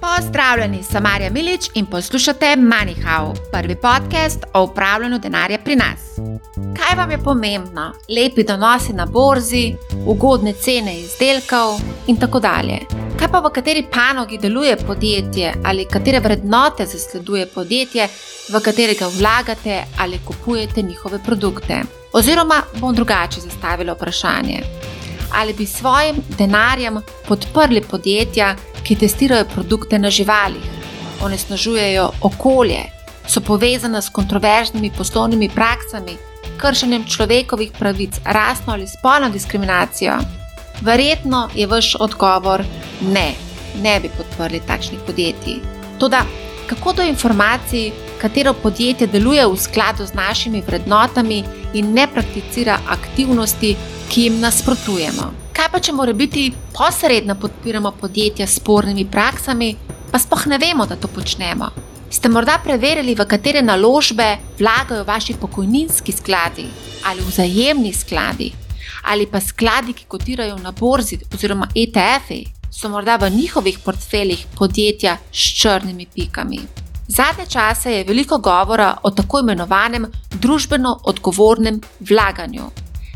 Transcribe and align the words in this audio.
Pozdravljeni, 0.00 0.82
sem 0.82 1.02
Marja 1.02 1.30
Milič 1.30 1.70
in 1.74 1.86
poslušate 1.86 2.46
MoneyHow, 2.56 3.34
prvi 3.52 3.76
podcast 3.76 4.44
o 4.54 4.62
upravljanju 4.62 5.18
denarja 5.18 5.58
pri 5.64 5.76
nas. 5.76 6.00
Kaj 6.76 6.96
vam 6.96 7.10
je 7.10 7.18
pomembno? 7.18 7.92
Lepi 8.08 8.44
donosi 8.44 8.92
na 8.92 9.06
borzi, 9.06 9.74
ugodne 10.06 10.52
cene 10.52 11.00
izdelkov 11.00 11.80
in 12.06 12.16
tako 12.16 12.40
dalje. 12.40 12.78
Kaj 13.18 13.28
pa 13.28 13.40
v 13.40 13.50
kateri 13.52 13.86
panogi 13.92 14.38
deluje 14.38 14.76
podjetje 14.76 15.52
ali 15.64 15.84
katere 15.84 16.20
vrednote 16.20 16.86
zasleduje 16.86 17.46
podjetje, 17.46 18.08
v 18.52 18.60
katerega 18.60 19.08
vlagate 19.18 19.84
ali 19.98 20.20
kupujete 20.24 20.82
njihove 20.82 21.18
produkte? 21.26 21.82
Oziroma 22.12 22.62
bom 22.80 22.94
drugače 22.94 23.40
zastavila 23.40 23.92
vprašanje. 23.92 24.62
Ali 25.34 25.52
bi 25.52 25.66
svojim 25.66 26.16
denarjem 26.38 27.00
podprli 27.28 27.80
podjetja, 27.80 28.56
ki 28.90 28.96
testirajo 28.98 29.44
produkte 29.44 29.98
na 29.98 30.10
živalih, 30.10 30.64
onesnažujejo 31.22 32.08
okolje, 32.26 32.80
so 33.26 33.40
povezane 33.40 34.02
s 34.02 34.10
kontroverznimi 34.10 34.90
poslovnimi 34.96 35.48
praksami, 35.48 36.16
kršenjem 36.58 37.04
človekovih 37.06 37.70
pravic, 37.78 38.18
rasno 38.24 38.72
ali 38.72 38.88
spolno 38.90 39.28
diskriminacijo? 39.30 40.16
Verjetno 40.80 41.48
je 41.54 41.66
vaš 41.66 41.94
odgovor 42.00 42.64
ne, 43.00 43.28
ne 43.82 44.00
bi 44.00 44.10
podprli 44.16 44.60
takšnih 44.66 45.00
podjetij. 45.06 45.60
Toda, 45.98 46.24
kako 46.66 46.92
do 46.92 47.02
informacij, 47.02 47.92
katero 48.20 48.52
podjetje 48.54 49.06
deluje 49.06 49.46
v 49.46 49.56
skladu 49.56 50.06
z 50.06 50.14
našimi 50.14 50.62
vrednotami 50.66 51.44
in 51.74 51.92
ne 51.92 52.06
prakticira 52.06 52.78
aktivnosti, 52.88 53.76
ki 54.08 54.22
jim 54.22 54.40
nasprotujemo? 54.40 55.30
Kaj 55.56 55.68
pa, 55.72 55.80
če 55.80 55.92
mora 55.92 56.12
biti 56.12 56.50
posredno 56.76 57.34
podpiramo 57.34 57.92
podjetja 58.00 58.46
s 58.46 58.60
spornimi 58.60 59.06
praksami, 59.08 59.76
pa 60.12 60.18
spoh 60.18 60.46
ne 60.46 60.58
vemo, 60.58 60.86
da 60.86 60.96
to 60.96 61.08
počnemo? 61.08 61.70
Ste 62.10 62.28
morda 62.28 62.58
preverili, 62.64 63.14
v 63.14 63.24
katere 63.24 63.62
naložbe 63.62 64.36
vlagajo 64.58 65.04
vaši 65.04 65.38
pokojninski 65.40 66.12
skladi 66.12 66.66
ali 67.04 67.22
vzajemni 67.24 67.92
skladi 67.92 68.52
ali 69.04 69.26
pa 69.26 69.40
skladi, 69.40 69.92
ki 69.92 70.04
kotirajo 70.08 70.58
na 70.58 70.72
borzi 70.72 71.18
oziroma 71.34 71.68
ETF-i, 71.74 72.44
so 72.70 72.88
morda 72.88 73.16
v 73.16 73.30
njihovih 73.30 73.78
portfeljih 73.78 74.44
podjetja 74.58 75.16
s 75.32 75.56
črnimi 75.62 76.06
pikami. 76.06 76.60
Zadnje 77.10 77.46
čase 77.46 77.92
je 77.92 78.04
veliko 78.04 78.38
govora 78.38 78.96
o 79.02 79.10
tako 79.10 79.40
imenovanem 79.40 80.06
družbeno 80.30 81.00
odgovornem 81.04 81.80
vlaganju. 82.00 82.64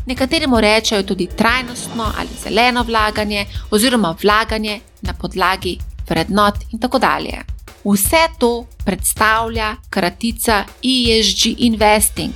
Nekateri 0.05 0.47
mu 0.47 0.59
rečejo 0.61 1.03
tudi 1.03 1.27
trajnostno 1.37 2.03
ali 2.17 2.29
zeleno 2.43 2.83
vlaganje, 2.83 3.45
oziroma 3.71 4.15
vlaganje 4.23 4.79
na 5.01 5.13
podlagi 5.13 5.77
vrednot 6.09 6.55
in 6.71 6.79
tako 6.79 6.99
dalje. 6.99 7.39
Vse 7.85 8.27
to 8.39 8.65
predstavlja 8.85 9.75
kratica 9.89 10.63
ESG 10.83 11.55
Investing 11.57 12.33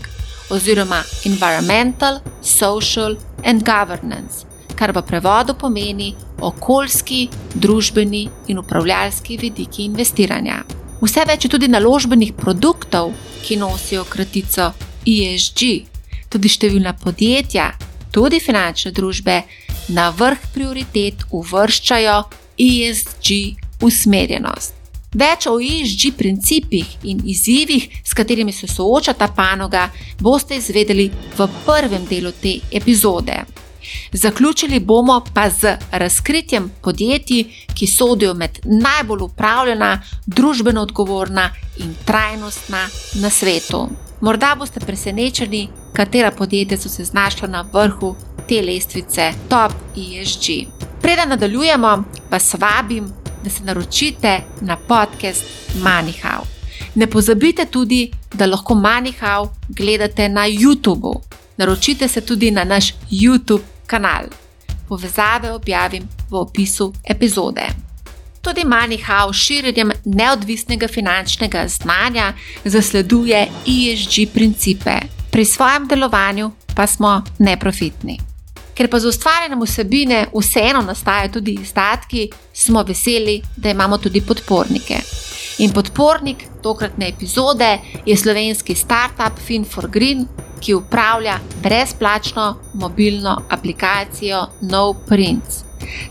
oziroma 0.50 1.04
Environmental, 1.26 2.20
Social 2.42 3.16
and 3.46 3.64
Governance, 3.64 4.46
kar 4.76 4.92
v 4.92 5.02
prevodu 5.02 5.54
pomeni 5.54 6.16
okoljski, 6.42 7.28
družbeni 7.54 8.30
in 8.48 8.60
upravljalski 8.60 9.38
vidiki 9.38 9.84
investiranja. 9.84 10.64
Vse 11.00 11.24
več 11.24 11.46
je 11.46 11.50
tudi 11.54 11.70
naložbenih 11.72 12.34
produktov, 12.36 13.14
ki 13.44 13.56
nosijo 13.56 14.04
kratico 14.04 14.74
ESG 15.08 15.62
tudi 16.30 16.52
številna 16.52 16.92
podjetja, 17.00 17.70
tudi 18.12 18.42
finančne 18.44 18.92
družbe, 18.92 19.38
na 19.96 20.10
vrh 20.12 20.50
prioritet 20.54 21.24
uvrščajo 21.32 22.18
ESG 22.60 23.32
usmerjenost. 23.86 24.76
Več 25.16 25.48
o 25.50 25.56
ESG 25.58 26.12
principih 26.20 26.92
in 27.10 27.24
izzivih, 27.26 27.88
s 28.04 28.14
katerimi 28.14 28.54
se 28.54 28.68
sooča 28.70 29.16
ta 29.18 29.32
panoga, 29.34 29.88
boste 30.20 30.60
izvedeli 30.60 31.08
v 31.40 31.50
prvem 31.66 32.06
delu 32.12 32.36
te 32.44 32.60
epizode. 32.70 33.40
Zaključili 34.14 34.80
bomo 34.80 35.26
pa 35.34 35.50
z 35.50 35.78
razkritjem 35.92 36.72
podjetij, 36.82 37.46
ki 37.74 37.88
sodijo 37.88 38.34
med 38.34 38.60
najbolj 38.64 39.22
upravljena, 39.22 40.02
družbeno 40.26 40.82
odgovorna 40.82 41.50
in 41.78 41.96
trajnostna 42.06 42.88
na 43.14 43.30
svetu. 43.30 43.90
Morda 44.22 44.56
boste 44.56 44.80
presenečeni, 44.80 45.70
katera 45.94 46.32
podjetja 46.32 46.78
so 46.78 46.90
se 46.90 47.04
znašla 47.04 47.48
na 47.48 47.66
vrhu 47.74 48.16
te 48.48 48.62
lestvice 48.62 49.34
Top 49.50 49.72
ESG. 49.96 50.68
Preden 51.02 51.30
nadaljujemo, 51.30 52.04
vas 52.32 52.56
vabim, 52.58 53.14
da 53.44 53.50
se 53.50 53.64
naročite 53.64 54.40
na 54.62 54.78
podcast 54.78 55.44
MoneyHow. 55.76 56.44
Ne 56.96 57.08
pozabite 57.08 57.66
tudi, 57.66 58.12
da 58.34 58.46
lahko 58.46 58.74
MoneyHow 58.74 59.48
gledate 59.70 60.30
na 60.30 60.48
YouTubu. 60.48 61.14
Naročite 61.60 62.08
se 62.08 62.22
tudi 62.22 62.52
na 62.52 62.64
naš 62.64 62.94
YouTube 63.12 63.62
kanal. 63.88 64.24
Povezave 64.88 65.52
objavim 65.52 66.04
v 66.30 66.36
opisu 66.36 66.94
epizode. 67.04 67.62
Tudi 68.42 68.62
MoneyHow 68.62 69.34
s 69.34 69.38
širjenjem 69.38 69.92
neodvisnega 70.06 70.88
finančnega 70.88 71.68
znanja 71.68 72.34
zasleduje 72.66 73.48
ESG 73.68 74.32
principe, 74.34 74.92
pri 75.32 75.46
svojem 75.46 75.88
delovanju 75.88 76.52
pa 76.76 76.88
smo 76.88 77.24
neprofitni. 77.40 78.20
Ker 78.74 78.88
pa 78.88 79.00
z 79.00 79.06
ustvarjanjem 79.12 79.62
vsebine 79.62 80.28
vseeno 80.40 80.82
nastajajo 80.82 81.32
tudi 81.32 81.58
izdatki, 81.62 82.30
smo 82.54 82.84
veseli, 82.84 83.42
da 83.58 83.70
imamo 83.70 83.98
tudi 83.98 84.22
podpornike. 84.22 85.02
In 85.60 85.72
podpornik 85.72 86.44
tokratne 86.64 87.08
epizode 87.08 87.80
je 88.06 88.18
slovenski 88.18 88.76
startup 88.76 89.40
Fin4Green, 89.48 90.26
ki 90.62 90.74
upravlja 90.74 91.40
brezplačno 91.64 92.56
mobilno 92.74 93.42
aplikacijo 93.50 94.46
NoPrints. 94.62 95.64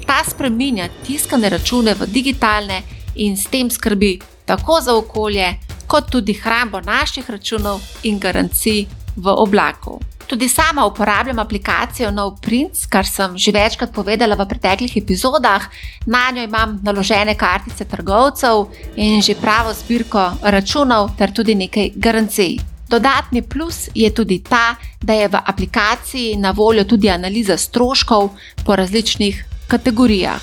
Ta 0.06 0.20
spreminja 0.30 0.88
tiskane 1.06 1.48
račune 1.48 1.94
v 1.94 2.06
digitalne 2.06 2.82
in 3.14 3.36
s 3.36 3.48
tem 3.48 3.70
skrbi 3.70 4.18
tako 4.44 4.80
za 4.80 4.96
okolje, 4.96 5.54
kot 5.86 6.10
tudi 6.10 6.32
hrambo 6.32 6.80
naših 6.80 7.30
računov 7.30 7.80
in 8.02 8.18
garancij 8.18 8.86
v 9.16 9.32
oblaku. 9.32 10.00
Tudi 10.28 10.48
sama 10.48 10.86
uporabljam 10.86 11.38
aplikacijo 11.38 12.10
NoPrints, 12.10 12.86
kar 12.86 13.06
sem 13.06 13.38
že 13.38 13.52
večkrat 13.52 13.92
povedala 13.92 14.36
v 14.36 14.44
preteklih 14.48 14.96
epizodah. 14.96 15.62
Na 16.06 16.30
njo 16.30 16.42
imam 16.44 16.80
naložene 16.84 17.34
kartice 17.34 17.84
trgovcev 17.84 18.66
in 18.96 19.22
že 19.22 19.34
pravo 19.40 19.72
zbirko 19.72 20.32
računov, 20.42 21.16
ter 21.16 21.32
tudi 21.32 21.54
nekaj 21.54 21.90
garancij. 21.96 22.58
Dodatni 22.88 23.42
plus 23.42 23.88
je 23.94 24.10
tudi 24.14 24.42
ta, 24.44 24.76
da 25.00 25.12
je 25.12 25.28
v 25.28 25.40
aplikaciji 25.46 26.36
na 26.36 26.50
voljo 26.50 26.84
tudi 26.84 27.10
analiza 27.10 27.56
stroškov 27.56 28.30
po 28.64 28.76
različnih 28.76 29.44
kategorijah. 29.68 30.40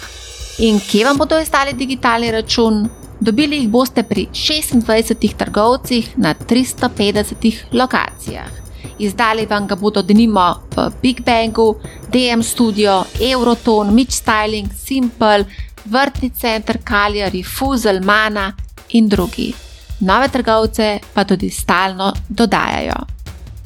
In 0.57 0.79
kje 0.79 1.05
vam 1.05 1.17
bodo 1.17 1.39
izdali 1.39 1.73
digitalni 1.73 2.31
račun? 2.31 2.89
Dobili 3.19 3.57
jih 3.57 3.69
boste 3.69 4.03
pri 4.03 4.27
26 4.33 5.35
trgovcih 5.37 6.17
na 6.17 6.33
350 6.33 7.63
lokacijah. 7.71 8.64
Izdali 8.99 9.45
vam 9.45 9.67
ga 9.67 9.75
bodo 9.75 10.01
denimo 10.01 10.61
v 10.75 10.89
Big 11.01 11.21
Bangu, 11.23 11.75
DM 12.11 12.41
Studio, 12.41 13.05
Euroton, 13.19 13.93
Mitch 13.93 14.13
Styling, 14.13 14.71
Simple, 14.73 15.45
Vrtni 15.85 16.31
center, 16.31 16.79
Kaljari, 16.83 17.43
Fuzel, 17.43 18.01
Mana 18.03 18.53
in 18.89 19.07
drugi. 19.07 19.53
Nove 19.99 20.27
trgovce 20.27 20.99
pa 21.13 21.23
tudi 21.23 21.49
stalno 21.49 22.13
dodajajo. 22.29 22.95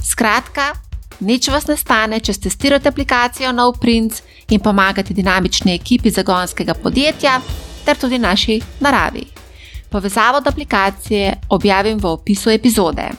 Skratka, 0.03 0.73
nič 1.19 1.47
vas 1.49 1.67
ne 1.67 1.77
stane, 1.77 2.19
če 2.19 2.33
testirate 2.33 2.89
aplikacijo 2.89 3.51
NoPrints 3.51 4.21
in 4.49 4.59
pomagate 4.59 5.13
dinamični 5.13 5.73
ekipi 5.73 6.11
zagonskega 6.11 6.73
podjetja 6.73 7.39
ter 7.85 7.97
tudi 7.97 8.19
naši 8.19 8.59
naravi. 8.79 9.25
Povezavo 9.89 10.39
do 10.39 10.49
aplikacije 10.49 11.33
objavim 11.49 11.97
v 11.97 12.05
opisu 12.05 12.49
epizode. 12.49 13.09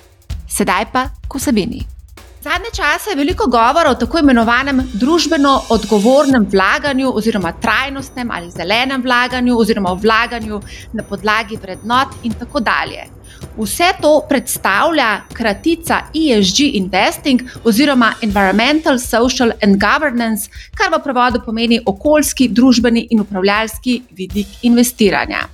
Sedaj 0.50 0.90
pa 0.92 1.08
k 1.28 1.38
vsebini. 1.38 1.86
Zadnje 2.40 2.70
čase 2.72 3.10
je 3.10 3.16
veliko 3.16 3.46
govora 3.46 3.90
o 3.90 3.94
tako 3.94 4.18
imenovanem 4.18 4.80
družbeno 4.94 5.62
odgovornem 5.68 6.46
vlaganju, 6.50 7.12
oziroma 7.14 7.52
trajnostnem 7.52 8.30
ali 8.30 8.50
zelenem 8.50 9.02
vlaganju, 9.02 9.58
oziroma 9.58 9.92
vlaganju 9.92 10.60
na 10.92 11.02
podlagi 11.02 11.56
vrednot 11.56 12.08
in 12.22 12.32
tako 12.32 12.60
dalje. 12.60 13.04
Vse 13.56 13.92
to 14.00 14.22
predstavlja 14.28 15.20
kratica 15.32 16.00
ESG 16.14 16.60
Investing 16.60 17.42
oziroma 17.64 18.14
Environmental, 18.22 18.98
Social 18.98 19.52
and 19.62 19.76
Governance, 19.76 20.50
kar 20.74 20.88
v 20.96 21.02
prevodu 21.04 21.42
pomeni 21.44 21.80
okoljski, 21.86 22.48
družbeni 22.48 23.06
in 23.10 23.20
upravljalski 23.20 24.02
vidik 24.10 24.46
investiranja. 24.62 25.44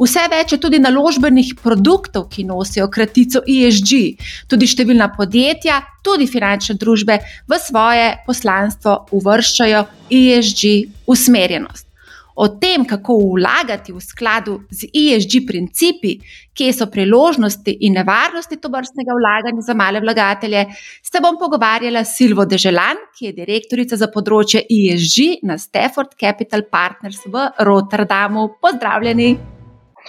Vse 0.00 0.24
več 0.32 0.54
je 0.54 0.60
tudi 0.62 0.80
naložbenih 0.82 1.54
produktov, 1.62 2.28
ki 2.32 2.46
nosijo 2.48 2.88
kratico 2.92 3.42
ESG. 3.44 4.16
Tudi 4.48 4.70
številna 4.70 5.10
podjetja, 5.16 5.82
tudi 6.06 6.30
finančne 6.30 6.78
družbe 6.80 7.20
v 7.48 7.60
svoje 7.60 8.08
poslanstvo 8.26 8.96
uvrščajo 9.20 9.84
ESG 10.10 11.06
usmerjenost. 11.10 11.89
O 12.36 12.48
tem, 12.48 12.84
kako 12.84 13.16
vlagati 13.34 13.92
v 13.92 14.00
skladu 14.00 14.60
z 14.70 14.88
ESG 14.92 15.44
principi, 15.46 16.16
kje 16.54 16.72
so 16.72 16.86
priložnosti 16.90 17.76
in 17.80 17.96
nevarnosti 17.98 18.58
to 18.60 18.70
vrstnega 18.72 19.16
vlaganja 19.16 19.64
za 19.66 19.74
male 19.74 20.00
vlagatelje, 20.00 20.66
se 21.02 21.20
bom 21.22 21.38
pogovarjala 21.38 22.04
s 22.04 22.16
Silvo 22.16 22.44
Deželan, 22.44 23.00
ki 23.16 23.30
je 23.30 23.38
direktorica 23.38 23.96
za 23.96 24.10
področje 24.12 24.64
ESG 24.66 25.40
na 25.46 25.58
Stafford 25.58 26.16
Capital 26.20 26.66
Partners 26.70 27.24
v 27.26 27.48
Rotterdamu. 27.66 28.48
Pozdravljeni! 28.60 29.30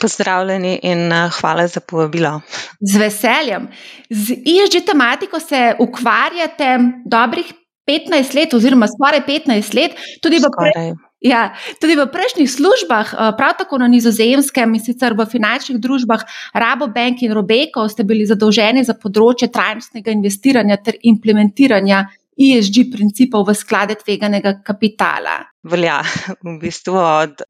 Pozdravljeni 0.01 0.79
in 0.87 1.11
eh, 1.11 1.29
hvala 1.39 1.67
za 1.67 1.81
povabilo. 1.83 2.39
Z 2.79 2.97
veseljem. 2.97 3.67
Z 4.09 4.39
ESG 4.39 4.85
tematiko 4.87 5.39
se 5.39 5.75
ukvarjate 5.79 6.77
dobrih 7.05 7.53
15 7.87 8.35
let, 8.35 8.53
oziroma 8.53 8.87
skoraj 8.87 9.25
15 9.27 9.75
let, 9.75 9.97
tudi 10.21 10.39
v, 10.39 10.49
pre, 10.57 10.85
ja, 11.21 11.53
tudi 11.77 11.95
v 11.95 12.07
prejšnjih 12.09 12.49
službah, 12.49 13.13
eh, 13.13 13.31
prav 13.37 13.53
tako 13.57 13.77
na 13.77 13.87
nizozemskem 13.87 14.73
in 14.73 14.81
sicer 14.81 15.13
v 15.13 15.25
finančnih 15.25 15.77
družbah 15.77 16.25
Rabobank 16.53 17.21
in 17.21 17.31
Robeco, 17.31 17.87
ste 17.89 18.03
bili 18.03 18.25
zadolženi 18.25 18.83
za 18.83 18.93
področje 18.93 19.51
trajnostnega 19.53 20.11
investiranja 20.11 20.77
ter 20.81 20.97
implementiranja 21.01 22.09
ESG 22.37 22.89
principov 22.91 23.45
v 23.47 23.53
sklade 23.53 23.95
tveganega 24.01 24.63
kapitala 24.65 25.50
velja. 25.63 26.01
V 26.43 26.57
bistvu 26.59 26.95
od 26.97 27.41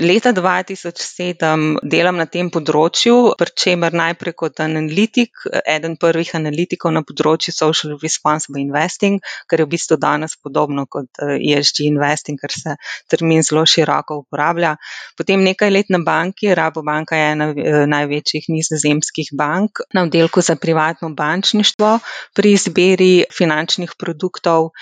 leta 0.00 0.32
2007 0.32 1.78
delam 1.82 2.16
na 2.16 2.26
tem 2.26 2.50
področju, 2.50 3.34
pri 3.38 3.52
čemer 3.52 3.94
najprej 3.96 4.34
kot 4.38 4.62
analitik, 4.64 5.44
eden 5.68 5.98
prvih 6.00 6.30
analitikov 6.38 6.94
na 6.96 7.02
področju 7.06 7.52
social 7.54 7.96
responsible 8.02 8.60
investing, 8.62 9.20
kar 9.48 9.60
je 9.60 9.66
v 9.66 9.72
bistvu 9.74 9.98
danes 10.00 10.36
podobno 10.40 10.86
kot 10.88 11.20
ESG 11.20 11.84
investing, 11.88 12.40
ker 12.40 12.54
se 12.54 12.76
termin 13.10 13.44
zelo 13.44 13.66
široko 13.68 14.22
uporablja. 14.24 14.76
Potem 15.18 15.44
nekaj 15.44 15.72
let 15.72 15.92
na 15.92 16.00
banki, 16.04 16.54
Rabobanka 16.56 17.18
je 17.18 17.28
ena 17.34 17.50
največjih 17.88 18.48
nizozemskih 18.48 19.32
bank 19.36 19.84
na 19.94 20.06
oddelku 20.08 20.40
za 20.44 20.56
privatno 20.56 21.12
bančništvo 21.14 21.98
pri 22.34 22.56
izbiri 22.56 23.12
finančnih 23.34 23.94
produktov. 23.98 24.72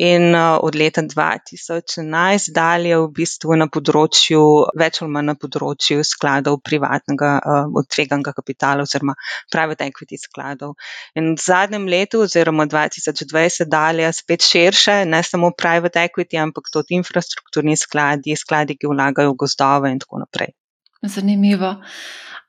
In 0.00 0.32
od 0.34 0.74
leta 0.80 1.02
2011 1.04 2.54
dalje 2.56 2.96
v 2.96 3.08
bistvu 3.18 3.56
na 3.60 3.66
področju, 3.68 4.40
več 4.80 5.02
ali 5.02 5.12
manj 5.12 5.28
na 5.28 5.34
področju 5.36 6.04
skladov 6.08 6.56
privatnega 6.64 7.34
odtveganega 7.76 8.32
kapitala 8.32 8.86
oziroma 8.86 9.12
private 9.52 9.90
equity 9.90 10.16
skladov. 10.16 10.72
In 11.20 11.34
v 11.34 11.44
zadnjem 11.44 11.84
letu 11.92 12.22
oziroma 12.24 12.64
2020 12.64 13.68
dalje 13.68 14.08
spet 14.16 14.46
širše, 14.46 14.96
ne 15.04 15.20
samo 15.26 15.52
private 15.52 16.00
equity, 16.08 16.40
ampak 16.40 16.72
tudi 16.72 16.96
infrastrukturni 16.96 17.76
skladi, 17.76 18.38
skladi, 18.40 18.78
ki 18.80 18.88
vlagajo 18.94 19.34
v 19.34 19.40
gozdove 19.44 19.92
in 19.92 20.00
tako 20.00 20.24
naprej. 20.24 20.56
Zanimivo. 21.04 21.76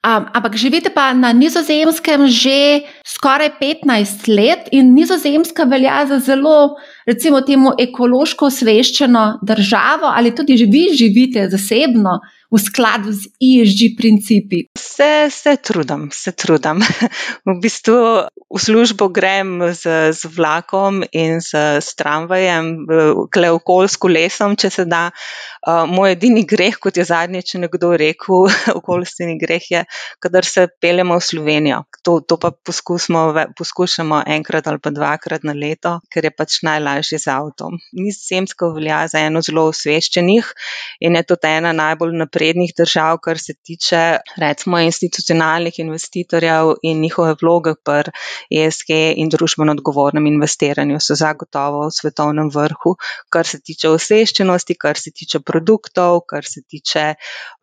Um, 0.01 0.25
ampak 0.33 0.57
živite 0.57 0.89
pa 0.89 1.13
na 1.13 1.29
nizozemskem 1.29 2.25
že 2.25 2.89
skoraj 3.05 3.53
15 3.61 4.25
let 4.33 4.65
in 4.73 4.97
nizozemska 4.97 5.69
velja 5.69 6.05
za 6.09 6.17
zelo, 6.17 6.73
recimo, 7.05 7.41
temu 7.45 7.69
ekološko 7.77 8.49
osveščeno 8.49 9.45
državo, 9.45 10.09
ali 10.09 10.33
tudi 10.33 10.57
vi 10.65 10.89
živite 10.97 11.45
zasebno 11.53 12.17
v 12.51 12.59
skladu 12.59 13.15
z 13.15 13.31
ESG 13.39 13.95
principi? 13.95 14.67
Se, 14.77 15.31
se 15.31 15.55
trudim, 15.57 16.09
se 16.11 16.31
trudim. 16.31 16.83
V 17.47 17.55
bistvu 17.63 18.27
v 18.51 18.59
službo 18.59 19.07
grem 19.07 19.63
z, 19.71 20.11
z 20.11 20.27
vlakom 20.27 20.99
in 21.15 21.39
z, 21.39 21.79
z 21.79 21.89
tramvajem, 21.95 22.83
kle 23.31 23.51
okoljsko 23.55 24.11
lesom, 24.11 24.59
če 24.59 24.69
se 24.69 24.85
da. 24.85 25.07
Uh, 25.61 25.85
moj 25.87 26.17
edini 26.17 26.43
greh, 26.43 26.75
kot 26.81 26.97
je 26.97 27.05
zadnjič 27.07 27.55
nekdo 27.61 27.93
rekel, 27.95 28.49
okoljstveni 28.79 29.37
greh 29.39 29.63
je, 29.71 29.85
kadar 30.19 30.43
se 30.43 30.67
peljemo 30.81 31.15
v 31.21 31.23
Slovenijo. 31.23 31.83
To, 32.03 32.19
to 32.19 32.35
pa 32.41 32.51
poskušamo 32.51 34.23
enkrat 34.27 34.67
ali 34.67 34.81
pa 34.81 34.91
dvakrat 34.91 35.45
na 35.47 35.53
leto, 35.55 35.99
ker 36.11 36.27
je 36.27 36.33
pač 36.35 36.59
najlažje 36.67 37.21
z 37.21 37.31
avtom. 37.31 37.79
Nizozemsko 37.95 38.73
velja 38.75 39.05
za 39.07 39.21
eno 39.23 39.39
zelo 39.45 39.69
osveščenih 39.71 40.51
in 40.99 41.15
je 41.15 41.23
to 41.29 41.37
ena 41.45 41.71
najbolj 41.77 42.17
naprednih 42.17 42.40
držav, 42.77 43.17
kar 43.23 43.39
se 43.39 43.53
tiče 43.63 44.17
recimo 44.37 44.79
institucionalnih 44.79 45.79
investitorjev 45.79 46.73
in 46.83 47.01
njihove 47.01 47.35
vloge 47.41 47.73
pri 47.85 48.11
ESG 48.51 48.89
in 49.15 49.29
družbeno 49.29 49.71
odgovornem 49.71 50.27
investiranju 50.27 50.99
so 50.99 51.15
zagotovo 51.15 51.87
v 51.87 51.91
svetovnem 51.91 52.49
vrhu, 52.53 52.95
kar 53.29 53.47
se 53.47 53.59
tiče 53.61 53.89
osveščenosti, 53.89 54.75
kar 54.75 54.97
se 54.97 55.11
tiče 55.11 55.39
produktov, 55.39 56.21
kar 56.27 56.45
se 56.45 56.61
tiče 56.67 57.13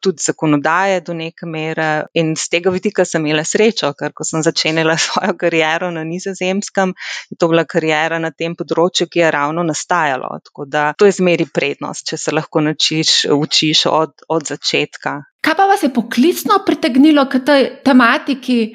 tudi 0.00 0.22
zakonodaje 0.22 1.00
do 1.00 1.14
neke 1.14 1.46
mere. 1.46 2.06
In 2.14 2.34
z 2.36 2.48
tega 2.48 2.70
vidika 2.70 3.04
sem 3.04 3.26
imela 3.26 3.44
srečo, 3.44 3.92
ker 3.98 4.12
ko 4.14 4.24
sem 4.24 4.42
začenjala 4.42 4.96
svojo 5.06 5.36
kariero 5.38 5.90
na 5.90 6.04
nizozemskem, 6.04 6.94
je 7.30 7.36
to 7.38 7.48
bila 7.48 7.64
karijera 7.64 8.18
na 8.18 8.30
tem 8.30 8.54
področju, 8.56 9.08
ki 9.10 9.24
je 9.24 9.30
ravno 9.34 9.62
nastajalo. 9.66 10.30
Tako 10.44 10.68
da 10.68 10.92
to 10.98 11.08
je 11.08 11.16
zmeri 11.18 11.48
prednost, 11.54 12.06
če 12.08 12.16
se 12.16 12.34
lahko 12.34 12.62
načiš, 12.64 13.24
učiš 13.34 13.86
od, 13.90 14.14
od 14.28 14.46
začetka 14.46 14.67
začetka. 14.68 15.20
Kaj 15.38 15.54
pa 15.54 15.64
vas 15.70 15.82
je 15.82 15.88
poklicno 15.94 16.56
pritegnilo 16.66 17.22
k 17.30 17.38
tej 17.46 17.64
tematiki? 17.86 18.74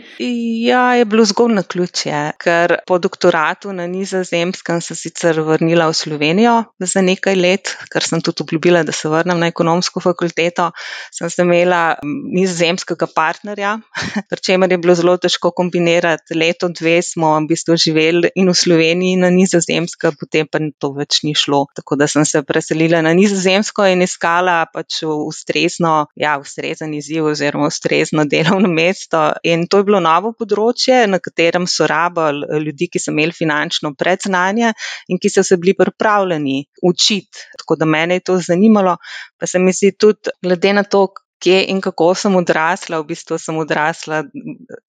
Ja, 0.64 0.94
je 0.96 1.06
bilo 1.06 1.26
zgolj 1.28 1.58
na 1.58 1.64
ključje, 1.64 2.20
ker 2.40 2.78
po 2.88 2.98
doktoratu 3.04 3.74
na 3.76 3.84
Nizozemskem 3.88 4.80
sem 4.82 4.96
sicer 4.96 5.42
vrnila 5.44 5.90
v 5.92 5.98
Slovenijo 6.00 6.54
za 6.80 7.04
nekaj 7.04 7.36
let, 7.36 7.74
ker 7.92 8.08
sem 8.08 8.24
tudi 8.24 8.46
obljubila, 8.46 8.86
da 8.88 8.96
se 8.96 9.12
vrnem 9.12 9.42
na 9.44 9.50
ekonomsko 9.52 10.00
fakulteto. 10.00 10.70
Sem 11.12 11.30
se 11.30 11.44
imela 11.44 11.98
nizozemskega 12.04 13.10
partnerja, 13.12 13.76
pri 14.32 14.40
čemer 14.40 14.72
je 14.72 14.80
bilo 14.80 14.96
zelo 14.96 15.18
težko 15.20 15.52
kombinirati. 15.52 16.40
Leto, 16.40 16.72
dve 16.72 17.02
smo 17.04 17.34
v 17.42 17.52
bistvu 17.52 17.76
živeli 17.76 18.32
in 18.40 18.48
v 18.48 18.56
Sloveniji 18.56 19.20
na 19.20 19.34
Nizozemskem, 19.36 20.16
potem 20.16 20.48
pa 20.48 20.64
to 20.80 20.94
več 20.96 21.26
ni 21.28 21.36
šlo. 21.36 21.66
Tako 21.76 22.00
da 22.00 22.08
sem 22.08 22.24
se 22.24 22.40
preselila 22.48 23.04
na 23.04 23.12
Nizozemsko 23.12 23.92
in 23.92 24.08
iskala 24.08 24.62
pač 24.72 25.04
ustrezno. 25.04 26.08
Ja, 26.16 26.40
ustrezen 26.54 26.94
izziv 26.94 27.26
oziroma 27.26 27.68
ustrezno 27.68 28.26
delovno 28.26 28.70
mesto. 28.80 29.32
In 29.44 29.68
to 29.68 29.82
je 29.82 29.88
bilo 29.90 30.00
novo 30.00 30.34
področje, 30.38 31.08
na 31.08 31.20
katerem 31.20 31.66
so 31.68 31.88
rabili 31.90 32.62
ljudi, 32.68 32.90
ki 32.94 33.02
so 33.02 33.12
imeli 33.12 33.34
finančno 33.34 33.94
predznanje 33.98 34.74
in 35.10 35.20
ki 35.20 35.34
so 35.34 35.44
se 35.44 35.58
bili 35.58 35.74
pripravljeni 35.74 36.66
učiti. 36.84 37.50
Tako 37.58 37.80
da 37.82 37.90
mene 37.90 38.20
je 38.20 38.28
to 38.30 38.38
zanimalo, 38.38 38.98
pa 39.40 39.50
se 39.50 39.60
mi 39.60 39.74
zdi 39.74 39.94
tudi, 39.98 40.34
glede 40.42 40.74
na 40.74 40.84
to, 40.84 41.10
Kje 41.44 41.58
in 41.68 41.82
kako 41.84 42.06
sem 42.16 42.36
odrasla, 42.40 43.02
v 43.02 43.10
bistvu 43.10 43.36
sem 43.36 43.58
odrasla 43.60 44.22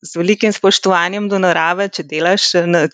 z 0.07 0.11
velikim 0.15 0.53
spoštovanjem 0.55 1.27
do 1.27 1.41
narave, 1.43 1.89
če 1.91 2.05
delaš, 2.07 2.45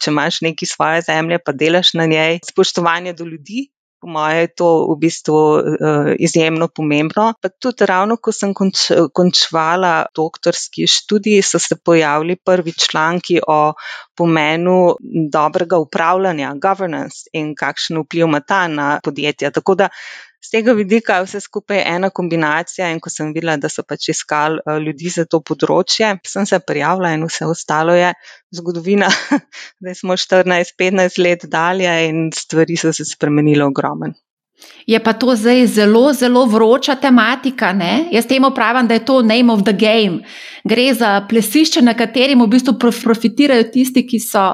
če 0.00 0.08
imaš 0.08 0.38
neki 0.46 0.64
svoje 0.64 1.02
zemlje, 1.04 1.42
pa 1.44 1.52
delaš 1.52 1.92
na 2.00 2.06
njej, 2.08 2.40
spoštovanje 2.48 3.12
do 3.18 3.26
ljudi, 3.28 3.66
Po 4.00 4.08
mojem 4.08 4.38
je 4.40 4.48
to 4.56 4.68
v 4.88 4.96
bistvu 5.02 5.36
uh, 5.36 6.10
izjemno 6.18 6.68
pomembno. 6.68 7.34
Pa 7.42 7.50
tudi 7.52 7.86
ravno, 7.86 8.16
ko 8.16 8.32
sem 8.32 8.54
konč, 8.56 8.86
končvala 9.12 10.06
doktorski 10.16 10.86
študij, 10.88 11.42
so 11.44 11.60
se 11.60 11.76
pojavili 11.84 12.36
prvi 12.36 12.72
članki 12.72 13.40
o 13.46 13.74
pomenu 14.16 14.96
dobrega 15.32 15.78
upravljanja, 15.78 16.54
governance 16.62 17.28
in 17.32 17.54
kakšen 17.54 18.00
vpliv 18.04 18.26
ima 18.26 18.40
ta 18.40 18.66
na 18.68 18.88
podjetja. 19.04 19.50
Tako 19.50 19.74
da 19.74 19.88
z 20.40 20.50
tega 20.50 20.72
vidika 20.72 21.18
je 21.18 21.26
vse 21.26 21.40
skupaj 21.44 21.82
ena 21.86 22.10
kombinacija. 22.10 22.88
In 22.90 23.00
ko 23.00 23.12
sem 23.12 23.34
videla, 23.34 23.56
da 23.60 23.68
so 23.68 23.84
pač 23.86 24.08
iskali 24.14 24.62
uh, 24.64 24.78
ljudi 24.80 25.12
za 25.12 25.26
to 25.28 25.42
področje, 25.44 26.14
sem 26.26 26.46
se 26.48 26.60
prijavila 26.64 27.12
in 27.16 27.26
vse 27.28 27.48
ostalo 27.50 27.96
je 27.98 28.12
zgodovina. 28.56 29.10
Zdaj 29.80 30.00
smo 30.00 30.16
14-15 30.16 31.20
let 31.20 31.46
dalje 31.52 31.92
in 32.08 32.30
stvari 32.34 32.76
so 32.80 32.92
se 32.96 33.04
spremenile 33.04 33.68
ogromen. 33.68 34.16
Je 34.86 34.98
pa 35.00 35.12
to 35.12 35.32
zdaj 35.36 35.66
zelo, 35.66 36.12
zelo 36.12 36.44
vroča 36.44 36.94
tematika. 37.00 37.72
Ne? 37.72 38.08
Jaz 38.12 38.26
temu 38.26 38.50
pravim, 38.54 38.88
da 38.88 38.94
je 38.94 39.04
to 39.04 39.22
name 39.22 39.52
of 39.52 39.62
the 39.64 39.72
game. 39.72 40.20
Gre 40.64 40.94
za 40.94 41.26
plesišče, 41.28 41.82
na 41.82 41.94
katerem 41.96 42.42
v 42.42 42.48
bistvu 42.56 42.76
profitirajo 42.78 43.70
tisti, 43.72 44.04
ki 44.06 44.20
so 44.20 44.50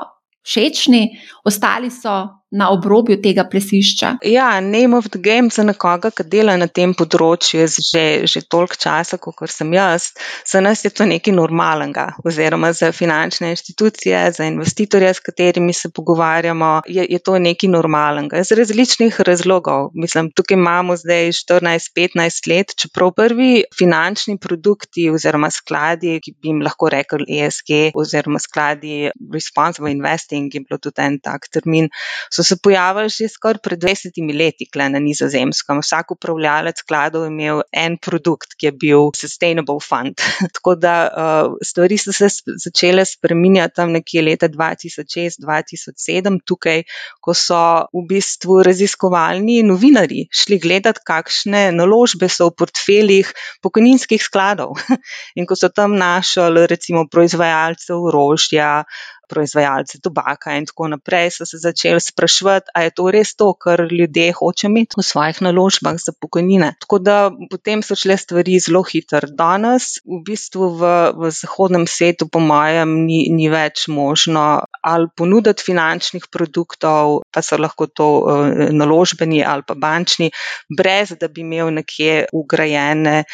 všečni, 0.46 1.02
ostali 1.44 1.90
so 1.90 2.14
na 2.50 2.70
obrobju 2.70 3.18
tega 3.22 3.44
plesišča. 3.50 4.16
Ja, 4.22 4.60
name 4.60 4.96
of 4.96 5.08
the 5.10 5.18
game 5.18 5.50
za 5.50 5.64
nekoga, 5.66 6.12
ki 6.14 6.26
dela 6.30 6.54
na 6.56 6.68
tem 6.70 6.94
področju 6.94 7.66
že, 7.66 8.04
že 8.30 8.42
toliko 8.46 8.78
časa, 8.78 9.18
kot 9.18 9.50
sem 9.50 9.72
jaz, 9.74 10.12
za 10.46 10.62
nas 10.62 10.84
je 10.84 10.92
to 10.94 11.06
nekaj 11.08 11.34
normalnega. 11.34 12.06
Oziroma 12.24 12.70
za 12.76 12.92
finančne 12.94 13.50
institucije, 13.54 14.20
za 14.38 14.46
investitorje, 14.46 15.10
s 15.14 15.24
katerimi 15.26 15.74
se 15.74 15.90
pogovarjamo, 15.90 16.86
je, 16.86 17.06
je 17.10 17.18
to 17.18 17.38
nekaj 17.42 17.70
normalnega. 17.72 18.40
Iz 18.40 18.52
različnih 18.54 19.20
razlogov. 19.26 19.90
Mislim, 19.94 20.30
tukaj 20.30 20.56
imamo 20.56 20.96
zdaj 20.96 21.32
14-15 21.42 22.50
let, 22.52 22.76
čeprav 22.78 23.12
prvi 23.16 23.64
finančni 23.76 24.38
produkti 24.38 25.08
oziroma 25.10 25.50
skladi, 25.50 26.20
ki 26.22 26.36
bi 26.38 26.52
jim 26.52 26.62
lahko 26.62 26.90
rekli 26.94 27.26
ESG 27.40 27.98
oziroma 27.98 28.38
skladi 28.42 29.10
Responsible 29.34 29.90
Investing, 29.90 30.54
je 30.54 30.62
bilo 30.62 30.78
tudi 30.78 31.02
en 31.02 31.18
tak 31.22 31.50
termin, 31.52 31.90
so 32.30 32.45
se 32.46 32.56
pojavili 32.62 33.10
že 33.10 33.28
skoraj 33.28 33.60
pred 33.62 33.78
20 33.82 34.38
leti 34.38 34.66
na 34.74 34.98
nizozemskem. 34.98 35.80
Vsak 35.82 36.10
upravljalec 36.14 36.78
skladov 36.78 37.24
je 37.24 37.30
imel 37.30 37.62
en 37.72 37.98
produkt, 37.98 38.54
ki 38.58 38.66
je 38.66 38.72
bil 38.72 39.10
Sustainable 39.16 39.80
Fund. 39.80 40.14
Tako 40.56 40.74
da 40.74 40.94
uh, 41.06 41.56
stvari 41.62 41.98
so 41.98 42.12
se 42.12 42.28
začele 42.56 43.04
spreminjati 43.04 43.74
tam 43.74 43.92
nekje 43.92 44.22
leta 44.22 44.48
2006-2007, 44.48 46.38
tukaj, 46.46 46.82
ko 47.20 47.34
so 47.34 47.86
v 47.92 48.06
bistvu 48.08 48.62
raziskovalni 48.66 49.62
novinari 49.66 50.26
šli 50.30 50.58
gledati, 50.62 51.00
kakšne 51.06 51.72
naložbe 51.72 52.28
so 52.28 52.48
v 52.50 52.56
portfeljih 52.62 53.32
pokojninskih 53.62 54.22
skladov. 54.22 54.76
In 55.38 55.46
ko 55.46 55.56
so 55.58 55.68
tam 55.68 55.96
našli 55.98 56.66
recimo 56.70 57.06
proizvajalce 57.10 57.94
orožja, 57.94 58.84
proizvajalce 59.28 60.00
tobaka 60.02 60.56
in 60.56 60.66
tako 60.66 60.88
naprej, 60.92 61.30
so 61.36 61.46
se 61.48 61.60
začeli 61.62 62.00
spraševati, 62.00 62.70
ali 62.74 62.88
je 62.88 62.94
to 62.96 63.10
res 63.10 63.34
to, 63.36 63.52
kar 63.54 63.82
ljudje 63.90 64.32
hoče 64.38 64.66
imeti 64.70 64.98
v 64.98 65.04
svojih 65.04 65.42
naložbah 65.42 65.98
za 66.00 66.12
pokojnine. 66.20 66.74
Tako 66.80 66.98
da 66.98 67.16
potem 67.50 67.82
so 67.82 67.96
šle 67.98 68.16
stvari 68.16 68.58
zelo 68.62 68.82
hitro. 68.86 69.26
Danes 69.26 69.98
v 70.04 70.22
bistvu 70.26 70.70
v, 70.78 70.92
v 71.16 71.30
zahodnem 71.34 71.86
svetu, 71.90 72.28
po 72.28 72.42
mojem, 72.42 73.06
ni, 73.06 73.26
ni 73.32 73.50
več 73.52 73.86
možno 73.88 74.65
ali 74.86 75.10
ponuditi 75.16 75.64
finančnih 75.66 76.28
produktov, 76.32 77.20
pa 77.34 77.42
so 77.42 77.58
lahko 77.58 77.88
to 77.90 78.06
uh, 78.22 78.70
naložbeni 78.70 79.42
ali 79.44 79.66
pa 79.66 79.74
bančni, 79.74 80.30
brez 80.78 81.16
da 81.20 81.28
bi 81.28 81.42
imel 81.42 81.72
nekje 81.74 82.26
ugrajene 82.32 83.24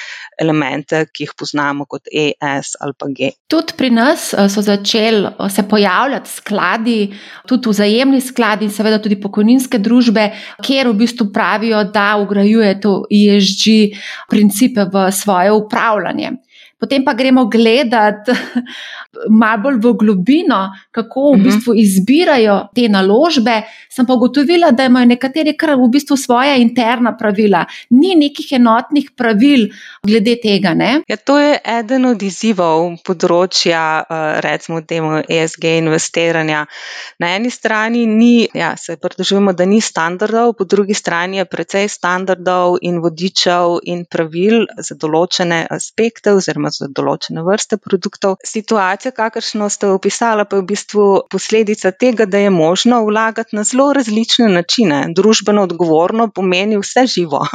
elemente, 0.41 1.05
ki 1.13 1.27
jih 1.27 1.35
poznamo 1.39 1.85
kot 1.89 2.09
ES 2.09 2.77
ali 2.81 2.97
pa 2.99 3.09
G. 3.13 3.33
Tudi 3.53 3.77
pri 3.77 3.91
nas 3.93 4.31
eh, 4.33 4.49
so 4.49 4.65
začeli 4.65 5.29
eh, 5.29 5.51
se 5.53 5.67
pojavljati 5.69 6.31
skladi, 6.31 7.01
tudi 7.49 7.69
vzajemni 7.69 8.21
skladi 8.21 8.69
in 8.69 8.73
seveda 8.73 9.01
tudi 9.03 9.21
pokojninske 9.21 9.79
družbe, 9.83 10.31
kjer 10.65 10.89
v 10.89 10.97
bistvu 11.05 11.29
pravijo, 11.35 11.85
da 11.85 12.15
ugrajuje 12.23 12.73
to 12.81 12.95
ESG 13.13 13.99
principe 14.31 14.89
v 14.93 15.11
svoje 15.13 15.53
upravljanje. 15.53 16.33
Potem 16.83 17.05
pa 17.07 17.13
gremo 17.15 17.45
gledati 17.47 18.33
malo 19.29 19.63
bolj 19.63 19.79
v 19.83 19.93
globino, 19.99 20.61
kako 20.91 21.33
v 21.33 21.37
mhm. 21.37 21.45
bistvu 21.47 21.75
izbirajo 21.79 22.59
te 22.75 22.89
naložbe. 22.89 23.63
Sem 23.93 24.07
pa 24.07 24.15
ugotovila, 24.15 24.71
da 24.71 24.87
imajo 24.89 25.11
nekateri 25.13 25.57
kar 25.57 25.75
v 25.77 25.89
bistvu 25.93 26.17
svoje 26.17 26.57
interna 26.63 27.13
pravila. 27.17 27.65
Ni 27.91 28.15
nekih 28.17 28.53
enotnih 28.57 29.11
pravil 29.17 29.69
glede 30.07 30.37
tega. 30.43 30.73
Ja, 31.09 31.17
to 31.17 31.39
je 31.39 31.59
eden 31.65 32.07
od 32.09 32.23
izzivov 32.23 32.97
področja, 33.05 34.03
eh, 34.03 34.41
recimo, 34.41 34.81
temu 34.81 35.21
ESG 35.29 35.65
investiranja. 35.79 36.65
Na 37.19 37.35
eni 37.37 37.51
strani 37.51 38.07
ni, 38.07 38.49
ja, 38.55 38.77
se 38.77 38.97
pridružujemo, 38.97 39.53
da 39.53 39.65
ni 39.65 39.81
standardov, 39.81 40.55
po 40.59 40.65
drugi 40.65 40.95
strani 40.95 41.37
je 41.37 41.45
precej 41.45 41.89
standardov 41.89 42.79
in 42.81 43.01
vodičev 43.05 43.79
in 43.85 44.05
pravil 44.05 44.67
za 44.79 44.95
določene 44.95 45.67
aspekte 45.71 46.33
oziroma 46.33 46.71
za 46.71 46.89
določene 46.89 47.45
vrste 47.45 47.77
produktov. 47.77 48.39
Situacija, 48.45 49.12
kakršno 49.15 49.69
ste 49.71 49.89
opisali, 49.93 50.45
pa 50.51 50.57
je 50.57 50.63
v 50.63 50.67
bistvu 50.73 51.05
posledica 51.31 51.93
tega, 51.93 52.27
da 52.27 52.39
je 52.39 52.51
možno 52.51 53.05
vlagati 53.05 53.57
na 53.57 53.65
zelo 53.65 53.93
različne 53.93 54.49
načine. 54.49 55.05
Družbeno 55.17 55.63
odgovorno 55.63 56.31
pomeni 56.35 56.81
vse 56.81 57.07
živo. 57.07 57.47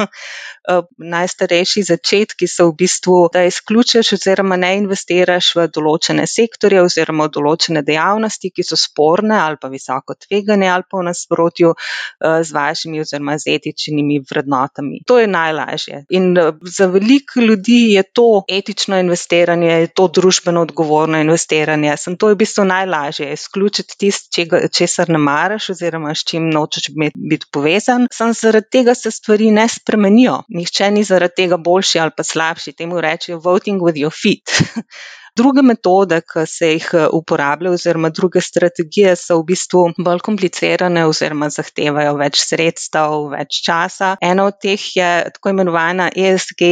Najstarejši 0.98 1.82
začetki 1.82 2.46
so 2.48 2.68
v 2.68 2.74
bistvu, 2.82 3.16
da 3.32 3.44
izključiš 3.48 4.12
oziroma 4.18 4.56
ne 4.60 4.74
investiraš 4.82 5.54
v 5.56 5.66
določene 5.72 6.26
sektorje 6.28 6.82
oziroma 6.84 7.28
v 7.28 7.32
določene 7.38 7.82
dejavnosti, 7.86 8.50
ki 8.52 8.64
so 8.66 8.76
sporne 8.76 9.38
ali 9.38 9.56
pa 9.60 9.70
visoko 9.72 10.16
tvegane 10.18 10.68
ali 10.68 10.84
pa 10.90 11.00
v 11.00 11.06
nasprotju 11.08 11.72
eh, 11.72 12.42
z 12.44 12.56
vašimi 12.56 13.00
oziroma 13.00 13.38
z 13.38 13.54
etičnimi 13.56 14.20
vrednotami. 14.28 15.00
To 15.08 15.18
je 15.22 15.30
najlažje. 15.32 16.02
In 16.10 16.36
eh, 16.36 16.52
za 16.62 16.90
veliko 16.92 17.40
ljudi 17.40 17.94
je 17.94 18.02
to 18.02 18.44
etično 18.48 19.00
investiranje, 19.00 19.70
je 19.86 19.92
to 19.96 20.08
družbeno 20.20 20.66
odgovorno 20.68 21.20
investiranje. 21.24 21.96
Sem 21.96 22.16
to 22.20 22.28
je 22.28 22.36
v 22.36 22.42
bistvu 22.44 22.66
najlažje. 22.68 23.32
Izključiti 23.32 23.98
tisto, 24.04 24.44
česar 24.74 25.08
ne 25.08 25.18
maraš 25.18 25.70
oziroma 25.70 26.14
s 26.14 26.28
čim 26.28 26.50
nočeš 26.52 26.92
biti 27.16 27.46
povezan. 27.52 28.08
Sam 28.12 28.36
zaradi 28.36 28.68
tega 28.72 28.94
se 28.94 29.10
stvari 29.10 29.50
ne 29.50 29.68
spremenijo 29.68 30.42
nihče 30.58 30.90
ni 30.94 31.04
zaradi 31.06 31.42
tega 31.42 31.56
boljši 31.56 32.02
ali 32.02 32.16
pa 32.16 32.26
slabši. 32.26 32.76
Temu 32.78 33.00
rečejo 33.04 33.40
voting 33.44 33.82
with 33.82 34.00
your 34.00 34.14
feet. 34.14 34.52
Druge 35.38 35.62
metode, 35.62 36.18
ki 36.26 36.42
se 36.50 36.72
jih 36.72 36.86
uporablja, 37.14 37.70
oziroma 37.76 38.08
druge 38.10 38.40
strategije, 38.42 39.12
so 39.16 39.36
v 39.38 39.44
bistvu 39.52 39.84
bolj 40.02 40.22
komplicirane, 40.26 41.04
oziroma 41.06 41.46
zahtevajo 41.54 42.16
več 42.18 42.40
sredstev, 42.42 43.28
več 43.36 43.60
časa. 43.66 44.16
Ena 44.24 44.48
od 44.50 44.58
teh 44.58 44.88
je 44.96 45.10
tako 45.36 45.52
imenovana 45.54 46.08
ESG 46.10 46.64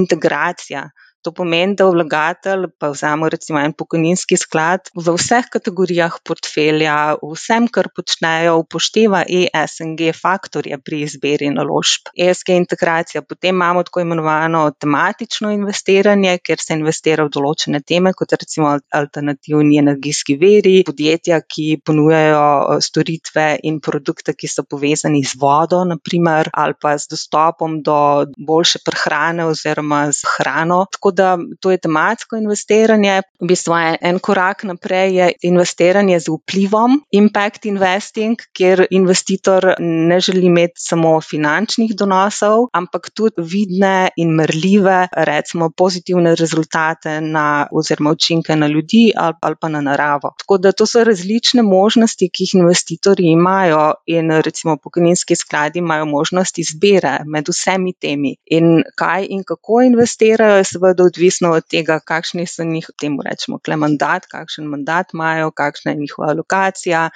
integracija. 0.00 0.86
To 1.26 1.32
pomeni, 1.34 1.74
da 1.74 1.88
vlagatelj, 1.90 2.68
pa 2.78 2.92
vzamemo 2.92 3.26
recimo 3.32 3.58
en 3.58 3.72
pokojninski 3.74 4.36
sklad, 4.38 4.92
v 4.94 5.14
vseh 5.16 5.48
kategorijah 5.50 6.20
portfelja, 6.22 7.16
vsem, 7.18 7.66
kar 7.66 7.88
počnejo, 7.90 8.52
upošteva 8.60 9.24
ESG 9.26 10.12
faktorje 10.14 10.78
pri 10.78 11.00
izbiri 11.02 11.48
naložb. 11.50 12.12
ESG 12.14 12.52
integracija, 12.54 13.24
potem 13.26 13.56
imamo 13.56 13.82
tako 13.82 14.04
imenovano 14.04 14.60
tematično 14.70 15.50
investiranje, 15.56 16.36
kjer 16.46 16.62
se 16.62 16.76
investira 16.78 17.26
v 17.26 17.32
določene 17.34 17.82
teme, 17.82 18.14
kot 18.14 18.36
recimo 18.38 18.76
alternativni 18.94 19.80
energijski 19.82 20.38
veri, 20.38 20.76
podjetja, 20.86 21.40
ki 21.42 21.80
ponujajo 21.82 22.46
eh, 22.76 22.84
storitve 22.86 23.48
in 23.66 23.82
produkte, 23.82 24.36
ki 24.38 24.52
so 24.52 24.62
povezani 24.62 25.24
z 25.26 25.42
vodo, 25.42 25.82
naprimer, 25.90 26.54
ali 26.54 26.78
pa 26.78 26.94
z 26.94 27.10
dostopom 27.16 27.80
do 27.82 27.98
boljše 28.38 28.84
prehrane 28.86 29.50
oziroma 29.50 30.04
z 30.14 30.22
hrano. 30.36 30.84
Tako 30.94 31.15
da 31.16 31.36
to 31.60 31.72
je 31.72 31.80
tematsko 31.82 32.36
investiranje. 32.36 33.20
V 33.40 33.48
bistvu 33.48 33.74
en 34.00 34.18
korak 34.18 34.64
naprej 34.68 35.16
je 35.16 35.26
investiranje 35.50 36.20
z 36.20 36.32
vplivom, 36.34 37.00
impact 37.10 37.66
investing, 37.66 38.40
kjer 38.56 38.86
investitor 38.90 39.74
ne 39.80 40.20
želi 40.20 40.46
imeti 40.46 40.80
samo 40.80 41.20
finančnih 41.20 41.94
donosov, 41.96 42.68
ampak 42.72 43.10
tudi 43.10 43.42
vidne 43.42 44.08
in 44.16 44.34
merljive, 44.36 45.08
recimo 45.12 45.70
pozitivne 45.70 46.34
rezultate 46.34 47.20
na, 47.20 47.66
oziroma 47.72 48.10
učinke 48.10 48.56
na 48.56 48.66
ljudi 48.66 49.12
ali, 49.16 49.34
ali 49.40 49.56
pa 49.60 49.68
na 49.68 49.80
naravo. 49.80 50.34
Tako 50.38 50.58
da 50.58 50.72
to 50.72 50.86
so 50.86 51.04
različne 51.04 51.62
možnosti, 51.62 52.30
ki 52.32 52.44
jih 52.44 52.54
investitorji 52.54 53.32
imajo 53.32 53.94
in 54.06 54.30
recimo 54.30 54.76
pokojninski 54.76 55.36
skladi 55.36 55.78
imajo 55.78 56.04
možnost 56.04 56.58
izbire 56.58 57.18
med 57.26 57.48
vsemi 57.48 57.92
temi. 57.92 58.36
In 58.46 58.82
kaj 58.96 59.26
in 59.30 59.44
kako 59.44 59.82
investirajo, 59.82 60.56
je 60.56 60.64
seveda 60.64 61.05
odvisno 61.06 61.52
od 61.56 61.66
tega, 61.70 62.00
kakšni 62.00 62.46
so 62.46 62.64
njih, 62.64 62.88
temu 63.00 63.22
rečemo, 63.26 63.58
kle 63.64 63.76
mandat, 63.76 64.26
kakšen 64.30 64.66
mandat 64.70 65.14
imajo, 65.14 65.50
kakšna 65.50 65.92
je 65.92 65.98
njihova 66.00 66.32
lokacija 66.32 67.10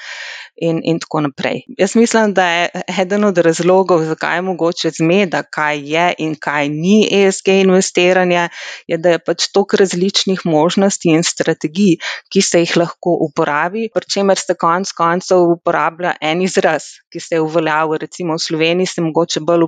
in, 0.57 0.81
in 0.85 1.01
tako 1.01 1.21
naprej. 1.21 1.63
Jaz 1.79 1.97
mislim, 1.97 2.35
da 2.35 2.47
je 2.47 2.69
eden 3.01 3.25
od 3.25 3.39
razlogov, 3.39 4.05
zakaj 4.05 4.37
je 4.37 4.43
mogoče 4.43 4.91
zmeda, 4.99 5.43
kaj 5.43 5.81
je 5.93 6.07
in 6.19 6.35
kaj 6.35 6.69
ni 6.69 7.09
ESG 7.13 7.49
investiranje, 7.49 8.49
je, 8.87 8.99
da 8.99 9.17
je 9.17 9.19
pač 9.19 9.49
toliko 9.53 9.77
različnih 9.81 10.41
možnosti 10.45 11.09
in 11.09 11.25
strategij, 11.25 11.97
ki 12.33 12.43
se 12.43 12.61
jih 12.61 12.77
lahko 12.77 13.17
uporabi, 13.27 13.89
pri 13.95 14.11
čemer 14.15 14.39
se 14.39 14.55
konc 14.55 14.93
koncev 14.97 15.51
uporablja 15.57 16.15
en 16.21 16.43
izraz, 16.43 16.91
ki 17.13 17.21
se 17.21 17.35
je 17.35 17.41
uveljavil, 17.41 17.99
recimo 18.01 18.35
v 18.35 18.45
Sloveniji 18.45 18.87
se 18.87 19.03
mogoče 19.03 19.41
bolj 19.41 19.67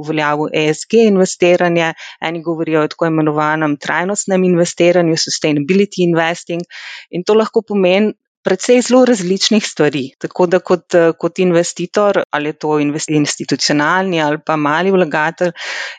uveljavil 0.00 0.52
ESG 0.54 0.94
investiranje, 1.08 1.92
eni 2.20 2.42
govorijo 2.42 2.84
o 2.84 2.88
tako 2.88 3.06
imenovanem 3.06 3.23
imenovanem 3.24 3.78
trajnostnem 3.80 4.44
investiranju, 4.44 5.16
sustainability 5.16 6.04
investing, 6.04 6.62
in 7.10 7.24
to 7.24 7.34
lahko 7.34 7.62
pomeni 7.62 8.14
precej 8.44 8.82
zelo 8.84 9.04
različnih 9.08 9.64
stvari. 9.64 10.02
Tako 10.20 10.46
da 10.52 10.58
kot, 10.60 10.94
kot 11.18 11.38
investitor, 11.40 12.20
ali 12.30 12.52
je 12.52 12.58
to 12.64 12.76
institucionalni 13.08 14.20
ali 14.22 14.38
pa 14.46 14.56
mali 14.56 14.92
vlagatelj, 14.92 15.52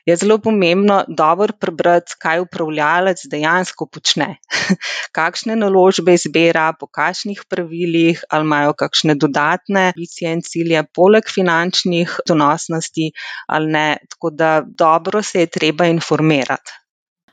je 0.06 0.16
zelo 0.22 0.38
pomembno 0.38 1.00
dobro 1.08 1.58
prebrati, 1.62 2.14
kaj 2.22 2.44
upravljalec 2.46 3.26
dejansko 3.32 3.90
počne. 3.90 4.36
Kakšne 5.18 5.56
naložbe 5.56 6.14
izbira, 6.14 6.68
po 6.80 6.88
kakšnih 6.88 7.42
pravilih, 7.50 8.22
ali 8.30 8.46
imajo 8.46 8.78
kakšne 8.78 9.16
dodatne 9.16 9.90
ambicije 9.96 10.38
in 10.38 10.46
cilje, 10.46 10.86
poleg 10.94 11.26
finančnih 11.36 12.20
donosnosti 12.28 13.12
ali 13.48 13.72
ne. 13.72 13.90
Tako 14.10 14.30
da 14.30 14.56
dobro 14.66 15.24
se 15.24 15.40
je 15.40 15.54
treba 15.58 15.90
informirati 15.90 16.85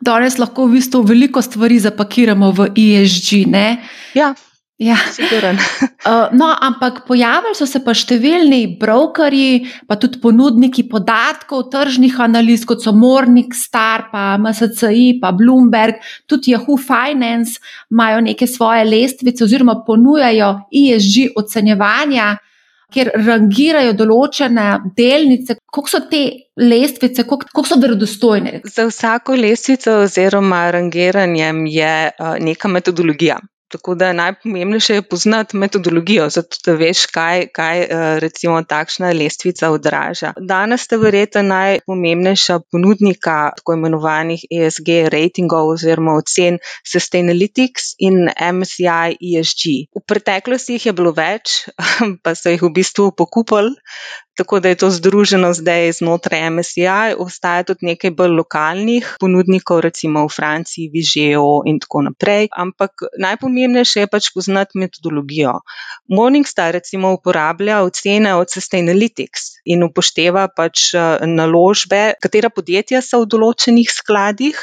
danes 0.03 0.39
lahko 0.39 0.67
v 0.67 0.79
bistvu 0.79 1.03
veliko 1.07 1.43
stvari 1.43 1.79
zapakiramo 1.83 2.51
v 2.53 2.73
ESG. 2.77 3.47
Ne? 3.51 3.67
Ja. 4.19 4.35
Ja. 4.83 4.97
Uh, 4.97 6.33
no, 6.41 6.49
ampak 6.61 7.05
pojavili 7.07 7.55
so 7.55 7.69
se 7.71 7.79
pa 7.85 7.93
številni 7.95 8.81
brokerji, 8.81 9.69
pa 9.87 9.95
tudi 10.01 10.19
ponudniki 10.23 10.89
podatkov, 10.91 11.69
tržnih 11.71 12.17
analiz, 12.25 12.65
kot 12.67 12.83
so 12.83 12.91
Mornik, 12.97 13.55
Star, 13.55 14.09
pa 14.11 14.35
MSCI, 14.43 15.21
pa 15.23 15.31
Bloomberg, 15.37 16.01
tudi 16.27 16.57
Yahoo 16.57 16.81
Finance, 16.81 17.63
imajo 17.95 18.25
neke 18.27 18.49
svoje 18.51 18.89
lestvice 18.89 19.45
oziroma 19.47 19.79
ponujajo 19.87 20.55
ESG 20.67 21.39
ocenjevanja 21.39 22.33
kjer 22.93 23.11
rangirajo 23.27 23.95
določene 23.99 24.67
delnice, 24.97 25.57
koliko 25.73 25.93
so 25.95 26.03
te 26.11 26.23
lestvice, 26.61 27.25
koliko 27.29 27.65
so 27.67 27.79
verodostojne? 27.81 28.61
Za 28.69 28.87
vsako 28.91 29.37
lestvico 29.41 30.03
oziroma 30.05 30.67
rangiranjem 30.75 31.65
je 31.67 31.95
neka 32.41 32.69
metodologija. 32.69 33.41
Tako 33.73 33.95
da 33.95 34.13
najpomembnejše 34.13 34.95
je 34.95 35.03
poznati 35.03 35.57
metodologijo, 35.57 36.29
zato 36.31 36.57
da 36.67 36.75
veš, 36.77 37.07
kaj, 37.07 37.47
kaj 37.57 37.81
eh, 37.81 37.89
recimo 38.21 38.63
takšna 38.63 39.13
lestvica 39.17 39.71
odraža. 39.73 40.33
Danes 40.37 40.85
sta 40.85 40.97
verjetno 41.01 41.43
najpomembnejša 41.43 42.59
ponudnika 42.73 43.37
tako 43.57 43.79
imenovanih 43.79 44.45
ESG 44.51 44.89
ratingov 45.15 45.73
oziroma 45.73 46.19
ocen 46.21 46.59
Sustainalytics 46.93 47.95
in 47.99 48.29
MSCI 48.29 49.17
ESG. 49.33 49.65
V 49.97 50.05
preteklosti 50.07 50.77
jih 50.77 50.91
je 50.91 50.97
bilo 51.01 51.15
več, 51.17 51.63
pa 52.23 52.37
so 52.37 52.53
jih 52.53 52.69
v 52.69 52.75
bistvu 52.77 53.11
pokupili. 53.17 53.73
Tako 54.37 54.61
da 54.61 54.69
je 54.69 54.75
to 54.81 54.91
združeno 54.91 55.53
zdaj 55.55 55.93
znotraj 55.93 56.51
MSCI, 56.51 57.15
obstaja 57.19 57.67
tudi 57.69 57.87
nekaj 57.87 58.11
bolj 58.17 58.33
lokalnih 58.39 59.17
ponudnikov, 59.21 59.83
recimo 59.85 60.25
v 60.25 60.33
Franciji, 60.33 60.89
Vižejo 60.95 61.63
in 61.69 61.81
tako 61.81 62.01
naprej. 62.09 62.49
Ampak 62.57 63.05
najpomembnejše 63.21 64.07
je 64.07 64.09
pač 64.09 64.31
poznati 64.35 64.81
metodologijo. 64.81 65.59
Morningstar 66.09 66.73
recimo 66.73 67.13
uporablja 67.13 67.83
ocene 67.85 68.35
od 68.35 68.49
Sustainalytics 68.49 69.53
in 69.65 69.85
upošteva 69.85 70.49
pač 70.57 70.95
eh, 70.95 71.27
naložbe, 71.29 72.15
katera 72.23 72.49
podjetja 72.51 73.03
so 73.05 73.23
v 73.23 73.29
določenih 73.37 73.93
skladih. 73.93 74.57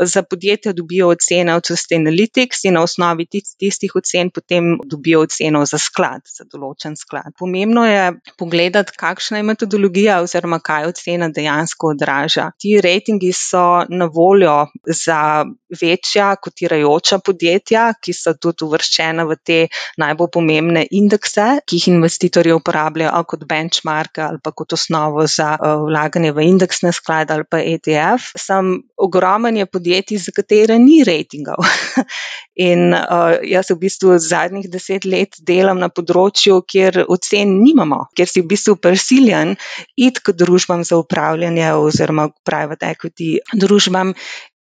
Za 0.00 0.22
podjetja 0.24 0.72
dobijo 0.72 1.12
ocene 1.12 1.54
od 1.60 1.68
Sustainalytics 1.68 2.64
in 2.64 2.78
na 2.78 2.86
osnovi 2.88 3.28
tistih 3.28 3.94
ocen 4.00 4.32
potem 4.32 4.78
dobijo 4.88 5.26
oceno 5.28 5.66
za 5.68 5.78
sklad, 5.78 6.24
za 6.24 6.48
določen 6.48 6.96
sklad. 6.96 7.34
Pomembno 7.38 7.84
je 7.84 8.04
pogledati, 8.40 8.96
kakšna 9.10 9.40
je 9.40 9.46
metodologija 9.50 10.20
oziroma 10.22 10.60
kaj 10.62 10.86
ocena 10.92 11.28
dejansko 11.34 11.94
odraža. 11.94 12.50
Ti 12.58 12.78
rejtingi 12.84 13.32
so 13.34 13.64
na 13.88 14.06
voljo 14.14 14.66
za 14.86 15.44
večja 15.80 16.34
kotirajoča 16.42 17.18
podjetja, 17.26 17.84
ki 18.02 18.14
so 18.14 18.34
tudi 18.34 18.66
uvrščena 18.66 19.26
v 19.26 19.36
te 19.46 19.58
najbolj 20.02 20.30
pomembne 20.34 20.84
indekse, 21.00 21.46
ki 21.66 21.80
jih 21.80 21.88
investitorji 21.94 22.54
uporabljajo 22.54 23.24
kot 23.32 23.46
benchmark 23.50 24.22
ali 24.26 24.40
pa 24.42 24.52
kot 24.56 24.74
osnovo 24.78 25.26
za 25.26 25.52
uh, 25.56 25.84
vlaganje 25.86 26.32
v 26.36 26.46
indeksne 26.52 26.92
sklade 26.94 27.34
ali 27.34 27.46
pa 27.50 27.62
ETF. 27.62 28.32
Sam 28.38 28.76
ogromen 28.96 29.56
je 29.56 29.66
podjetij, 29.66 30.18
za 30.18 30.34
katere 30.36 30.78
ni 30.78 31.02
rejtingov. 31.06 31.66
In 32.70 32.92
uh, 32.92 33.38
jaz 33.46 33.70
v 33.72 33.78
bistvu 33.80 34.18
zadnjih 34.20 34.68
deset 34.70 35.06
let 35.08 35.38
delam 35.46 35.80
na 35.80 35.88
področju, 35.88 36.60
kjer 36.68 37.04
ocen 37.08 37.56
nimamo, 37.62 38.04
kjer 38.16 38.28
si 38.28 38.42
v 38.42 38.50
bistvu 38.52 38.76
prisiljen 39.00 39.56
iti 39.96 40.20
k 40.22 40.32
družbam 40.36 40.84
za 40.84 40.96
upravljanje 40.96 41.72
oziroma 41.72 42.28
private 42.44 42.86
equity 42.86 43.38
družbam 43.52 44.12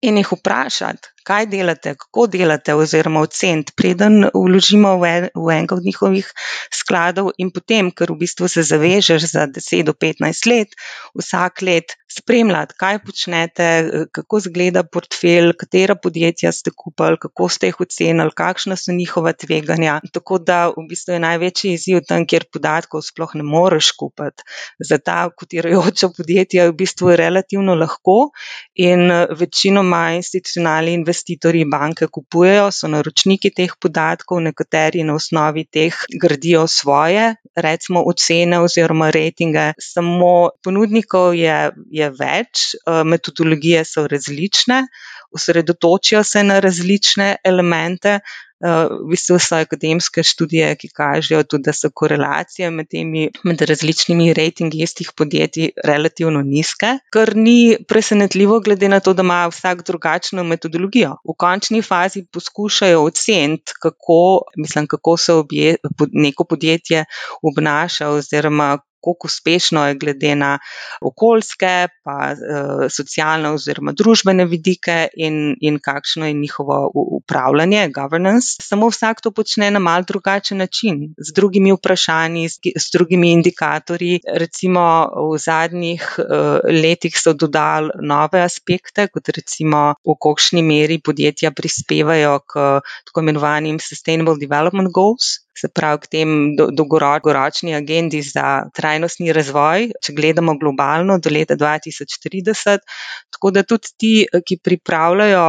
in 0.02 0.18
jih 0.18 0.32
vprašati, 0.32 1.12
kaj 1.30 1.46
delate, 1.52 1.94
kako 2.00 2.26
delate, 2.32 2.74
oziroma 2.74 3.22
oceniti, 3.22 3.74
preden 3.78 4.24
vložimo 4.34 4.96
v, 5.02 5.10
en, 5.10 5.28
v 5.36 5.52
enega 5.54 5.76
od 5.76 5.86
njihovih 5.86 6.30
skladov, 6.74 7.34
in 7.38 7.52
potem, 7.54 7.92
ker 7.92 8.14
v 8.14 8.22
bistvu 8.24 8.50
se 8.50 8.64
zavežeš 8.66 9.28
za 9.34 9.46
10 9.46 9.86
do 9.86 9.94
15 9.94 10.50
let, 10.50 10.74
vsak 11.20 11.62
let 11.68 11.98
spremljati, 12.10 12.74
kaj 12.80 13.00
počnete, 13.06 13.68
kako 14.16 14.40
izgleda 14.42 14.84
portfelj, 14.84 15.52
katera 15.60 15.96
podjetja 15.96 16.52
ste 16.56 16.72
kupili, 16.74 17.20
kako 17.22 17.50
ste 17.50 17.70
jih 17.70 17.82
ocenili, 17.86 18.34
kakšna 18.36 18.78
so 18.80 18.96
njihova 18.96 19.34
tveganja. 19.34 20.00
Tako 20.14 20.40
da 20.40 20.60
v 20.74 20.88
bistvu 20.90 21.18
je 21.18 21.22
največji 21.26 21.74
izziv 21.78 22.02
tam, 22.08 22.26
kjer 22.26 22.48
podatkov 22.54 23.04
sploh 23.06 23.36
ne 23.38 23.46
moreš 23.46 23.92
kupiti. 24.00 24.48
Za 24.80 24.98
ta 24.98 25.20
kotirajoča 25.30 26.10
podjetja 26.18 26.66
je 26.66 26.74
v 26.74 26.78
bistvu 26.82 27.14
relativno 27.20 27.78
lahko 27.78 28.32
in 28.74 29.06
večino 29.38 29.84
večinoma 29.90 30.16
institucionalni 30.16 30.94
investitorji 30.94 31.66
banke 31.66 32.08
kupujejo, 32.08 32.72
so 32.72 32.88
naročniki 32.88 33.50
teh 33.50 33.72
podatkov, 33.82 34.42
nekateri 34.42 35.04
na 35.04 35.16
osnovi 35.16 35.66
teh 35.66 35.94
gradijo 36.22 36.68
svoje, 36.68 37.36
recimo, 37.56 38.04
ocene 38.06 38.60
oziroma 38.60 39.10
rejtinge. 39.10 39.74
Samo 39.80 40.50
ponudnikov 40.64 41.36
je, 41.36 41.72
je 41.92 42.10
več, 42.10 42.76
eh, 42.76 43.04
metodologije 43.04 43.86
so 43.86 44.08
različne, 44.08 44.84
osredotočijo 45.32 46.24
se 46.24 46.44
na 46.44 46.60
različne 46.60 47.36
elemente. 47.44 48.20
Eh, 48.60 48.88
v 48.92 49.14
bistvu 49.14 49.38
so 49.40 49.56
akademske 49.56 50.24
študije, 50.24 50.74
ki 50.82 50.90
kažejo 50.92 51.46
tudi, 51.48 51.64
da 51.70 51.74
so 51.74 51.88
korelacije 51.96 52.68
med 52.76 52.90
temi 52.92 53.30
med 53.48 53.62
različnimi 53.62 54.34
rejtingi 54.36 54.82
istih 54.84 55.14
podjetij 55.16 55.70
relativno 55.88 56.42
nizke, 56.44 56.98
kar 57.16 57.32
ni 57.36 57.78
presenetljivo, 57.88 58.60
glede 58.60 58.90
na 58.92 59.00
to, 59.00 59.14
da 59.14 59.24
ima 59.24 59.40
vsak 59.48 59.86
drugačno 59.88 60.44
metodologijo. 60.44 61.16
V 61.24 61.38
končni 61.40 61.82
fazi 61.82 62.26
poskušajo 62.34 63.00
oceniti, 63.06 63.78
kako, 63.82 64.20
mislim, 64.58 64.92
kako 64.92 65.18
se 65.18 65.34
obje, 65.34 65.76
neko 66.12 66.44
podjetje 66.44 67.06
obnaša 67.44 68.10
oziroma 68.10 68.78
kako 69.04 69.28
uspešno 69.30 69.88
je 69.88 69.96
glede 69.96 70.36
na 70.36 70.58
okoljske, 71.02 71.88
pa 72.04 72.18
uh, 72.34 72.86
socialne 72.90 73.52
oziroma 73.56 73.92
družbene 73.92 74.46
vidike 74.46 75.08
in, 75.14 75.56
in 75.62 75.80
kakšno 75.80 76.28
je 76.28 76.34
njihovo 76.34 76.92
upravljanje, 76.94 77.90
governance. 77.96 78.58
Samo 78.62 78.90
vsak 78.90 79.22
to 79.22 79.32
počne 79.32 79.72
na 79.72 79.80
mal 79.80 80.04
drugačen 80.08 80.58
način, 80.58 81.14
z 81.18 81.34
drugimi 81.36 81.74
vprašanji, 81.74 82.50
z, 82.50 82.74
z 82.76 82.92
drugimi 82.94 83.32
indikatorji. 83.32 84.20
Recimo 84.28 84.86
v 85.32 85.38
zadnjih 85.38 86.16
uh, 86.20 86.60
letih 86.82 87.16
so 87.18 87.34
dodali 87.34 87.92
nove 88.02 88.42
aspekte, 88.42 89.08
kot 89.08 89.30
recimo 89.36 89.94
v 90.06 90.16
kolikšni 90.20 90.64
meri 90.64 91.00
podjetja 91.00 91.52
prispevajo 91.52 92.40
k 92.40 92.70
tako 93.06 93.22
imenovanim 93.24 93.80
Sustainable 93.80 94.38
Development 94.40 94.92
Goals 94.94 95.49
se 95.58 95.68
pravi, 95.68 96.00
k 96.00 96.08
tem 96.08 96.30
dolgoročni 96.56 97.76
agendi 97.76 98.22
za 98.24 98.70
trajnostni 98.76 99.34
razvoj, 99.34 99.90
če 100.04 100.14
gledamo 100.16 100.56
globalno 100.60 101.20
do 101.20 101.32
leta 101.34 101.56
2030. 101.60 102.86
Tako 103.34 103.52
da 103.56 103.64
tudi 103.64 103.94
ti, 103.98 104.14
ki 104.46 104.60
pripravljajo 104.64 105.46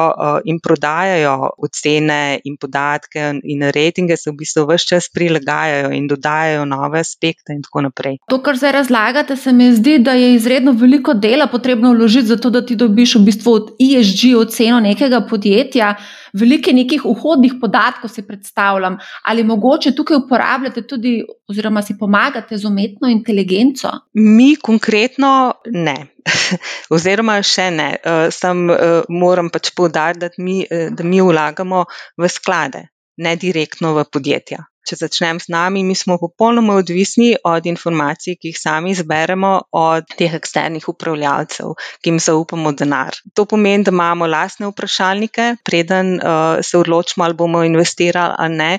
in 0.50 0.60
prodajajo 0.62 1.50
ocene 1.58 2.40
in 2.44 2.56
podatke 2.60 3.32
in 3.42 3.66
rejtinge, 3.74 4.16
se 4.16 4.30
v 4.30 4.38
bistvu 4.42 4.66
vse 4.70 4.90
čas 4.94 5.10
prilagajajo 5.14 5.92
in 5.96 6.08
dodajajo 6.10 6.64
nove 6.68 7.00
aspekte 7.00 7.54
in 7.56 7.62
tako 7.66 7.86
naprej. 7.88 8.18
To, 8.30 8.40
kar 8.42 8.58
zdaj 8.58 8.72
razlagate, 8.80 9.36
se 9.36 9.52
mi 9.52 9.70
zdi, 9.76 9.98
da 10.04 10.16
je 10.18 10.34
izredno 10.34 10.72
veliko 10.72 11.14
dela 11.14 11.46
potrebno 11.50 11.92
vložiti, 11.94 12.32
zato 12.32 12.50
da 12.50 12.64
ti 12.66 12.76
dobiš 12.76 13.16
v 13.18 13.24
bistvu 13.30 13.52
od 13.52 13.70
ESG 13.80 14.34
oceno 14.40 14.80
nekega 14.80 15.22
podjetja 15.30 15.94
veliko 16.32 16.72
nekih 16.72 17.04
vhodnih 17.04 17.54
podatkov 17.60 18.10
si 18.10 18.22
predstavljam, 18.26 18.98
ali 19.24 19.44
mogoče 19.44 19.89
tukaj 19.96 20.16
uporabljate 20.16 20.82
tudi, 20.86 21.20
oziroma 21.48 21.82
si 21.82 21.96
pomagate 21.98 22.58
z 22.58 22.66
umetno 22.68 23.08
inteligenco? 23.08 23.90
Mi 24.14 24.54
konkretno 24.56 25.52
ne. 25.72 25.96
Oziroma, 26.94 27.40
še 27.42 27.70
ne. 27.74 27.90
Uh, 28.00 28.28
sam 28.34 28.68
uh, 28.70 29.04
moram 29.08 29.50
pač 29.50 29.72
povdariti, 29.76 30.26
da, 30.26 30.32
uh, 30.32 30.88
da 30.96 31.06
mi 31.06 31.20
vlagamo 31.24 31.84
v 32.18 32.32
sklade, 32.32 32.86
ne 33.20 33.36
direktno 33.36 33.94
v 33.98 34.06
podjetja. 34.12 34.69
Če 34.88 34.96
začnem 34.96 35.36
s 35.36 35.50
nami, 35.52 35.82
mi 35.84 35.94
smo 35.94 36.16
popolnoma 36.16 36.78
odvisni 36.80 37.34
od 37.44 37.66
informacij, 37.68 38.38
ki 38.40 38.50
jih 38.50 38.58
sami 38.58 38.94
zberemo 38.96 39.50
od 39.76 40.06
teh 40.16 40.32
eksternih 40.38 40.86
upravljalcev, 40.88 41.74
ki 42.00 42.10
jim 42.10 42.20
zaupamo 42.22 42.72
denar. 42.72 43.18
To 43.36 43.44
pomeni, 43.44 43.84
da 43.84 43.92
imamo 43.92 44.28
lastne 44.30 44.70
vprašalnike, 44.70 45.50
preden 45.68 46.14
uh, 46.16 46.62
se 46.64 46.78
odločimo, 46.80 47.26
ali 47.26 47.36
bomo 47.36 47.60
investirali 47.66 48.34
ali 48.40 48.56
ne. 48.56 48.70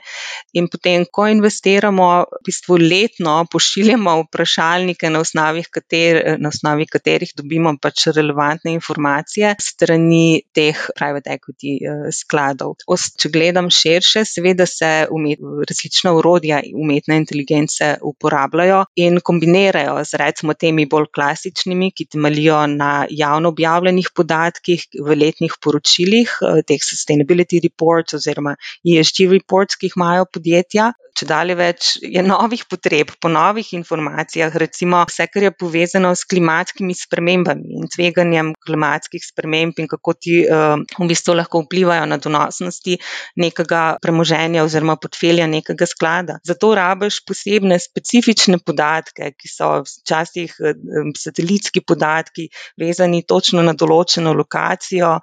In 0.58 0.72
potem, 0.74 1.06
ko 1.06 1.28
investiramo, 1.30 2.10
v 2.34 2.42
bistvu 2.50 2.80
letno 2.82 3.38
pošiljamo 3.54 4.18
vprašalnike, 4.26 5.14
na 5.14 5.22
osnovi, 5.22 5.64
kater, 5.70 6.22
na 6.42 6.50
osnovi 6.50 6.90
katerih 6.90 7.36
dobimo 7.38 7.76
pač 7.82 8.08
relevantne 8.10 8.74
informacije 8.74 9.54
strani 9.62 10.42
teh 10.58 10.82
private 10.98 11.38
equity 11.38 11.78
uh, 11.86 12.10
skladov. 12.10 12.80
Os, 12.90 13.12
če 13.22 13.30
gledam 13.30 13.70
širše, 13.70 14.26
seveda 14.26 14.66
se 14.66 14.92
različne 15.06 15.91
različna 15.92 16.14
urodja 16.14 16.62
umetne 16.76 17.18
inteligence 17.18 17.98
uporabljajo 18.02 18.86
in 18.96 19.20
kombinirajo 19.20 20.04
z 20.06 20.18
recimo 20.18 20.54
temi 20.54 20.86
bolj 20.86 21.06
klasičnimi, 21.14 21.92
ki 21.92 22.06
temeljijo 22.06 22.68
na 22.68 23.06
javno 23.10 23.50
objavljenih 23.50 24.10
podatkih 24.16 24.86
v 25.06 25.16
letnih 25.16 25.54
poročilih, 25.62 26.30
eh, 26.42 26.62
teh 26.68 26.80
sustainability 26.80 27.60
reports 27.64 28.14
oziroma 28.14 28.56
ESG 28.86 29.28
reports, 29.32 29.76
ki 29.76 29.88
jih 29.88 29.94
imajo 29.98 30.26
podjetja. 30.34 30.94
Če 31.18 31.28
dalje 31.30 31.56
več 31.60 31.92
je 32.02 32.24
novih 32.26 32.64
potreb 32.70 33.12
po 33.22 33.30
novih 33.32 33.74
informacijah, 33.78 34.54
recimo 34.64 35.02
vse, 35.08 35.28
kar 35.32 35.46
je 35.48 35.52
povezano 35.56 36.14
s 36.16 36.26
klimatskimi 36.30 36.96
spremembami 36.98 37.80
in 37.80 37.90
tveganjem 37.92 38.54
klimatskih 38.66 39.24
sprememb 39.24 39.80
in 39.82 39.90
kako 39.92 40.16
ti 40.18 40.42
uh, 40.46 40.78
v 40.98 41.08
bistvu 41.10 41.36
lahko 41.38 41.64
vplivajo 41.66 42.08
na 42.10 42.18
donosnosti 42.22 42.98
nekega 43.42 43.82
premoženja 44.02 44.66
oziroma 44.66 44.98
portfelja 45.02 45.48
nekega 45.52 45.88
sklada. 45.90 46.40
Zato 46.48 46.74
rabiš 46.78 47.22
posebne 47.28 47.80
specifične 47.82 48.60
podatke, 48.66 49.34
ki 49.38 49.52
so 49.52 49.72
včasih 49.88 50.56
um, 50.60 51.12
satelitski 51.18 51.84
podatki, 51.88 52.48
vezani 52.82 53.24
točno 53.28 53.64
na 53.66 53.76
določeno 53.78 54.34
lokacijo 54.38 55.18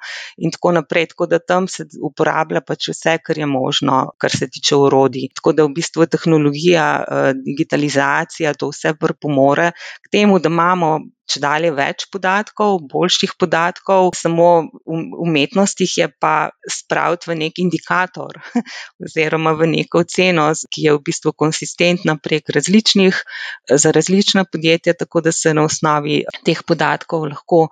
in 0.45 0.55
tako 0.55 0.75
naprej. 0.79 1.11
Tako 1.15 1.29
da 1.31 1.41
tam 1.41 1.69
se 1.71 1.87
uporablja 2.05 2.63
pač 2.67 2.91
vse, 2.93 3.19
kar 3.25 3.39
je 3.39 3.49
možno, 3.49 4.01
kar 4.21 4.35
se 4.35 4.49
tiče 4.51 4.77
urodij. 4.77 5.31
Tako 5.39 5.55
da 5.57 5.67
v 5.67 5.78
bistvu 5.79 6.09
tehnologija, 6.11 6.89
eh, 7.01 7.31
digitalizacija, 7.47 8.57
to 8.59 8.73
vse 8.75 8.95
pripomore 8.99 9.71
k 10.05 10.13
temu, 10.19 10.43
da 10.43 10.53
imamo 10.53 10.99
če 11.29 11.43
dalje 11.45 11.71
več 11.77 12.07
podatkov, 12.13 12.79
boljših 12.89 13.35
podatkov, 13.41 14.11
samo 14.17 14.49
umetnost 15.25 15.83
jih 15.85 15.95
je 16.01 16.09
pa 16.23 16.33
spraviti 16.65 17.31
v 17.31 17.37
nek 17.43 17.61
indikator 17.61 18.41
oziroma 19.05 19.53
v 19.59 19.69
neko 19.75 20.05
oceno, 20.07 20.49
ki 20.73 20.87
je 20.87 20.97
v 20.97 21.05
bistvu 21.11 21.35
konsistentna 21.45 22.17
prek 22.25 22.49
različnih, 22.57 23.23
za 23.85 23.93
različna 23.95 24.47
podjetja, 24.49 24.97
tako 24.97 25.27
da 25.29 25.35
se 25.37 25.53
na 25.55 25.67
osnovi 25.69 26.23
teh 26.49 26.65
podatkov 26.67 27.29
lahko 27.29 27.67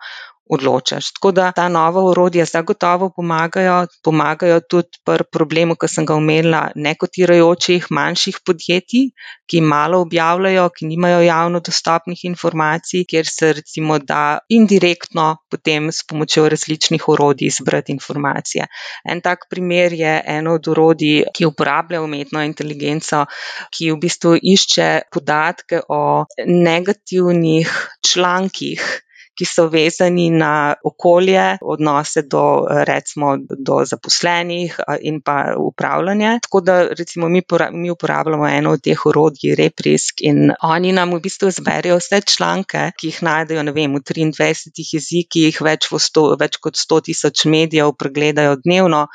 odločaš. 0.51 1.13
Tako 1.13 1.33
da 1.33 1.53
ta 1.53 1.69
nova 1.69 2.03
urodja 2.11 2.45
zagotovo 2.45 3.11
pomagajo, 3.17 3.87
pomagajo 4.05 4.61
tudi 4.61 5.01
pri 5.05 5.25
problemu, 5.33 5.75
ki 5.75 5.89
sem 5.91 6.07
ga 6.07 6.15
omenila, 6.15 6.63
nekotirajočih 6.75 7.89
manjših 7.91 8.39
podjetij, 8.47 9.09
ki 9.51 9.61
malo 9.61 10.01
objavljajo, 10.07 10.69
ki 10.77 10.87
nimajo 10.87 11.21
javno 11.27 11.61
dostopnih 11.61 12.25
informacij, 12.25 13.05
kjer 13.11 13.27
se 13.31 13.53
recimo 13.59 13.99
da 13.99 14.39
indirektno 14.49 15.27
potem 15.51 15.91
s 15.93 16.07
pomočjo 16.07 16.49
različnih 16.49 17.09
urodij 17.09 17.51
zbrati 17.59 17.93
informacije. 17.93 18.67
En 19.05 19.21
tak 19.21 19.49
primer 19.51 19.93
je 19.93 20.21
eno 20.27 20.55
od 20.55 20.69
urodij, 20.69 21.25
ki 21.35 21.47
uporablja 21.47 22.03
umetno 22.03 22.43
inteligenco, 22.43 23.25
ki 23.71 23.91
v 23.91 23.99
bistvu 24.03 24.37
išče 24.43 24.89
podatke 25.13 25.83
o 25.89 26.25
negativnih 26.47 27.75
člankih 28.07 29.06
ki 29.37 29.45
so 29.49 29.67
vezani 29.73 30.31
na 30.31 30.75
okolje, 30.85 31.59
odnose 31.63 32.23
do, 32.23 32.67
recimo, 32.89 33.37
do 33.39 33.81
zaposlenih 33.85 34.79
in 35.01 35.21
pa 35.21 35.55
upravljanje. 35.59 36.39
Tako 36.43 36.61
da 36.61 36.77
recimo 36.89 37.29
mi, 37.29 37.43
mi 37.73 37.91
uporabljamo 37.91 38.49
eno 38.49 38.73
od 38.77 38.83
teh 38.83 39.07
orodij, 39.07 39.55
Reprisk, 39.59 40.21
in 40.21 40.53
oni 40.63 40.93
nam 40.93 41.15
v 41.15 41.21
bistvu 41.21 41.51
zberijo 41.51 41.99
vse 42.01 42.21
članke, 42.37 42.91
ki 42.99 43.13
jih 43.13 43.23
najdejo 43.23 43.65
vem, 43.77 43.97
v 43.97 44.03
23 44.05 44.85
jezikih, 44.93 45.61
več, 45.63 45.89
sto, 46.01 46.29
več 46.41 46.61
kot 46.63 46.79
100 46.81 47.01
tisoč 47.11 47.45
medijev 47.51 47.93
pregledajo 47.99 48.57
dnevno 48.65 49.07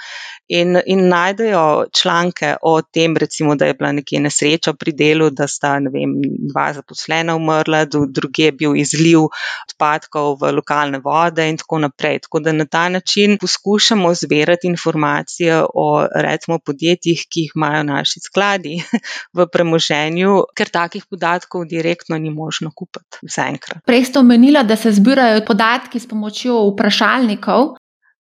in, 0.51 0.77
in 0.85 1.07
najdejo 1.07 1.85
članke 1.95 2.55
o 2.61 2.81
tem, 2.81 3.17
recimo, 3.17 3.55
da 3.55 3.65
je 3.65 3.73
bila 3.73 3.91
nekje 3.91 4.19
nesreča 4.19 4.73
pri 4.73 4.91
delu, 4.91 5.29
da 5.29 5.47
sta 5.47 5.77
vem, 5.93 6.17
dva 6.51 6.73
zaposlena 6.75 7.35
umrla, 7.39 7.85
druge 7.87 8.49
je 8.49 8.51
bil 8.51 8.75
izliv 8.75 9.29
odpadkov 9.69 10.10
v 10.19 10.51
lokalne 10.51 10.99
vode 10.99 11.45
in 11.49 11.57
tako 11.57 11.79
naprej. 11.79 12.19
Tako 12.25 12.39
da 12.39 12.51
na 12.51 12.65
ta 12.65 12.89
način 12.89 13.37
poskušamo 13.41 14.13
zbirati 14.13 14.67
informacije 14.67 15.63
o 15.73 16.07
recimo 16.15 16.59
podjetjih, 16.59 17.25
ki 17.29 17.39
jih 17.39 17.51
imajo 17.55 17.83
naši 17.83 18.19
skladi 18.19 18.83
v 19.37 19.47
premoženju, 19.47 20.43
ker 20.55 20.69
takih 20.69 21.05
podatkov 21.09 21.65
direktno 21.65 22.17
ni 22.17 22.29
možno 22.29 22.71
kupiti 22.75 23.17
zaenkrat. 23.23 23.83
Prej 23.85 24.05
ste 24.05 24.19
omenila, 24.19 24.63
da 24.63 24.75
se 24.75 24.91
zbirajo 24.91 25.45
podatki 25.47 25.99
s 25.99 26.07
pomočjo 26.07 26.59
vprašalnikov. 26.73 27.75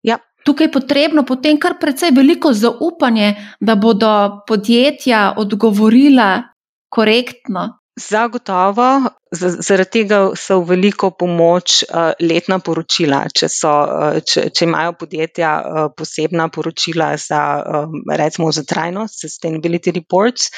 Ja 0.03 0.17
tukaj 0.45 0.71
potrebno 0.71 1.25
potem 1.25 1.59
kar 1.59 1.75
precej 1.79 2.11
veliko 2.15 2.53
zaupanje, 2.53 3.35
da 3.59 3.75
bodo 3.75 4.43
podjetja 4.47 5.33
odgovorila 5.37 6.43
korektno. 6.89 7.79
Zagotovo, 7.97 9.09
zaradi 9.33 9.89
tega 9.89 10.19
so 10.37 10.59
v 10.61 10.75
veliko 10.75 11.09
pomoč 11.17 11.81
uh, 11.81 12.13
letna 12.21 12.59
poročila. 12.61 13.23
Če, 13.33 13.49
so, 13.49 13.71
uh, 13.73 14.19
če, 14.21 14.43
če 14.53 14.67
imajo 14.67 14.93
podjetja 14.99 15.53
uh, 15.57 15.87
posebna 15.97 16.45
poročila 16.53 17.09
za, 17.17 17.41
recimo, 18.21 18.51
za 18.53 18.61
trajnost, 18.69 19.17
sustainability 19.25 19.95
reports, 19.95 20.51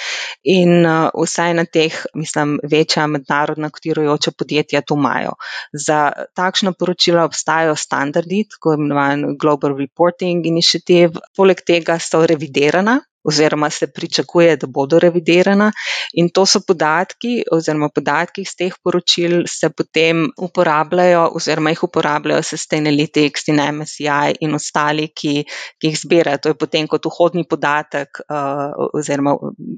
in 0.43 0.83
vsaj 0.83 1.55
na 1.55 1.63
teh, 1.63 1.95
mislim, 2.19 2.57
večja 2.67 3.07
mednarodna 3.07 3.71
kotirujoča 3.71 4.35
podjetja 4.35 4.83
to 4.83 4.99
imajo. 4.99 5.37
Za 5.71 6.11
takšna 6.35 6.75
poročila 6.75 7.23
obstajajo 7.29 7.79
standardi, 7.79 8.43
tako 8.51 8.75
imenovan 8.75 9.37
Global 9.39 9.79
Reporting 9.79 10.43
Initiative, 10.43 11.23
poleg 11.39 11.63
tega 11.63 12.01
so 12.03 12.25
revidirana 12.27 12.99
oziroma 13.23 13.69
se 13.69 13.87
pričakuje, 13.87 14.55
da 14.57 14.67
bodo 14.67 14.99
revidirana. 14.99 15.71
In 16.13 16.29
to 16.33 16.45
so 16.45 16.61
podatki, 16.67 17.43
oziroma 17.51 17.89
podatki 17.95 18.41
iz 18.41 18.55
teh 18.57 18.73
poročil 18.83 19.43
se 19.47 19.69
potem 19.69 20.27
uporabljajo, 20.37 21.25
oziroma 21.35 21.73
jih 21.73 21.83
uporabljajo 21.83 22.41
Sustainalytics 22.49 23.49
in 23.51 23.59
MSCI 23.75 24.39
in 24.39 24.55
ostali, 24.55 25.09
ki, 25.15 25.43
ki 25.79 25.91
jih 25.91 25.99
zbirajo. 25.99 26.43
To 26.43 26.53
je 26.53 26.59
potem 26.63 26.87
kot 26.87 27.05
vhodni 27.05 27.43
podatek, 27.49 28.23
uh, 28.29 28.87
oziroma 28.93 29.35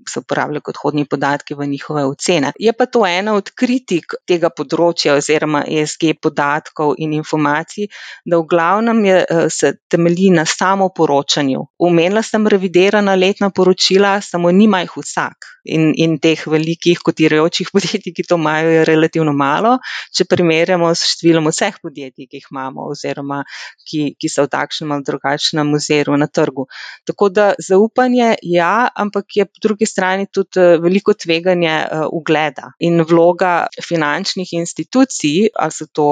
se 0.09 0.21
uporabljajo 0.21 0.67
kot 0.69 0.79
vhodni 0.83 1.05
podatki 1.09 1.57
v 1.57 1.67
njihove 1.73 2.05
ocene. 2.05 2.53
Je 2.59 2.73
pa 2.73 2.85
to 2.85 3.05
ena 3.07 3.35
od 3.35 3.51
kritik 3.57 4.15
tega 4.27 4.53
področja, 4.53 5.17
oziroma 5.17 5.65
ESG 5.67 6.13
podatkov 6.21 6.95
in 7.01 7.17
informacij, 7.17 7.89
da 8.25 8.37
v 8.37 8.47
glavnem 8.53 9.03
je, 9.05 9.17
uh, 9.25 9.43
se 9.49 9.73
temelji 9.89 10.29
na 10.31 10.45
samoporočanju. 10.45 11.65
Umenila 11.81 12.21
sem 12.23 12.47
revidirana 12.47 13.15
leta 13.17 13.30
letna 13.31 13.49
poročila, 13.49 14.19
samo 14.21 14.51
nima 14.51 14.83
jih 14.83 14.97
vsak. 14.97 15.47
In, 15.63 15.91
in 15.93 16.17
teh 16.21 16.39
velikih 16.49 17.01
kotirajočih 17.05 17.69
podjetij, 17.73 18.15
ki 18.17 18.25
to 18.25 18.37
imajo, 18.39 18.69
je 18.73 18.85
relativno 18.87 19.33
malo, 19.37 19.75
če 20.15 20.25
primerjamo 20.29 20.89
s 20.93 21.11
številom 21.11 21.51
vseh 21.51 21.77
podjetij, 21.83 22.27
ki 22.29 22.39
jih 22.39 22.47
imamo, 22.49 22.87
oziroma 22.93 23.41
ki, 23.85 24.15
ki 24.17 24.31
so 24.31 24.47
v 24.47 24.51
takšnem 24.55 24.95
ali 24.95 25.05
drugačnem 25.05 25.73
oziru 25.77 26.17
na 26.17 26.27
trgu. 26.27 26.65
Tako 27.05 27.29
da 27.29 27.51
zaupanje, 27.61 28.35
ja, 28.41 28.89
ampak 28.95 29.37
je 29.37 29.45
po 29.45 29.61
drugi 29.67 29.89
strani 29.89 30.27
tudi 30.31 30.61
eh, 30.61 30.77
veliko 30.81 31.13
tveganje 31.13 31.75
uh, 31.81 32.07
ugleda 32.11 32.71
in 32.81 33.03
vloga 33.07 33.67
finančnih 33.85 34.53
institucij, 34.57 35.51
ali 35.53 35.75
so 35.75 35.87
to 35.93 36.07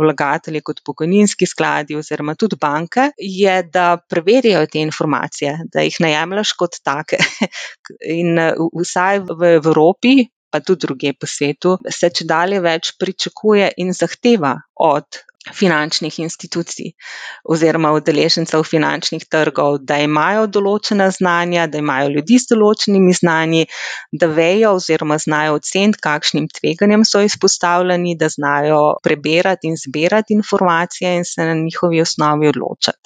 vlagatelji 0.00 0.62
kot 0.64 0.82
pokojninski 0.86 1.48
skladi 1.48 1.98
oziroma 1.98 2.36
tudi 2.38 2.56
banke, 2.60 3.10
je, 3.18 3.60
da 3.72 3.98
preverijo 4.08 4.64
te 4.70 4.80
informacije, 4.80 5.56
da 5.72 5.84
jih 5.84 6.00
spremljaš 6.30 6.52
kot 6.52 6.80
take. 6.84 7.18
In 8.20 8.38
eh, 8.38 8.54
vsaj 8.76 9.24
v 9.28 9.54
Evropi, 9.56 10.14
pa 10.50 10.60
tudi 10.60 10.86
druge 10.86 11.12
po 11.14 11.26
svetu, 11.30 11.76
se 11.88 12.10
če 12.10 12.26
dalje 12.26 12.60
več 12.60 12.94
pričakuje 12.98 13.72
in 13.82 13.92
zahteva 13.94 14.56
od 14.74 15.22
finančnih 15.56 16.18
institucij 16.20 16.92
oziroma 17.48 17.92
udeležencev 17.96 18.64
finančnih 18.68 19.24
trgov, 19.32 19.78
da 19.88 19.96
imajo 20.04 20.46
določena 20.56 21.08
znanja, 21.16 21.66
da 21.72 21.80
imajo 21.80 22.10
ljudi 22.16 22.38
z 22.42 22.52
določenimi 22.52 23.14
znanji, 23.16 23.66
da 24.12 24.28
vejo 24.28 24.74
oziroma 24.76 25.16
znajo 25.18 25.56
oceniti, 25.60 26.02
kakšnim 26.04 26.48
tveganjem 26.58 27.06
so 27.08 27.24
izpostavljeni, 27.24 28.16
da 28.20 28.28
znajo 28.28 28.82
preberati 29.02 29.72
in 29.72 29.80
zbirati 29.80 30.36
informacije 30.36 31.16
in 31.22 31.24
se 31.24 31.48
na 31.48 31.56
njihovi 31.62 32.02
osnovi 32.04 32.52
odločati. 32.52 32.99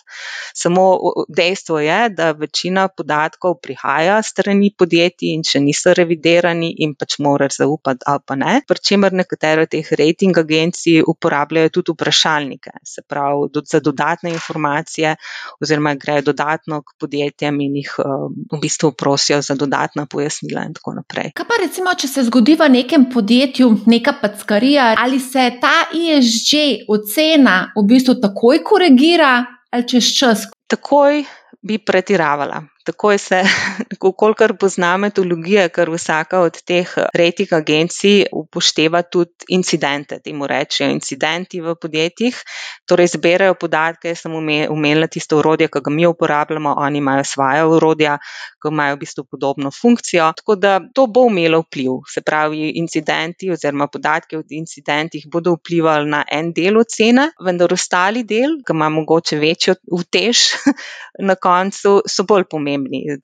Samo 0.55 0.85
dejstvo 1.29 1.81
je, 1.81 2.09
da 2.15 2.31
večina 2.31 2.89
podatkov 2.89 3.59
prihaja 3.63 4.23
strani 4.23 4.71
podjetij 4.79 5.35
in 5.35 5.43
če 5.43 5.61
niso 5.61 5.95
revidirani 5.95 6.71
in 6.85 6.95
pač 6.99 7.19
moraš 7.19 7.59
zaupati 7.63 8.05
ali 8.07 8.23
pa 8.27 8.37
ne, 8.39 8.55
pri 8.69 8.83
čemer 8.89 9.13
nekatere 9.13 9.67
teh 9.71 9.93
rating 9.99 10.39
agencij 10.39 11.03
uporabljajo 11.07 11.73
tudi 11.79 11.95
vprašalnike, 11.95 12.71
se 12.85 13.03
pravi, 13.09 13.49
za 13.71 13.81
dodatne 13.81 14.31
informacije, 14.31 15.17
oziroma 15.61 15.95
grejo 15.95 16.23
dodatno 16.31 16.83
k 16.83 16.97
podjetjem 17.01 17.61
in 17.61 17.77
jih 17.81 17.95
um, 18.05 18.35
v 18.53 18.61
bistvu 18.61 18.93
prosijo 18.93 19.41
za 19.43 19.55
dodatna 19.55 20.07
pojasnila, 20.07 20.65
in 20.69 20.75
tako 20.75 20.95
naprej. 20.99 21.33
Kaj 21.35 21.49
pa 21.49 21.59
recimo, 21.63 21.95
če 21.99 22.09
se 22.09 22.27
zgodi 22.29 22.57
v 22.61 22.69
nekem 22.79 23.09
podjetju 23.13 23.71
neka 23.87 24.17
packarija, 24.23 24.95
ali 24.99 25.21
se 25.21 25.51
ta 25.61 25.89
ISG 25.93 26.87
ocena 26.89 27.73
v 27.77 27.87
bistvu 27.89 28.19
takoj 28.23 28.63
korigira 28.65 29.35
ali 29.75 29.89
čez 29.89 30.15
čas? 30.15 30.47
Takoj 30.71 31.25
bi 31.63 31.79
pretiravala. 31.83 32.63
Takoj 32.85 33.19
se, 33.19 33.39
kolikor 34.21 34.53
pozna 34.61 34.91
metodologije, 35.01 35.69
ker 35.73 35.89
vsaka 35.89 36.43
od 36.45 36.59
teh 36.69 36.91
rating 37.17 37.53
agencij 37.57 38.27
upošteva 38.37 39.01
tudi 39.09 39.49
incidente, 39.57 40.19
temu 40.21 40.45
rečejo 40.47 40.91
incidenti 40.93 41.63
v 41.65 41.73
podjetjih. 41.81 42.37
Torej, 42.85 43.09
zbirajo 43.15 43.55
podatke, 43.57 44.13
sem 44.15 44.35
umenila 44.37 45.09
tisto 45.09 45.39
urodje, 45.41 45.71
ki 45.73 45.81
ga 45.87 45.93
mi 45.95 46.05
uporabljamo, 46.07 46.75
oni 46.85 47.01
imajo 47.01 47.25
svoje 47.25 47.63
urodja, 47.65 48.19
ki 48.61 48.73
imajo 48.73 48.99
v 48.99 49.01
bistvu 49.07 49.25
podobno 49.33 49.73
funkcijo. 49.73 50.29
Tako 50.37 50.59
da 50.61 50.77
to 50.95 51.07
bo 51.07 51.25
imelo 51.31 51.63
vpliv. 51.65 52.05
Se 52.13 52.21
pravi, 52.21 52.75
incidenti 52.83 53.49
oziroma 53.51 53.89
podatki 53.89 54.37
o 54.37 54.45
incidentih 54.51 55.25
bodo 55.33 55.57
vplivali 55.57 56.11
na 56.11 56.25
en 56.29 56.53
del 56.53 56.77
ocene, 56.85 57.31
vendar 57.41 57.73
ostali 57.73 58.27
del, 58.29 58.61
ki 58.61 58.77
ima 58.77 58.93
mogoče 58.93 59.41
večjo 59.41 59.79
vtež 59.89 60.45
na 61.33 61.41
koncu, 61.41 61.97
so 62.05 62.29
bolj 62.29 62.45
pomembni. 62.51 62.74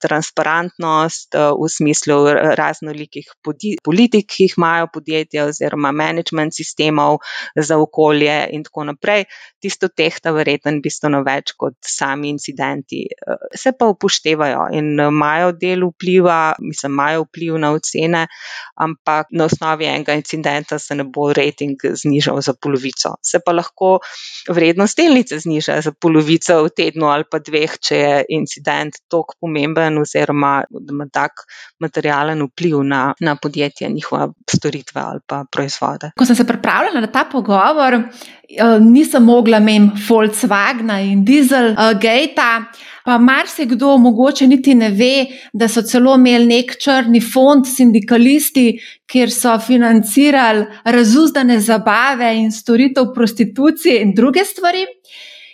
Transparentnost 0.00 1.34
v 1.34 1.68
smislu 1.68 2.18
raznolikih 2.58 3.28
politik, 3.84 4.28
ki 4.30 4.48
jih 4.48 4.56
imajo 4.58 4.90
podjetja 4.94 5.46
oziroma 5.50 5.92
management 5.92 6.54
sistemov 6.56 7.18
za 7.56 7.78
okolje 7.78 8.36
in 8.54 8.64
tako 8.66 8.84
naprej. 8.90 9.24
Tisto 9.60 9.88
tehta 9.88 10.32
verjetno 10.32 10.72
bistveno 10.82 11.22
več 11.26 11.52
kot 11.58 11.76
sami 11.86 12.30
incidenti. 12.32 13.04
Se 13.56 13.72
pa 13.76 13.90
upoštevajo 13.90 14.68
in 14.76 14.92
imajo 15.00 15.52
del 15.52 15.86
vpliva, 15.90 16.54
mislim, 16.60 16.92
imajo 16.92 17.24
vpliv 17.26 17.58
na 17.60 17.72
ocene, 17.76 18.26
ampak 18.80 19.30
na 19.36 19.46
osnovi 19.50 19.88
enega 19.90 20.14
incidenta 20.18 20.78
se 20.78 20.94
ne 20.94 21.04
bo 21.04 21.32
rating 21.36 21.80
znižal 22.02 22.40
za 22.44 22.54
polovico. 22.54 23.16
Se 23.22 23.40
pa 23.44 23.52
lahko 23.56 23.98
vrednost 24.48 24.96
delnice 25.00 25.38
zniža 25.40 25.80
za 25.84 25.92
polovico 25.92 26.60
v 26.64 26.72
tednu 26.76 27.10
ali 27.10 27.26
pa 27.30 27.40
dveh, 27.42 27.76
če 27.80 28.00
je 28.00 28.24
incident 28.36 28.96
tako 29.10 29.36
pomemben 29.40 29.98
oziroma 29.98 30.62
da 30.70 30.92
ima 30.92 31.06
tak 31.12 31.32
materialen 31.78 32.42
vpliv 32.42 32.82
na, 32.82 33.14
na 33.20 33.36
podjetje, 33.36 33.88
njihove 33.88 34.28
storitve 34.50 35.00
ali 35.00 35.20
pa 35.26 35.44
proizvode. 35.52 36.10
Ko 36.18 36.24
sem 36.24 36.36
se 36.36 36.46
pripravljala 36.46 37.00
na 37.00 37.06
ta 37.06 37.24
pogovor, 37.32 38.02
nisem 38.80 39.24
mogla 39.24 39.60
mem 39.60 39.90
Volkswagna 40.08 41.00
in 41.00 41.24
Dieselgate. 41.24 42.50
Pa 43.04 43.18
marsikdo 43.18 43.96
mogoče 43.96 44.46
niti 44.46 44.74
ne 44.74 44.90
ve, 44.90 45.26
da 45.52 45.68
so 45.68 45.82
celo 45.82 46.14
imeli 46.14 46.46
nek 46.46 46.74
črni 46.82 47.20
fond, 47.20 47.64
sindikalisti, 47.66 48.74
kjer 49.10 49.32
so 49.32 49.56
financirali 49.58 50.66
razuzdane 50.84 51.60
zabave 51.60 52.34
in 52.36 52.52
storitev 52.52 53.14
prostitucije 53.14 54.02
in 54.02 54.14
druge 54.14 54.44
stvari. 54.44 54.84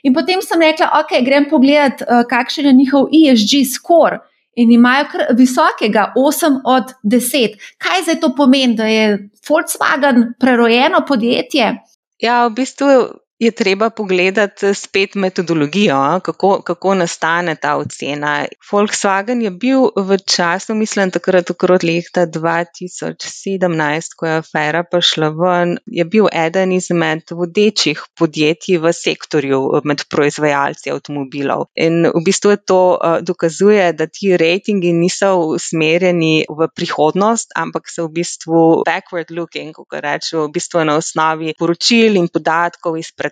In 0.07 0.15
potem 0.15 0.41
sem 0.43 0.63
rekla, 0.63 0.93
ok, 1.01 1.19
grem 1.27 1.49
pogledat, 1.51 2.05
kakšen 2.31 2.71
je 2.71 2.73
njihov 2.79 3.09
ESG 3.11 3.67
score. 3.67 4.21
In 4.57 4.71
imajo 4.73 5.09
kar 5.11 5.27
visokega, 5.37 6.13
8 6.17 6.61
od 6.65 6.95
10. 7.05 7.59
Kaj 7.83 8.07
zdaj 8.07 8.21
to 8.23 8.31
pomeni, 8.37 8.77
da 8.79 8.87
je 8.89 9.19
Volkswagen 9.49 10.23
prerojeno 10.41 11.03
podjetje? 11.09 11.75
Ja, 12.23 12.47
v 12.47 12.55
bistvu 12.63 12.87
je 13.39 13.51
treba 13.51 13.91
pogledati 13.91 14.75
spet 14.75 15.15
metodologijo, 15.15 16.21
kako, 16.25 16.63
kako 16.63 16.95
nastane 16.95 17.57
ta 17.57 17.77
ocena. 17.77 18.45
Volkswagen 18.73 19.43
je 19.43 19.51
bil 19.51 19.91
v 19.97 20.19
času, 20.19 20.75
mislim, 20.75 21.11
takrat 21.11 21.51
okrog 21.51 21.85
leta 21.85 22.27
2017, 22.27 24.17
ko 24.17 24.27
je 24.27 24.37
afera 24.37 24.83
prišla 24.91 25.29
ven, 25.29 25.77
je 25.87 26.05
bil 26.05 26.29
eden 26.33 26.73
izmed 26.73 27.23
vodečih 27.31 28.01
podjetij 28.19 28.79
v 28.79 28.93
sektorju 28.93 29.61
med 29.85 30.07
proizvajalci 30.11 30.91
avtomobilov. 30.91 31.67
In 31.75 32.09
v 32.09 32.25
bistvu 32.25 32.57
to 32.57 32.99
dokazuje, 33.21 33.93
da 33.93 34.07
ti 34.07 34.37
rejtingi 34.37 34.93
niso 34.93 35.35
usmerjeni 35.53 36.47
v 36.49 36.71
prihodnost, 36.75 37.53
ampak 37.57 37.93
so 37.93 38.09
v 38.09 38.23
bistvu 38.23 38.65
backward 38.89 39.31
looking, 39.31 39.77
kako 39.77 40.01
rečemo, 40.01 40.49
v 40.49 40.57
bistvu 40.57 40.89
na 40.89 40.97
osnovi 40.97 41.53
poročil 41.59 42.17
in 42.17 42.33
podatkov 42.33 42.97
iz 42.97 43.13
preteklosti 43.13 43.26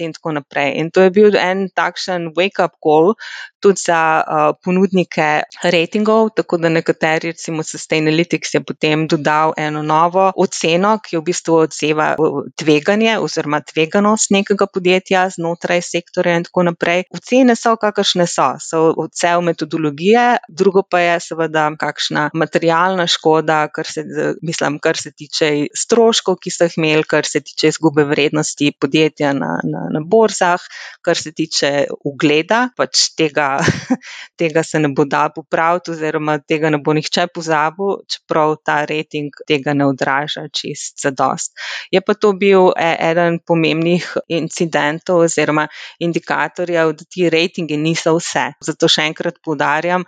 in 0.00 0.12
tako 0.12 0.32
naprej. 0.38 0.74
In 0.80 0.90
to 0.90 1.02
je 1.02 1.10
bil 1.10 1.36
en 1.36 1.68
takšen 1.74 2.32
wake-up 2.34 2.78
call 2.82 3.14
tudi 3.60 3.82
za 3.86 4.00
uh, 4.22 4.56
ponudnike 4.64 5.28
rejtingov, 5.62 6.30
tako 6.36 6.58
da 6.62 6.68
nekateri, 6.68 7.32
recimo 7.32 7.62
Sustainalytics, 7.62 8.54
je 8.54 8.62
potem 8.64 9.06
dodal 9.08 9.52
eno 9.56 9.82
novo 9.82 10.30
oceno, 10.36 10.96
ki 11.02 11.18
v 11.18 11.22
bistvu 11.30 11.58
odseva 11.64 12.08
tveganje 12.58 13.18
oziroma 13.18 13.60
tveganost 13.60 14.30
nekega 14.34 14.66
podjetja 14.66 15.26
znotraj 15.34 15.82
sektorja 15.82 16.38
in 16.38 16.46
tako 16.48 16.66
naprej. 16.70 17.04
Ocene 17.14 17.56
so, 17.58 17.74
kakršne 17.80 18.26
so, 18.30 18.48
so 18.62 18.82
odsev 18.96 19.42
metodologije, 19.46 20.26
drugo 20.48 20.82
pa 20.82 21.00
je 21.00 21.18
seveda 21.28 21.68
kakšna 21.78 22.28
materialna 22.34 23.06
škoda, 23.06 23.60
kar 23.74 23.86
se, 23.86 24.04
mislim, 24.42 24.78
kar 24.82 24.96
se 24.96 25.12
tiče 25.12 25.50
stroškov, 25.76 26.38
ki 26.42 26.52
so 26.54 26.68
jih 26.68 26.78
imeli, 26.78 27.06
kar 27.08 27.26
se 27.26 27.40
tiče 27.40 27.72
izgube 27.72 28.04
vrednosti 28.08 28.72
podjetja 28.80 29.32
na, 29.36 29.58
na, 29.64 29.86
na 29.94 30.02
borzah, 30.04 30.62
kar 31.02 31.18
se 31.18 31.32
tiče 31.32 31.72
ugleda, 32.04 32.68
pač 32.76 33.08
tega, 33.18 33.47
tega 34.40 34.62
se 34.62 34.80
ne 34.82 34.90
bo 34.94 35.04
da 35.04 35.28
popraviti, 35.34 35.92
oziroma 35.94 36.38
tega 36.38 36.70
ne 36.70 36.80
bo 36.84 36.94
nihče 36.96 37.26
pozabil, 37.34 37.98
čeprav 38.10 38.56
ta 38.64 38.80
rejting 38.88 39.34
tega 39.48 39.74
ne 39.74 39.88
odraža 39.88 40.46
čist 40.52 40.98
za 41.02 41.10
dost. 41.10 41.54
Je 41.94 42.00
pa 42.00 42.14
to 42.14 42.32
bil 42.38 42.70
e, 42.76 42.90
eden 43.10 43.40
pomembnih 43.46 44.06
incidentov 44.40 45.24
oziroma 45.26 45.68
indikatorjev, 46.04 46.94
da 46.98 47.08
ti 47.08 47.28
rejtingi 47.30 47.78
niso 47.80 48.16
vse. 48.18 48.48
Zato 48.64 48.90
še 48.90 49.08
enkrat 49.12 49.40
poudarjam, 49.44 50.06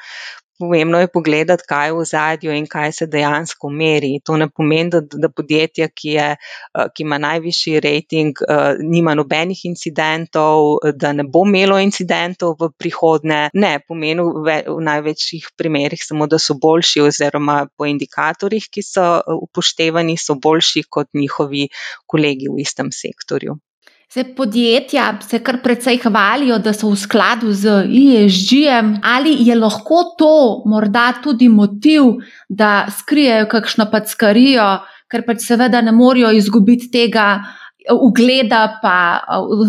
pomembno 0.61 1.01
je 1.01 1.09
pogledati, 1.09 1.65
kaj 1.69 1.89
je 1.89 1.95
v 1.97 2.05
zadju 2.05 2.55
in 2.55 2.67
kaj 2.71 2.93
se 2.93 3.07
dejansko 3.07 3.71
meri. 3.73 4.13
To 4.25 4.37
ne 4.37 4.49
pomeni, 4.49 4.91
da, 4.93 5.01
da 5.01 5.31
podjetje, 5.33 5.89
ki, 5.95 6.13
je, 6.17 6.29
ki 6.95 7.07
ima 7.07 7.19
najvišji 7.19 7.81
rejting, 7.81 8.43
nima 8.81 9.15
nobenih 9.19 9.65
incidentov, 9.71 10.77
da 10.95 11.13
ne 11.17 11.25
bo 11.25 11.47
imelo 11.49 11.79
incidentov 11.81 12.57
v 12.61 12.71
prihodnje. 12.79 13.41
Ne, 13.55 13.73
pomeni 13.89 14.23
v, 14.23 14.61
v 14.69 14.79
največjih 14.91 15.51
primerih 15.57 16.05
samo, 16.05 16.29
da 16.31 16.39
so 16.39 16.59
boljši, 16.61 17.07
oziroma 17.09 17.63
po 17.77 17.89
indikatorjih, 17.89 18.69
ki 18.71 18.85
so 18.85 19.09
upoštevani, 19.41 20.19
so 20.21 20.37
boljši 20.37 20.85
kot 20.89 21.11
njihovi 21.15 21.69
kolegi 22.07 22.53
v 22.53 22.61
istem 22.67 22.93
sektorju. 22.93 23.57
Zdaj, 24.11 24.25
podjetja 24.35 25.19
se 25.23 25.39
kar 25.39 25.61
precej 25.63 26.01
hvalijo, 26.03 26.57
da 26.59 26.73
so 26.75 26.89
v 26.91 26.97
skladu 26.99 27.53
z 27.55 27.85
ESG-jem. 27.87 28.97
Ali 29.07 29.37
je 29.47 29.55
lahko 29.55 30.03
to 30.19 30.63
morda 30.67 31.13
tudi 31.23 31.49
motiv, 31.49 32.19
da 32.49 32.89
skrijejo 32.91 33.47
kakšno 33.53 33.87
packarijo, 33.93 34.67
ker 35.07 35.23
pač 35.27 35.45
seveda 35.47 35.79
ne 35.87 35.95
morejo 35.95 36.33
izgubiti 36.35 36.91
tega 36.91 37.45
ugleda, 37.95 38.81
pa 38.83 38.97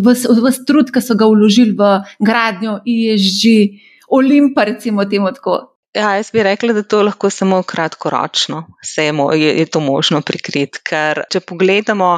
vse 0.02 0.66
trud, 0.66 0.90
ki 0.90 1.06
so 1.06 1.14
ga 1.14 1.30
vložili 1.30 1.78
v 1.78 1.94
gradnjo 2.18 2.80
ESG, 2.82 3.78
Olimpa, 4.12 4.66
recimo 4.66 5.06
temu 5.06 5.30
tako. 5.32 5.71
Ja, 5.92 6.14
jaz 6.16 6.30
bi 6.32 6.40
rekla, 6.44 6.72
da 6.72 6.86
to 6.88 7.02
lahko 7.04 7.30
samo 7.30 7.58
kratkoročno 7.68 8.62
se 8.84 9.04
je, 9.06 9.14
je, 9.36 9.50
je 9.60 9.66
to 9.66 9.80
možno 9.84 10.22
prikriti. 10.22 10.80
Ker 10.88 11.20
če 11.32 11.42
pogledamo, 11.44 12.12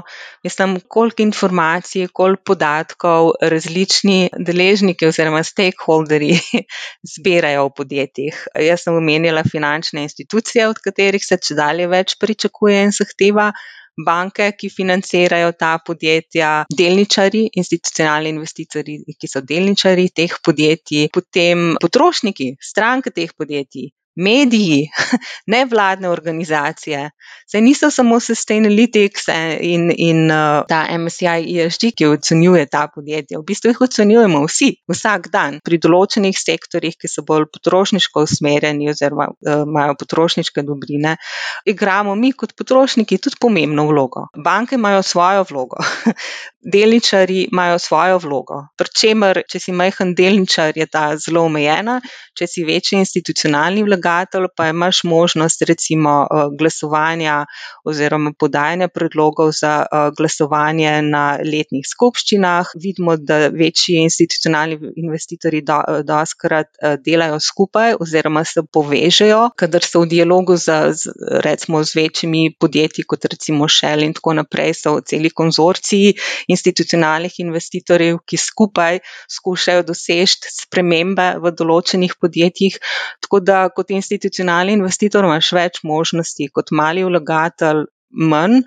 mislim, 0.46 0.76
koliko 0.88 1.26
informacij, 1.26 2.06
koliko 2.14 2.44
podatkov 2.52 3.32
različni 3.42 4.30
deležniki 4.38 5.10
oziroma 5.10 5.42
stakeholderi 5.44 6.36
zbirajo 7.16 7.66
v 7.66 7.74
podjetjih. 7.82 8.44
Jaz 8.62 8.86
sem 8.86 9.00
omenjala 9.02 9.42
finančne 9.52 10.06
institucije, 10.06 10.70
od 10.70 10.78
katerih 10.78 11.26
se 11.26 11.42
če 11.42 11.58
dalje 11.58 11.90
več 11.90 12.14
pričakuje 12.22 12.84
in 12.86 12.94
zahteva 12.94 13.50
banke, 13.98 14.52
ki 14.58 14.70
financirajo 14.74 15.52
ta 15.60 15.78
podjetja, 15.86 16.52
delničari, 16.78 17.48
institucionalni 17.60 18.34
investitorji, 18.34 19.16
ki 19.20 19.30
so 19.30 19.42
delničari 19.42 20.10
teh 20.16 20.38
podjetij, 20.44 21.10
potem 21.14 21.74
potrošniki, 21.82 22.54
stranke 22.62 23.14
teh 23.14 23.34
podjetij. 23.38 23.92
Mediji, 24.15 24.88
nevladne 25.54 26.10
organizacije, 26.10 27.10
se 27.52 27.62
niso 27.62 27.91
samo 27.91 28.19
Sustainalytics 28.19 29.30
in, 29.60 29.91
in 29.97 30.32
uh, 30.32 30.63
ta 30.69 30.86
MSCI 30.97 31.58
ESG, 31.60 31.93
ki 31.97 32.08
ocenjuje 32.08 32.65
ta 32.69 32.88
podjetja. 32.95 33.39
V 33.39 33.45
bistvu 33.47 33.73
jih 33.73 33.82
ocenjujemo 33.82 34.43
vsi, 34.45 34.69
vsak 34.91 35.30
dan, 35.34 35.60
pri 35.65 35.80
določenih 35.82 36.38
sektorjih, 36.38 36.97
ki 36.99 37.10
so 37.10 37.26
bolj 37.26 37.47
potrošniško 37.54 38.26
usmerjeni 38.28 38.91
oziroma 38.93 39.32
uh, 39.34 39.65
imajo 39.65 39.97
potrošniške 39.99 40.65
dobrine, 40.67 41.17
igramo 41.65 42.15
mi 42.15 42.32
kot 42.38 42.54
potrošniki 42.58 43.17
tudi 43.17 43.41
pomembno 43.41 43.88
vlogo. 43.89 44.28
Banke 44.38 44.78
imajo 44.78 45.02
svojo 45.02 45.45
vlogo. 45.49 45.82
delničari 46.63 47.47
imajo 47.52 47.80
svojo 47.80 48.17
vlogo. 48.17 48.60
Pričemer, 48.78 49.41
če 49.49 49.60
si 49.60 49.71
majhen 49.76 50.13
delničar, 50.15 50.78
je 50.78 50.88
ta 50.88 51.06
zelo 51.17 51.43
omejena, 51.47 51.99
če 52.38 52.47
si 52.47 52.63
večji 52.67 52.99
institucionalni 53.02 53.84
vlagatelj, 53.84 54.47
pa 54.58 54.69
imaš 54.71 55.04
možnost 55.04 55.62
recimo 55.67 56.23
eh, 56.23 56.45
glasovanja 56.60 57.43
oziroma 57.86 58.34
podajanja 58.39 58.88
predlogov 58.88 59.52
za 59.58 59.73
eh, 59.84 60.10
glasovanje 60.17 61.02
na 61.08 61.26
letnih 61.43 61.86
skupščinah. 61.88 62.73
Vidimo, 62.80 63.17
da 63.17 63.47
večji 63.47 63.99
institucionalni 64.04 64.80
investitorji 64.95 65.62
do, 65.62 65.80
doskrat 66.04 66.69
delajo 67.06 67.39
skupaj 67.39 67.95
oziroma 67.99 68.43
se 68.47 68.63
povežejo, 68.73 69.49
kadar 69.60 69.84
so 69.86 70.04
v 70.04 70.10
dialogu 70.15 70.56
z, 70.58 70.93
z, 70.97 71.13
recimo, 71.45 71.84
z 71.84 71.95
večjimi 71.95 72.43
podjetji, 72.60 73.06
kot 73.08 73.26
recimo 73.32 73.67
Shell 73.69 74.04
in 74.04 74.13
tako 74.15 74.36
naprej, 74.39 74.73
so 74.78 74.95
celi 75.06 75.30
konzorciji 75.30 76.13
institucionalnih 76.54 77.39
investitorjev, 77.44 78.22
ki 78.28 78.39
skupaj 78.39 79.02
skušajo 79.38 79.86
doseči 79.89 80.54
spremembe 80.54 81.28
v 81.44 81.54
določenih 81.60 82.16
podjetjih. 82.22 82.80
Tako 83.24 83.42
da 83.44 83.63
kot 83.76 83.94
institucionalni 83.96 84.78
investitor 84.80 85.26
imaš 85.28 85.52
več 85.58 85.82
možnosti, 85.88 86.50
kot 86.54 86.72
mali 86.72 87.06
vlagatelj 87.08 87.86
manj. 88.13 88.62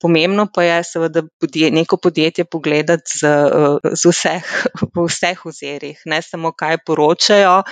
Pomembno 0.00 0.46
pa 0.52 0.62
je 0.62 0.80
seveda 0.84 1.22
podje, 1.40 1.70
neko 1.70 1.96
podjetje 1.96 2.44
pogledati 2.44 3.18
z, 3.18 3.30
z 3.92 4.12
vseh, 4.12 4.50
v 4.82 5.06
vseh 5.08 5.44
ozerih, 5.46 6.02
ne 6.04 6.20
samo 6.22 6.52
kaj 6.52 6.78
poročajo, 6.86 7.62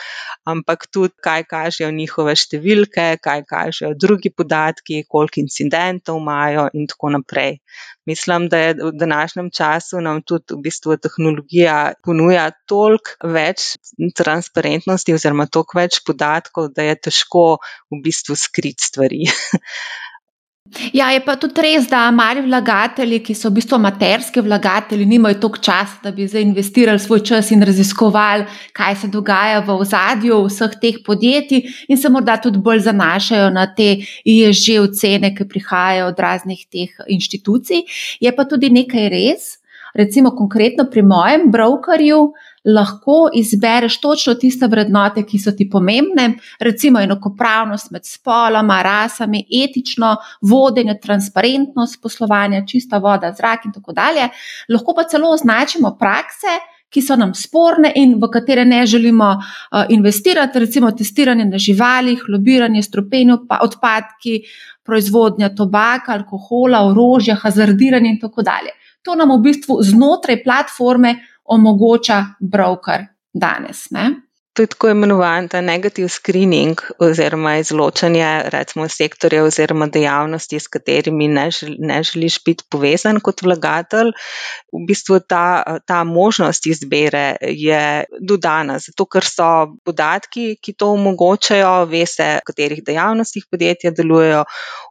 ampak 0.49 0.87
tudi 0.93 1.13
kaj 1.25 1.45
kažejo 1.51 1.91
njihove 1.93 2.37
številke, 2.37 3.09
kaj 3.25 3.45
kažejo 3.49 3.93
drugi 4.01 4.33
podatki, 4.33 5.05
koliko 5.09 5.43
incidentov 5.43 6.21
imajo 6.23 6.69
in 6.73 6.89
tako 6.89 7.13
naprej. 7.19 7.59
Mislim, 8.07 8.49
da 8.49 8.59
je 8.59 8.75
v 8.75 8.91
današnjem 9.01 9.51
času 9.51 10.01
nam 10.01 10.23
tudi 10.23 10.55
v 10.55 10.61
bistvu 10.67 10.97
tehnologija 11.01 11.95
ponuja 12.05 12.51
toliko 12.69 13.31
več 13.33 13.75
transparentnosti 14.17 15.15
oziroma 15.17 15.47
toliko 15.47 15.79
več 15.81 16.01
podatkov, 16.07 16.69
da 16.77 16.85
je 16.85 16.99
težko 17.09 17.45
v 17.93 18.01
bistvu 18.05 18.37
skriti 18.37 18.85
stvari. 18.91 19.25
Ja, 20.93 21.11
je 21.13 21.21
pa 21.21 21.35
tudi 21.37 21.61
res, 21.61 21.85
da 21.91 22.07
mali 22.11 22.41
vlagatelji, 22.41 23.19
ki 23.27 23.35
so 23.37 23.51
v 23.51 23.59
bistvu 23.59 23.77
amaterski 23.77 24.41
vlagatelji, 24.41 25.05
nimajo 25.07 25.37
toliko 25.43 25.61
časa, 25.67 25.99
da 26.03 26.13
bi 26.15 26.25
zdaj 26.25 26.43
investirali 26.43 27.03
svoj 27.03 27.21
čas 27.21 27.51
in 27.53 27.63
raziskovali, 27.63 28.47
kaj 28.73 28.97
se 29.03 29.11
dogaja 29.13 29.61
v 29.67 29.77
ozadju 29.85 30.39
vseh 30.47 30.79
teh 30.81 30.97
podjetij, 31.05 31.69
in 31.89 32.01
se 32.01 32.09
morda 32.09 32.39
tudi 32.41 32.63
bolj 32.65 32.81
zanašajo 32.89 33.51
na 33.53 33.67
te 33.77 33.91
ISG 34.25 34.81
ocene, 34.81 35.35
ki 35.37 35.49
prihajajo 35.53 36.09
od 36.09 36.25
raznih 36.27 36.65
teh 36.73 36.97
inštitucij. 37.13 37.85
Je 38.25 38.33
pa 38.33 38.49
tudi 38.49 38.73
nekaj 38.73 39.13
res, 39.13 39.59
recimo 39.95 40.33
konkretno 40.33 40.89
pri 40.91 41.05
mojem 41.05 41.51
brokerju 41.53 42.33
lahko 42.65 43.31
izbereš 43.35 44.01
točno 44.01 44.35
tiste 44.35 44.67
vrednote, 44.67 45.23
ki 45.27 45.39
so 45.39 45.53
ti 45.53 45.69
pomembne, 45.71 46.31
recimo 46.61 47.01
enakopravnost 47.01 47.91
med 47.91 48.07
spoloma, 48.07 48.83
rasami, 48.83 49.45
etično 49.65 50.17
vodenje, 50.41 50.99
transparentnost 51.01 52.03
poslovanja, 52.03 52.65
čista 52.67 52.99
voda, 52.99 53.33
zrak 53.37 53.65
in 53.65 53.73
tako 53.73 53.93
dalje. 53.93 54.29
Lahko 54.69 54.95
pa 54.97 55.05
celo 55.05 55.31
označimo 55.31 55.97
prakse. 56.01 56.61
Ki 56.95 57.03
so 57.03 57.17
nam 57.19 57.33
sporne 57.35 57.89
in 57.99 58.13
v 58.23 58.29
katere 58.31 58.63
ne 58.65 58.85
želimo 58.87 59.33
uh, 59.35 59.81
investirati, 59.91 60.59
recimo 60.63 60.93
testiranje 60.95 61.45
na 61.45 61.59
živalih, 61.59 62.23
lobiranje, 62.29 62.83
stropenje 62.83 63.35
odpadki, 63.63 64.37
proizvodnja 64.87 65.49
tobaka, 65.57 66.13
alkohola, 66.13 66.85
orožja, 66.87 67.35
hazardiranje 67.35 68.11
in 68.11 68.21
tako 68.21 68.43
dalje. 68.47 68.71
To 69.03 69.15
nam 69.19 69.35
v 69.35 69.41
bistvu 69.49 69.81
znotraj 69.83 70.45
platforme 70.45 71.17
omogoča 71.45 72.25
broker 72.41 73.07
danes. 73.33 73.91
Ne? 73.91 74.11
To 74.55 74.63
je 74.63 74.67
tako 74.71 74.89
imenovan 74.89 75.49
ta 75.51 75.61
negativ 75.61 76.07
screening 76.09 76.79
oziroma 77.03 77.57
izločanje 77.59 78.27
recimo 78.55 78.85
sektorja 78.89 79.43
oziroma 79.45 79.89
dejavnosti, 79.91 80.61
s 80.61 80.71
katerimi 80.71 81.27
ne, 81.29 81.49
žel, 81.51 81.73
ne 81.79 81.97
želiš 82.03 82.37
biti 82.47 82.65
povezan 82.71 83.19
kot 83.21 83.43
vlagatelj. 83.43 84.13
V 84.71 84.83
bistvu 84.87 85.19
ta, 85.29 85.63
ta 85.87 86.05
možnost 86.05 86.67
izbere 86.71 87.25
je 87.41 88.05
dodana, 88.21 88.79
zato 88.79 89.09
ker 89.11 89.27
so 89.27 89.49
podatki, 89.85 90.45
ki 90.63 90.77
to 90.79 90.93
omogočajo, 90.95 91.73
ve 91.91 92.05
se, 92.07 92.29
v 92.39 92.47
katerih 92.47 92.85
dejavnostih 92.87 93.51
podjetja 93.51 93.91
delujejo, 93.91 94.45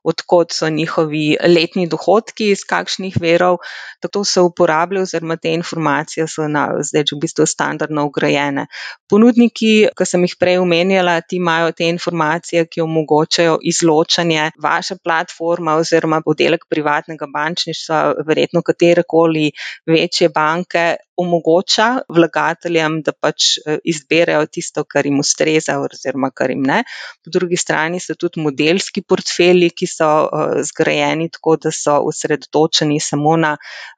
odkot 0.03 0.51
so 0.51 0.67
njihovi 0.67 1.37
letni 1.47 1.87
dohodki, 1.87 2.49
iz 2.51 2.65
kakšnih 2.67 3.15
verov, 3.21 3.61
tako 4.03 4.25
se 4.27 4.43
uporablja 4.43 5.07
oziroma 5.07 5.39
te 5.39 5.55
informacije 5.55 6.27
so 6.27 6.51
na, 6.51 6.67
zdaj 6.83 7.07
v 7.13 7.21
bistvu 7.23 7.47
standardno 7.47 8.03
ugrajene. 8.11 8.67
Ponudnik 9.07 9.52
ponudniki, 9.53 9.89
ki 9.95 10.05
sem 10.05 10.23
jih 10.23 10.35
prej 10.39 10.57
omenjala, 10.59 11.21
ti 11.21 11.37
imajo 11.37 11.71
te 11.71 11.85
informacije, 11.85 12.65
ki 12.67 12.81
omogočajo 12.81 13.59
izločanje. 13.61 14.51
Vaše 14.61 14.97
platforme 15.03 15.73
oziroma 15.75 16.21
podelek 16.21 16.65
privatnega 16.69 17.27
bančništva, 17.27 18.23
verjetno 18.25 18.61
katerekoli 18.61 19.51
večje 19.85 20.29
banke 20.29 20.95
omogoča 21.17 21.87
vlagateljem, 22.09 22.99
da 23.05 23.13
pač 23.13 23.57
eh, 23.57 23.77
izberejo 23.83 24.45
tisto, 24.51 24.83
kar 24.89 25.05
jim 25.05 25.19
ustreza, 25.21 25.77
oziroma 25.81 26.31
kar 26.35 26.51
jim 26.53 26.63
ne. 26.65 26.81
Po 27.23 27.33
drugi 27.33 27.57
strani 27.59 27.99
so 28.01 28.15
tudi 28.19 28.41
modelski 28.41 29.03
portfelji, 29.05 29.69
ki 29.77 29.87
so 29.89 30.09
uh, 30.25 30.55
zgrajeni 30.65 31.29
tako, 31.33 31.55
da 31.61 31.71
so 31.73 31.99
osredotočeni 32.09 32.99
samo 33.01 33.35
na 33.37 33.53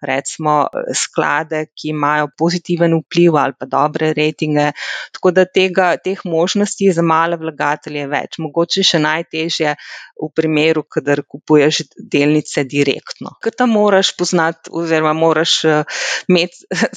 recimo 0.06 0.56
sklade, 0.96 1.66
ki 1.76 1.94
imajo 1.94 2.30
pozitiven 2.38 2.98
vpliv 3.00 3.38
ali 3.40 3.56
pa 3.60 3.68
dobre 3.70 4.12
rejtinge. 4.18 4.72
Tako 5.16 5.32
da 5.36 5.46
tega, 5.46 5.94
teh 6.02 6.22
možnosti 6.26 6.92
za 6.94 7.06
male 7.06 7.40
vlagatelje 7.42 8.08
več. 8.12 8.40
Mogoče 8.44 8.84
še 8.84 9.02
najtežje 9.04 9.76
v 10.22 10.30
primeru, 10.36 10.86
kadar 10.88 11.24
kupuješ 11.28 11.84
delnice 12.12 12.64
direktno. 12.68 13.36
Ker 13.44 13.56
tam 13.56 13.76
moraš 13.76 14.14
poznati 14.18 14.72
oziroma 14.76 15.16
moraš 15.18 15.58
uh, 15.68 15.98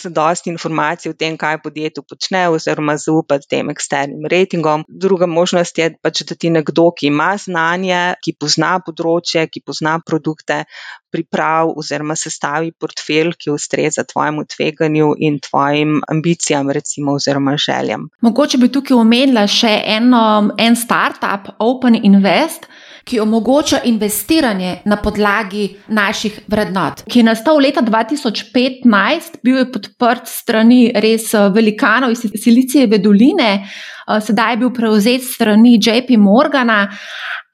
imeti 0.09 0.14
dosti 0.14 0.51
informacij 0.51 1.11
o 1.11 1.14
tem, 1.14 1.37
kaj 1.37 1.61
podjetje 1.62 2.03
počne, 2.09 2.49
oziroma 2.49 2.97
zaupati 2.97 3.49
tem 3.49 3.71
eksternim 3.71 4.27
rejtingom. 4.27 4.85
Druga 4.88 5.27
možnost 5.27 5.79
je 5.79 5.94
pač, 6.03 6.23
da 6.25 6.35
ti 6.35 6.51
nekdo, 6.51 6.90
ki 6.92 7.07
ima 7.09 7.37
znanje, 7.37 8.16
ki 8.23 8.37
pozna 8.40 8.81
področje, 8.81 9.47
ki 9.49 9.62
pozna 9.64 10.01
produkte, 10.05 10.64
pripravi 11.12 11.73
oziroma 11.77 12.16
sestavi 12.16 12.73
portfelj, 12.73 13.33
ki 13.38 13.51
ustreza 13.51 14.05
tvojemu 14.05 14.44
tveganju 14.44 15.14
in 15.18 15.38
tvojim 15.38 16.01
ambicijam, 16.09 16.71
recimo, 16.71 17.12
oziroma 17.12 17.57
željam. 17.57 18.09
Mogoče 18.21 18.59
bi 18.59 18.73
tukaj 18.73 18.97
omenila 18.97 19.47
še 19.47 19.75
eno, 19.97 20.51
en 20.59 20.77
startup, 20.77 21.53
Open 21.59 21.99
Invest 22.03 22.68
ki 23.09 23.21
omogoča 23.21 23.81
investiranje 23.85 24.79
na 24.85 24.97
podlagi 24.97 25.68
naših 25.88 26.40
vrednot, 26.47 27.05
ki 27.09 27.23
je 27.23 27.29
nastal 27.31 27.61
leta 27.62 27.83
2015, 27.83 29.40
bil 29.42 29.62
je 29.62 29.68
podprt 29.73 30.29
strani 30.29 30.83
res 30.94 31.33
eh, 31.35 31.49
velikanov 31.55 32.12
iz 32.12 32.27
Silicijeve 32.42 33.01
doline, 33.01 33.51
eh, 33.64 34.21
sedaj 34.25 34.53
je 34.53 34.61
bil 34.64 34.75
prevzet 34.77 35.25
strani 35.25 35.79
JP 35.81 36.18
Morgana. 36.21 36.85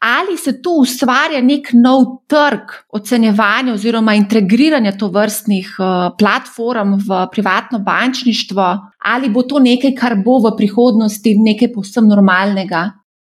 Ali 0.04 0.36
se 0.36 0.52
tu 0.60 0.74
ustvarja 0.82 1.38
nek 1.40 1.70
nov 1.72 2.02
trg 2.28 2.74
ocenjevanja 2.92 3.72
oziroma 3.72 4.12
integriranja 4.18 4.92
to 5.00 5.08
vrstnih 5.08 5.70
eh, 5.78 6.10
platform 6.18 6.98
v 7.00 7.22
privatno 7.32 7.78
bančništvo, 7.78 8.66
ali 9.04 9.30
bo 9.30 9.42
to 9.48 9.62
nekaj, 9.64 9.94
kar 9.96 10.18
bo 10.24 10.42
v 10.44 10.52
prihodnosti 10.58 11.34
nekaj 11.46 11.72
povsem 11.72 12.08
normalnega? 12.08 12.90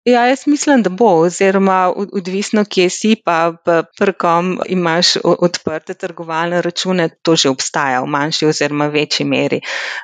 Ja, 0.05 0.27
jaz 0.27 0.43
mislim, 0.45 0.83
da 0.83 0.89
bo, 0.89 1.07
oziroma 1.25 1.93
odvisno, 2.13 2.63
kje 2.69 2.89
si, 2.89 3.15
pa 3.25 3.53
prkom 3.97 4.49
imaš 4.69 5.15
odprte 5.23 5.93
trgovalne 5.93 6.59
račune, 6.61 7.07
to 7.21 7.33
že 7.35 7.49
obstaja 7.49 8.03
v 8.03 8.11
manjši 8.13 8.45
oziroma 8.45 8.85
večji 8.93 9.25
meri. 9.25 9.57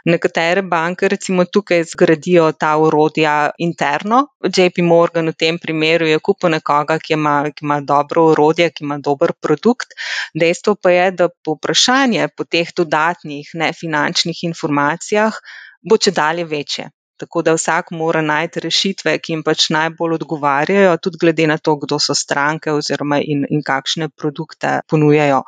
Nekatere 0.06 0.64
banke 0.72 1.08
recimo 1.14 1.46
tukaj 1.46 1.84
zgradijo 1.92 2.48
ta 2.52 2.72
urodja 2.78 3.36
interno. 3.58 4.24
JP 4.58 4.82
Morgan 4.88 5.30
v 5.30 5.34
tem 5.44 5.60
primeru 5.60 6.08
je 6.10 6.20
kupil 6.20 6.50
nekoga, 6.56 6.98
ki 7.00 7.14
ima, 7.14 7.36
ki 7.54 7.66
ima 7.66 7.78
dobro 7.82 8.24
urodje, 8.32 8.70
ki 8.70 8.84
ima 8.88 8.98
dober 8.98 9.34
produkt. 9.42 9.94
Dejstvo 10.34 10.76
pa 10.82 10.96
je, 10.96 11.12
da 11.12 11.30
povprašanje 11.46 12.32
po 12.38 12.44
teh 12.50 12.74
dodatnih 12.78 13.54
nefinančnih 13.54 14.44
informacijah 14.50 15.38
bo 15.82 15.98
če 15.98 16.12
dalje 16.12 16.48
večje. 16.56 16.90
Tako 17.22 17.44
da 17.46 17.54
vsak 17.54 17.92
mora 17.94 18.22
najti 18.26 18.64
rešitve, 18.66 19.14
ki 19.22 19.36
jim 19.36 19.44
pač 19.46 19.68
najbolj 19.74 20.16
odgovarjajo, 20.18 20.96
tudi 21.06 21.20
glede 21.22 21.46
na 21.52 21.58
to, 21.62 21.76
kdo 21.84 22.00
so 22.02 22.16
stranke 22.18 22.74
oziroma 22.74 23.20
in, 23.22 23.44
in 23.54 23.62
kakšne 23.66 24.10
produkte 24.10 24.80
ponujajo. 24.90 25.44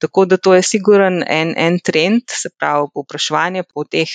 Tako 0.00 0.24
da 0.30 0.38
to 0.40 0.54
je 0.56 0.62
siguren 0.64 1.20
en, 1.26 1.52
en 1.56 1.76
trend, 1.84 2.24
se 2.32 2.48
pravi, 2.56 2.88
popraševanje 2.94 3.66
po 3.68 3.84
teh 3.84 4.14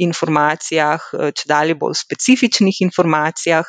informacijah, 0.00 1.10
če 1.12 1.48
dalje 1.50 1.76
bolj 1.76 1.98
specifičnih 2.00 2.80
informacijah, 2.88 3.68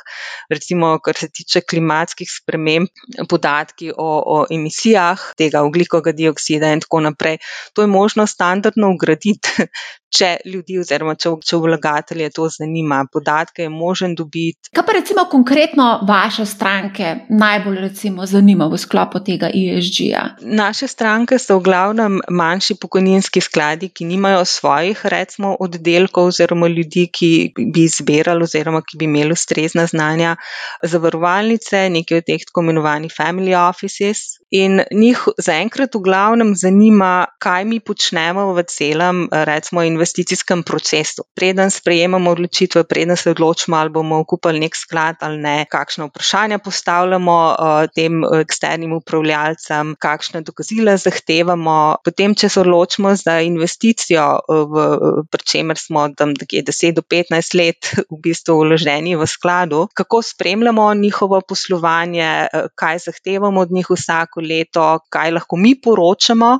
recimo, 0.53 0.95
kar 1.03 1.19
se 1.19 1.27
tiče 1.35 1.65
klimatskih 1.67 2.31
sprememb, 2.31 2.87
podatki 3.29 3.91
o, 3.91 4.09
o 4.39 4.39
emisijah 4.55 5.33
tega 5.37 5.65
oglikovega 5.67 6.15
dioksida 6.15 6.71
in 6.71 6.85
tako 6.85 7.03
naprej. 7.09 7.41
To 7.75 7.83
je 7.83 7.91
možno 7.91 8.27
standardno 8.27 8.93
ugraditi 8.95 9.67
če 10.15 10.29
ljudi 10.49 10.79
oziroma 10.81 11.15
če, 11.19 11.35
če 11.45 11.59
vlagatelje 11.61 12.29
to 12.35 12.47
zanima. 12.49 12.68
Podatke 13.13 13.61
je 13.63 13.69
možen 13.69 14.15
dobiti. 14.15 14.69
Kaj 14.73 14.85
pa 14.85 14.93
recimo 14.93 15.25
konkretno 15.31 15.99
vaše 16.07 16.45
stranke 16.45 17.15
najbolj 17.29 17.79
recimo 17.79 18.25
zanima 18.25 18.67
v 18.67 18.77
sklopu 18.77 19.19
tega 19.25 19.49
ESG-ja? 19.49 20.23
Naše 20.41 20.87
stranke 20.87 21.39
so 21.39 21.59
v 21.59 21.63
glavnem 21.63 22.19
manjši 22.29 22.75
pokojninski 22.81 23.41
skladi, 23.41 23.89
ki 23.89 24.05
nimajo 24.05 24.45
svojih 24.45 25.05
recimo 25.05 25.55
oddelkov 25.59 26.31
oziroma 26.33 26.67
ljudi, 26.67 27.07
ki 27.13 27.31
bi 27.73 27.83
izbirali 27.83 28.43
oziroma 28.43 28.81
ki 28.81 28.97
bi 28.97 29.05
imeli 29.05 29.33
ustrezna 29.33 29.85
znanja. 29.85 30.35
Zavarovalnice, 30.83 31.89
nekaj 31.89 32.23
od 32.23 32.29
teh 32.29 32.45
tako 32.47 32.61
imenovanih 32.65 33.13
family 33.13 33.55
offices, 33.69 34.39
In 34.49 34.81
njih 34.91 35.19
zaenkrat 35.37 35.93
v 35.93 36.01
glavnem 36.01 36.55
zanima, 36.57 37.29
kaj 37.37 37.65
mi 37.69 37.77
počnemo 37.85 38.47
v 38.57 38.63
celem, 38.65 39.27
recimo, 39.29 39.83
investicijskem 39.85 40.63
procesu. 40.65 41.21
Preden 41.37 41.69
sprejemamo 41.69 42.33
odločitve, 42.33 42.83
preden 42.89 43.17
se 43.17 43.29
odločimo, 43.29 43.77
ali 43.77 43.93
bomo 43.93 44.23
kupili 44.25 44.63
nek 44.63 44.73
sklad 44.75 45.21
ali 45.21 45.37
ne, 45.37 45.65
kakšne 45.69 46.07
vprašanja 46.09 46.57
postavljamo 46.65 47.35
uh, 47.53 47.85
tem 47.93 48.23
eksternim 48.39 48.95
upravljalcem, 48.97 49.93
kakšne 50.01 50.41
dokazile 50.41 50.97
zahtevamo. 50.97 52.01
Potem, 52.03 52.33
če 52.33 52.49
se 52.49 52.61
odločimo 52.63 53.13
za 53.21 53.37
investicijo, 53.45 54.25
uh, 54.49 55.21
pri 55.29 55.45
čemer 55.45 55.77
smo 55.77 56.07
tam 56.17 56.33
nekje 56.33 56.65
10 56.71 56.97
do 56.97 57.05
15 57.05 57.53
let 57.53 57.91
v 58.09 58.17
bistvu 58.25 58.57
vloženi 58.63 59.13
v 59.13 59.29
skladu, 59.29 59.85
kako 59.93 60.23
spremljamo 60.25 60.89
njihovo 60.97 61.41
poslovanje, 61.45 62.49
uh, 62.49 62.73
kaj 62.73 63.05
zahtevamo 63.05 63.61
od 63.61 63.77
njih 63.77 63.93
vsako 63.93 64.38
leto, 64.41 64.85
kaj 65.11 65.31
lahko 65.35 65.57
mi 65.57 65.75
poročamo 65.81 66.51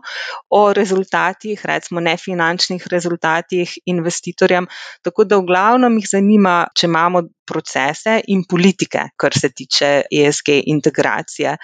o 0.56 0.62
rezultatih, 0.74 1.62
recimo 1.66 2.04
nefinančnih 2.04 2.88
rezultatih 2.92 3.78
investitorjem. 3.86 4.68
Tako 5.04 5.26
da 5.26 5.40
v 5.40 5.48
glavnem 5.50 6.00
jih 6.00 6.10
zanima, 6.14 6.56
če 6.76 6.88
imamo 6.88 7.24
procese 7.50 8.20
in 8.28 8.44
politike, 8.50 9.10
kar 9.18 9.34
se 9.34 9.50
tiče 9.50 9.90
ESG 10.12 10.60
integracije. 10.66 11.56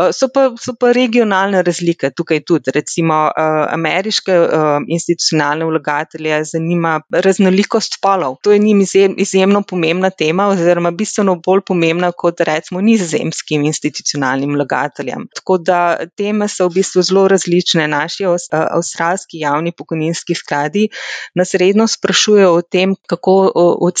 Eh, 0.00 0.12
so 0.12 0.28
pa, 0.34 0.48
so 0.60 0.74
pa 0.80 0.92
regionalne 0.92 1.62
razlike 1.62 2.10
tukaj 2.16 2.42
tudi. 2.46 2.72
Recimo 2.74 3.18
eh, 3.28 3.42
ameriške 3.74 4.32
eh, 4.32 4.80
institucionalne 4.88 5.68
vlagatelje 5.68 6.42
zanima 6.52 7.00
raznolikost 7.10 7.98
spolov. 7.98 8.36
To 8.42 8.52
je 8.52 8.58
njim 8.58 8.84
izjemno 9.16 9.62
pomembna 9.62 10.10
tema 10.10 10.48
oziroma 10.48 10.90
bistveno 10.90 11.36
bolj 11.46 11.62
pomembna 11.66 12.12
kot 12.12 12.40
recimo 12.40 12.80
nizozemskim 12.80 13.64
institucionalnim 13.64 14.54
vlagateljem. 14.54 15.28
Tako 15.34 15.58
da 15.58 15.80
teme 16.16 16.48
so 16.48 16.68
v 16.68 16.78
bistvu 16.80 17.02
zelo 17.02 17.28
različne. 17.28 17.88
Naši 17.88 18.24
avstralski 18.52 19.38
javni 19.38 19.72
pokojninski 19.72 20.34
skladi 20.34 20.88
nas 21.34 21.54
redno 21.54 21.86
sprašujejo 21.86 22.52
o 22.54 22.62
tem, 22.62 22.94
kako 23.06 23.34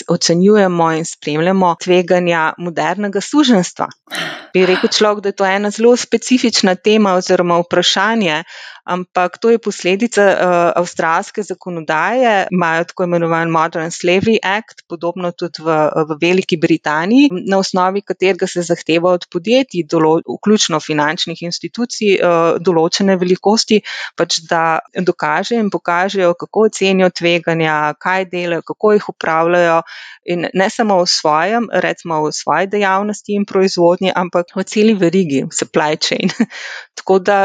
ocenjujemo 0.08 0.92
in 0.92 1.04
spremljamo 1.04 1.27
spremljamo 1.28 1.74
tveganja 1.84 2.52
modernega 2.58 3.20
suženstva. 3.20 3.88
Bi 4.54 4.64
rekel 4.66 4.88
človek, 4.88 5.22
da 5.22 5.28
je 5.28 5.36
to 5.36 5.46
ena 5.46 5.70
zelo 5.70 5.96
specifična 5.96 6.74
tema 6.74 7.12
oziroma 7.14 7.58
vprašanje, 7.60 8.42
ampak 8.88 9.38
to 9.38 9.52
je 9.52 9.58
posledica 9.60 10.24
uh, 10.32 10.54
avstralske 10.80 11.42
zakonodaje, 11.42 12.46
imajo 12.50 12.84
tako 12.90 13.04
imenovan 13.04 13.50
Modern 13.52 13.92
Slavery 13.92 14.38
Act, 14.42 14.84
podobno 14.88 15.30
tudi 15.32 15.62
v, 15.62 15.76
v 16.08 16.18
Veliki 16.22 16.56
Britaniji, 16.56 17.28
na 17.46 17.58
osnovi 17.58 18.02
katerega 18.02 18.46
se 18.46 18.64
zahteva 18.64 19.12
od 19.12 19.28
podjetij, 19.32 19.84
dolo, 19.90 20.18
vključno 20.24 20.80
finančnih 20.80 21.42
institucij, 21.42 22.18
uh, 22.18 22.56
določene 22.60 23.18
velikosti, 23.20 23.82
pač 24.16 24.40
da 24.48 24.80
dokažejo 24.94 25.60
in 25.62 25.70
pokažejo, 25.70 26.32
kako 26.40 26.66
ocenijo 26.70 27.10
tveganja, 27.12 27.94
kaj 28.00 28.28
delajo, 28.32 28.64
kako 28.72 28.94
jih 28.96 29.08
upravljajo 29.12 29.82
in 30.28 30.48
ne 30.54 30.70
samo 30.70 31.00
v 31.02 31.06
svojem, 31.08 31.68
recimo 31.72 32.22
v 32.24 32.32
svoji 32.32 32.68
dejavnosti 32.72 33.36
in 33.36 33.46
proizvodnji, 33.48 34.12
ampak 34.16 34.56
v 34.56 34.64
celi 34.68 34.94
verigi, 34.98 35.44
supply 35.52 35.96
chain. 35.96 36.32
Tako 36.98 37.18
da 37.18 37.38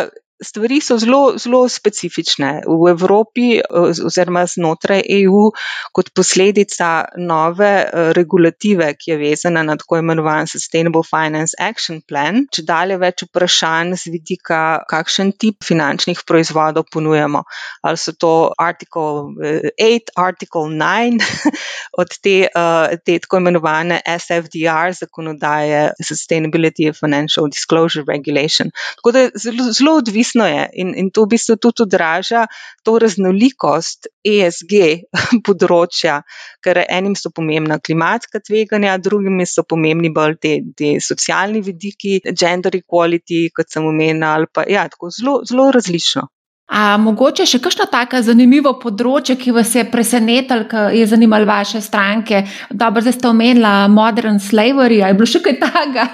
stvari 0.43 0.79
so 0.81 0.97
zelo, 1.01 1.37
zelo 1.37 1.63
specifične. 1.69 2.61
V 2.67 2.89
Evropi 2.91 3.59
oziroma 3.69 4.45
znotraj 4.49 5.03
EU, 5.21 5.49
kot 5.95 6.11
posledica 6.15 7.05
nove 7.17 7.71
eh, 7.83 8.11
regulative, 8.17 8.89
ki 8.99 9.13
je 9.13 9.17
vezana 9.17 9.63
na 9.63 9.77
tako 9.79 9.99
imenovan 10.01 10.47
Sustainable 10.47 11.03
Finance 11.07 11.57
Action 11.59 12.01
Plan, 12.07 12.43
če 12.53 12.65
dalje 12.67 12.97
več 13.01 13.25
vprašanj 13.27 13.95
z 13.99 14.13
vidika, 14.13 14.61
kakšen 14.89 15.33
tip 15.39 15.63
finančnih 15.65 16.23
proizvodov 16.27 16.87
ponujamo. 16.91 17.43
Ali 17.83 17.99
so 17.99 18.15
to 18.17 18.33
Article 18.59 19.33
8, 19.39 19.73
eh, 19.79 19.99
Article 20.17 20.69
9 20.69 21.21
od 22.01 22.17
te, 22.23 22.37
eh, 22.47 22.97
te 23.05 23.19
tako 23.19 23.41
imenovane 23.43 24.01
SFDR 24.05 24.93
zakonodaje, 24.97 25.91
Sustainability 26.01 26.89
Financial 26.97 27.49
Disclosure 27.49 28.05
Regulation. 28.07 28.71
Tako 28.95 29.11
da 29.11 29.19
je 29.19 29.31
zelo, 29.35 29.71
zelo 29.71 29.95
odvisno 29.97 30.32
odvisno 30.33 30.47
je 30.47 30.69
in, 30.73 30.93
in 30.95 31.11
to 31.11 31.23
v 31.23 31.27
bistvu 31.29 31.55
tudi 31.55 31.83
odraža 31.83 32.47
to 32.83 32.99
raznolikost 32.99 34.07
ESG 34.23 35.03
področja, 35.45 36.21
ker 36.63 36.83
enim 36.87 37.15
so 37.15 37.29
pomembna 37.29 37.79
klimatska 37.79 38.39
tveganja, 38.39 38.97
drugim 38.97 39.41
so 39.45 39.63
pomembni 39.63 40.09
bolj 40.09 40.37
te, 40.41 40.61
te 40.75 40.99
socialni 40.99 41.61
vidiki, 41.61 42.21
gender 42.33 42.75
equality, 42.75 43.49
kot 43.53 43.69
sem 43.69 43.85
omenila, 43.85 44.35
ali 44.37 44.47
pa 44.51 44.63
ja, 44.67 44.87
tako 44.87 45.09
zelo, 45.09 45.41
zelo 45.45 45.71
različno. 45.71 46.27
A 46.73 46.97
mogoče 46.97 47.45
še 47.45 47.59
kakšno 47.61 47.85
tako 47.91 48.21
zanimivo 48.23 48.71
področje, 48.79 49.35
ki 49.37 49.51
vas 49.51 49.73
je 49.75 49.83
presenetilo, 49.91 50.65
ki 50.65 50.85
je 50.97 51.05
zanimalo 51.11 51.45
vaše 51.45 51.81
stranke? 51.83 52.45
Dobro, 52.71 53.03
zdaj 53.03 53.19
ste 53.19 53.29
omenili 53.29 53.73
modern 53.93 54.39
slavery, 54.41 55.03
ali 55.03 55.11
je 55.13 55.19
bilo 55.19 55.29
še 55.29 55.43
kaj 55.43 55.59
takega? 55.59 56.07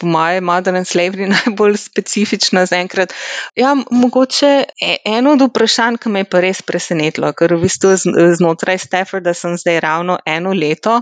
Po 0.00 0.08
mojem, 0.08 0.44
modern 0.44 0.84
slavery 0.88 1.28
najbolj 1.36 1.76
specifična 1.76 2.64
zaenkrat. 2.66 3.12
Ja, 3.56 3.74
mogoče 3.90 4.50
e, 4.64 4.96
eno 5.04 5.34
od 5.36 5.44
vprašanj, 5.48 6.00
ki 6.00 6.12
me 6.12 6.24
je 6.24 6.30
pa 6.32 6.40
res 6.40 6.62
presenetilo, 6.66 7.32
ker 7.36 7.54
v 7.54 7.60
bistvu 7.66 7.92
znotraj 8.38 8.80
Stafforda 8.80 9.34
sem 9.36 9.56
zdaj 9.60 9.80
ravno 9.84 10.18
eno 10.26 10.54
leto 10.56 11.00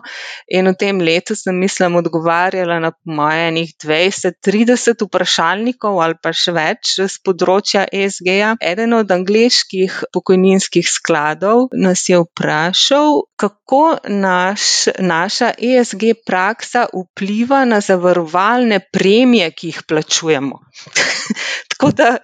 in 0.50 0.68
v 0.70 0.74
tem 0.78 1.00
letu 1.04 1.36
sem, 1.38 1.56
mislim, 1.56 1.96
odgovarjala 2.00 2.78
na 2.82 2.92
moje 3.04 3.48
enih 3.48 3.74
20-30 3.84 5.06
vprašalnikov 5.06 6.00
ali 6.02 6.18
pa 6.22 6.32
še 6.34 6.54
več 6.56 6.96
z 6.98 7.22
področja 7.24 7.86
ESG-ja. 7.92 8.56
Eden 8.60 8.96
od 8.98 9.10
angliških 9.14 10.02
pokojninskih 10.14 10.88
skladov 10.88 11.68
nas 11.72 12.04
je 12.08 12.18
vprašal, 12.22 13.22
kako 13.38 13.98
naš, 14.08 14.88
naša 14.98 15.52
ESG 15.58 16.10
praksa 16.26 16.86
vpliva 16.92 17.64
na 17.68 17.80
zavarovalne 17.84 18.80
premije, 18.92 19.50
ki 19.50 19.72
jih 19.72 19.82
plačujemo. 19.88 20.60
Tako 21.70 21.90
da, 21.90 22.16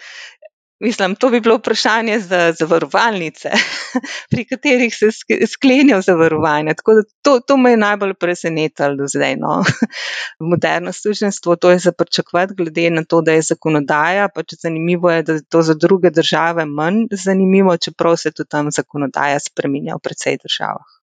mislim, 0.81 1.15
to 1.15 1.31
bi 1.31 1.41
bilo 1.41 1.57
vprašanje 1.57 2.19
za 2.21 2.53
zavarovalnice, 2.59 3.51
pri 4.31 4.45
katerih 4.45 4.97
se 4.97 5.11
sklenijo 5.47 6.01
zavarovanja. 6.03 6.75
Tako 6.75 6.95
da 6.95 7.03
to, 7.23 7.41
to 7.41 7.57
me 7.57 7.71
je 7.71 7.77
najbolj 7.77 8.15
presenetilo 8.15 8.97
do 8.97 9.07
zdaj. 9.07 9.37
No. 9.37 9.63
Moderno 10.51 10.93
služenstvo, 10.93 11.57
to 11.57 11.71
je 11.71 11.79
zaprčakovati, 11.79 12.55
glede 12.55 12.91
na 12.91 13.05
to, 13.05 13.21
da 13.23 13.33
je 13.33 13.43
zakonodaja. 13.43 14.29
Pač 14.29 14.55
zanimivo 14.63 15.11
je, 15.11 15.23
da 15.23 15.33
je 15.33 15.45
to 15.49 15.63
za 15.63 15.75
druge 15.75 16.11
države 16.11 16.67
manj 16.67 17.07
zanimivo, 17.11 17.77
čeprav 17.77 18.17
se 18.17 18.33
tudi 18.33 18.49
tam 18.49 18.71
zakonodaja 18.71 19.41
spreminja 19.41 19.95
v 19.95 20.05
precej 20.09 20.39
državah. 20.43 21.01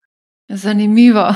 Zanimivo. 0.50 1.34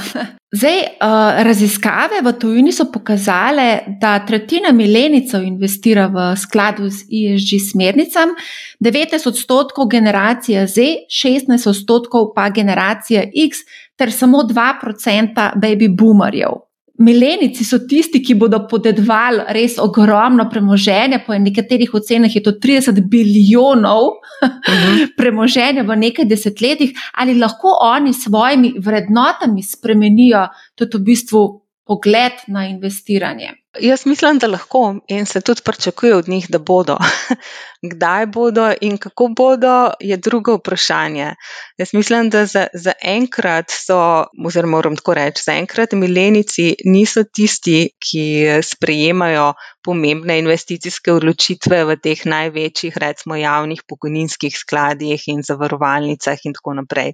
Zdaj, 0.51 0.79
uh, 0.79 1.43
raziskave 1.45 2.23
v 2.25 2.31
tujini 2.33 2.71
so 2.73 2.87
pokazale, 2.91 3.83
da 4.01 4.15
tretjina 4.25 4.71
milenicov 4.73 5.43
investira 5.45 6.07
v 6.09 6.31
skladu 6.33 6.89
z 6.89 7.05
ESG 7.05 7.59
smernicami, 7.71 8.33
19 8.81 9.29
odstotkov 9.29 9.85
generacije 9.87 10.65
Z, 10.67 11.05
16 11.05 11.69
odstotkov 11.69 12.33
pa 12.33 12.49
generacije 12.49 13.29
X, 13.29 13.61
ter 13.95 14.09
samo 14.11 14.41
2% 14.41 15.53
baby 15.61 15.87
boomerjev. 15.87 16.68
Milenici 16.99 17.63
so 17.63 17.77
tisti, 17.87 18.19
ki 18.19 18.35
bodo 18.35 18.57
podedovali 18.67 19.45
res 19.55 19.77
ogromno 19.79 20.49
premoženja, 20.51 21.21
po 21.23 21.37
nekaterih 21.39 21.93
ocenah 21.95 22.33
je 22.35 22.41
to 22.43 22.51
30 22.59 22.99
bilijonov 23.07 24.03
uh 24.09 24.47
mhm. 24.49 24.59
-huh. 24.67 25.07
premoženja 25.19 25.83
v 25.83 25.95
nekaj 25.95 26.25
desetletjih, 26.25 26.91
ali 27.13 27.39
lahko 27.39 27.77
oni 27.81 28.13
s 28.13 28.23
svojimi 28.23 28.73
vrednotami 28.79 29.63
spremenijo 29.63 30.47
tudi 30.75 30.97
v 30.97 31.01
bistvu 31.01 31.61
pogled 31.85 32.33
na 32.47 32.67
investiranje. 32.67 33.49
Jaz 33.81 34.05
mislim, 34.05 34.37
da 34.37 34.47
lahko 34.47 34.95
in 35.07 35.25
se 35.25 35.41
tudi 35.41 35.61
pričakuje 35.65 36.15
od 36.15 36.27
njih, 36.27 36.45
da 36.49 36.59
bodo. 36.59 36.97
Kdaj 37.91 38.25
bodo 38.25 38.73
in 38.81 38.97
kako 38.97 39.27
bodo, 39.27 39.91
je 39.99 40.17
drugo 40.17 40.55
vprašanje. 40.55 41.35
Jaz 41.77 41.93
mislim, 41.93 42.29
da 42.29 42.45
za, 42.45 42.67
za 42.73 42.93
enkrat 43.03 43.65
so, 43.71 44.25
oziroma 44.45 44.71
moram 44.71 44.95
tako 44.95 45.13
reči, 45.13 45.41
za 45.45 45.53
enkrat 45.53 45.91
milenici 45.91 46.75
niso 46.85 47.23
tisti, 47.23 47.89
ki 47.99 48.45
sprejemajo 48.63 49.53
pomembne 49.85 50.39
investicijske 50.39 51.13
odločitve 51.13 51.83
v 51.85 51.95
teh 52.03 52.25
največjih, 52.25 52.97
recimo, 52.99 53.37
javnih 53.39 53.81
pokojninskih 53.87 54.57
skladih 54.57 55.23
in 55.31 55.41
zavarovalnicah 55.43 56.43
in 56.45 56.53
tako 56.53 56.75
naprej. 56.81 57.13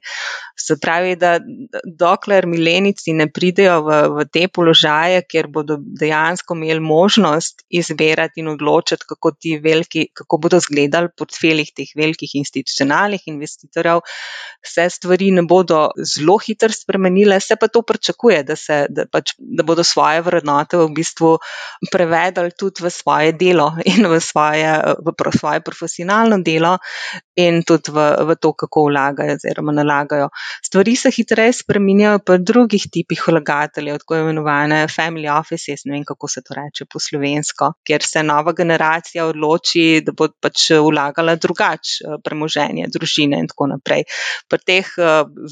Se 0.58 0.80
pravi, 0.82 1.16
da 1.16 1.38
dokler 1.86 2.48
milenici 2.50 3.14
ne 3.14 3.30
pridejo 3.32 3.82
v, 3.86 4.02
v 4.18 4.26
te 4.34 4.48
položaje, 4.48 5.22
kjer 5.30 5.48
bodo 5.48 5.78
dejansko 5.78 6.55
imeli 6.56 6.80
možnost 6.80 7.62
izbirati 7.70 8.42
in 8.42 8.48
odločiti, 8.54 9.06
kako, 9.08 9.32
veliki, 9.64 10.08
kako 10.14 10.40
bodo 10.42 10.58
izgledali 10.58 11.12
portfelji 11.18 11.66
teh 11.76 11.92
velikih 11.98 12.36
institucionalnih 12.36 13.28
investitorjev, 13.32 14.02
se 14.66 14.90
stvari 14.90 15.32
ne 15.32 15.44
bodo 15.44 15.90
zelo 16.16 16.38
hitro 16.38 16.72
spremenile, 16.72 17.40
se 17.40 17.56
pa 17.60 17.68
to 17.68 17.82
pričakuje, 17.82 18.44
da, 18.44 18.56
se, 18.56 18.86
da, 18.90 19.06
pač, 19.12 19.36
da 19.38 19.64
bodo 19.64 19.84
svoje 19.84 20.22
vrednote 20.26 20.78
v 20.78 20.90
bistvu 20.96 21.36
prevedli 21.92 22.52
tudi 22.58 22.86
v 22.86 22.92
svoje 22.92 23.34
delo 23.34 23.72
in 23.86 24.08
v 24.10 24.20
svoje, 24.20 24.72
v 25.06 25.38
svoje 25.38 25.62
profesionalno 25.62 26.40
delo 26.42 26.78
in 27.36 27.62
tudi 27.68 27.92
v, 27.92 28.08
v 28.26 28.38
to, 28.42 28.54
kako 28.54 28.88
vlagajo 28.90 29.36
oziroma 29.36 29.76
nalagajo. 29.76 30.30
Stvari 30.64 30.96
se 30.96 31.12
hitreje 31.12 31.54
spreminjajo 31.62 32.20
pri 32.26 32.40
drugih 32.40 32.88
tipih 32.92 33.24
vlagateljev, 33.28 34.00
tako 34.04 34.22
imenovane 34.24 34.86
family 34.92 35.30
offices, 35.32 35.86
ne 35.86 35.98
vem, 35.98 36.06
kako 36.08 36.30
se 36.36 36.44
to 36.46 36.58
reče 36.58 36.88
po 36.92 37.00
slovensko, 37.00 37.72
kjer 37.88 38.04
se 38.04 38.24
nova 38.24 38.54
generacija 38.58 39.26
odloči, 39.30 40.02
da 40.06 40.14
bo 40.16 40.28
pač 40.42 40.70
vlagala 40.84 41.36
drugače 41.40 42.20
premoženje, 42.24 42.90
družine 42.94 43.40
in 43.42 43.50
tako 43.52 43.70
naprej. 43.72 44.06
Pri 44.52 44.62
teh 44.66 44.92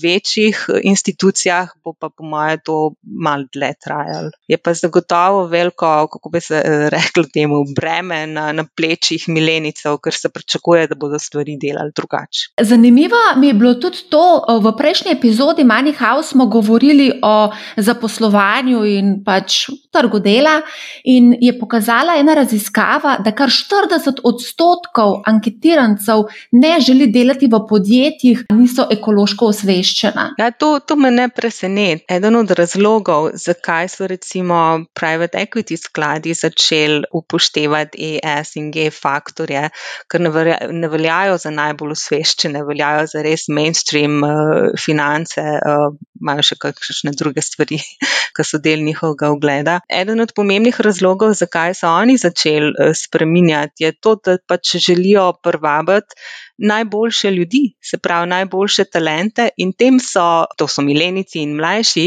večjih 0.04 0.66
institucijah 0.84 1.72
bo 1.84 1.94
pa 1.94 2.10
po 2.10 2.26
moje 2.28 2.60
to 2.66 2.78
mal 3.04 3.46
dlje 3.54 3.74
trajalo. 3.84 4.32
Je 4.48 4.58
pa 4.58 4.74
zagotovo 4.74 5.46
veliko, 5.52 6.08
kako 6.12 6.30
bi 6.34 6.42
se 6.42 6.62
reklo 6.94 7.24
temu, 7.34 7.64
breme 7.76 8.26
na, 8.28 8.52
na 8.52 8.66
plečih 8.78 9.28
milenicev, 9.30 9.98
ker 10.04 10.16
se 10.16 10.30
pričakuje, 10.30 10.88
da 10.88 10.96
bodo 11.00 11.20
stvari 11.20 11.58
delali 11.62 11.94
drugače. 11.96 12.50
Zanimivo 12.62 13.22
mi 13.38 13.48
je 13.48 13.54
bilo 13.54 13.74
tudi 13.74 14.06
to, 14.10 14.24
v 14.64 14.74
prejšnji 14.78 15.12
epizodi 15.12 15.64
Money 15.64 15.96
House 15.98 16.34
smo 16.34 16.46
govorili 16.46 17.12
o 17.24 17.52
zaposlovanju 17.78 18.84
in 18.86 19.14
pač 19.26 19.68
trgu 19.94 20.20
dela 20.20 20.62
in 21.04 21.34
je 21.42 21.54
pokazala 21.60 22.16
ena 22.20 22.34
raziskava, 22.38 23.18
da 23.26 23.32
kar 23.36 23.50
40 23.50 24.22
odstotkov 24.24 25.22
anketirancev 25.30 26.26
ne 26.52 26.76
želi 26.82 27.08
delati 27.12 27.50
v 27.52 27.60
podjetjih, 27.70 28.46
niso 28.54 28.88
ekološko 28.92 29.52
osveščena. 29.54 30.28
Ja, 30.40 30.52
to, 30.52 30.80
to 30.80 30.96
me 30.96 31.12
ne 31.12 31.30
preseneti. 31.30 32.06
Eden 32.10 32.36
od 32.36 32.52
razlogov, 32.52 33.30
zakaj 33.34 33.90
so 33.92 34.08
recimo 34.08 34.86
private 34.94 35.44
equity 35.46 35.78
skladi 35.78 36.34
začeli 36.34 37.04
upoštevati 37.14 38.20
ES 38.24 38.56
in 38.62 38.72
G 38.72 38.90
faktorje, 38.94 39.68
ker 40.10 40.22
ne, 40.22 40.32
velja, 40.34 40.58
ne 40.72 40.90
veljajo 40.90 41.38
za 41.42 41.52
najbolj 41.54 41.96
osveščene, 41.98 42.64
veljajo 42.68 43.08
za 43.14 43.24
res 43.26 43.48
mainstream 43.50 44.22
uh, 44.24 44.74
finance, 44.80 45.42
uh, 45.42 45.94
imajo 46.24 46.46
še 46.50 46.60
kakšne 46.64 47.14
druge 47.20 47.44
stvari, 47.46 47.80
ki 48.36 48.48
so 48.48 48.60
del 48.64 48.86
njihovega 48.88 49.30
ogleda. 49.36 49.80
Eden 50.02 50.24
od 50.24 50.34
pomembnih 50.36 50.80
razlogov, 50.88 51.36
zakaj 51.40 51.76
so 51.78 51.92
oni 51.92 52.18
začeli 52.22 52.72
uh, 52.74 52.96
spreminjati, 52.98 53.88
je 53.88 53.94
to, 54.00 54.16
da 54.24 54.40
pač 54.48 54.78
želijo 54.88 55.32
privabiti 55.44 56.18
najboljše 56.58 57.32
ljudi, 57.32 57.74
se 57.82 57.98
pravi 57.98 58.30
najboljše 58.30 58.86
talente 58.86 59.50
in 59.58 59.74
tem 59.74 60.00
so, 60.00 60.46
to 60.58 60.68
so 60.68 60.82
milenici 60.86 61.42
in 61.42 61.56
mlajši, 61.58 62.06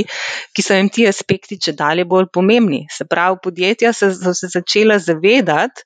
ki 0.55 0.63
so 0.63 0.79
jim 0.79 0.89
ti 0.89 1.07
aspekti 1.09 1.59
če 1.61 1.75
dalje 1.77 2.07
bolj 2.09 2.31
pomembni. 2.33 2.87
Se 2.91 3.05
pravi, 3.05 3.41
podjetja 3.43 3.93
so 3.93 4.11
se 4.15 4.49
začela 4.53 4.99
zavedati, 5.03 5.83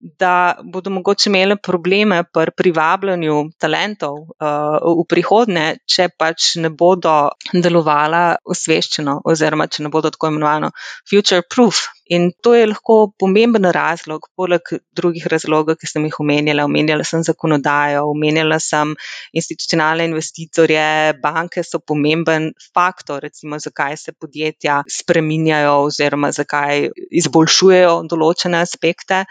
da 0.00 0.54
bodo 0.64 0.90
mogoče 0.90 1.30
imeli 1.30 1.56
probleme 1.62 2.22
pri 2.32 2.54
privabljanju 2.56 3.38
talentov 3.58 4.18
uh, 4.18 4.78
v 5.00 5.06
prihodnje, 5.08 5.66
če 5.86 6.08
pač 6.18 6.54
ne 6.62 6.70
bodo 6.70 7.16
delovala 7.52 8.36
osveščeno, 8.44 9.20
oziroma 9.24 9.68
če 9.68 9.86
ne 9.86 9.92
bodo 9.92 10.12
tako 10.14 10.32
imenovano 10.32 10.72
future 11.08 11.42
proof. 11.48 11.86
In 12.12 12.30
to 12.44 12.52
je 12.54 12.66
lahko 12.68 12.96
pomemben 13.18 13.64
razlog, 13.72 14.26
poleg 14.36 14.72
drugih 14.96 15.26
razlogov, 15.32 15.78
ki 15.80 15.88
sem 15.88 16.04
jih 16.08 16.18
omenjala. 16.20 16.66
Omenjala 16.68 17.06
sem 17.08 17.22
zakonodajo, 17.24 18.02
omenjala 18.12 18.58
sem 18.60 18.92
institucionalne 19.32 20.08
investitorje, 20.10 20.84
banke 21.22 21.64
so 21.64 21.80
pomemben 21.80 22.50
faktor, 22.74 23.22
recimo, 23.24 23.58
zakaj 23.62 23.96
se 24.04 24.12
podjetja 24.12 24.82
spreminjajo 24.98 25.78
oziroma 25.86 26.32
zakaj 26.36 26.90
izboljšujejo 27.22 27.94
določene 28.12 28.60
aspekte 28.60 29.22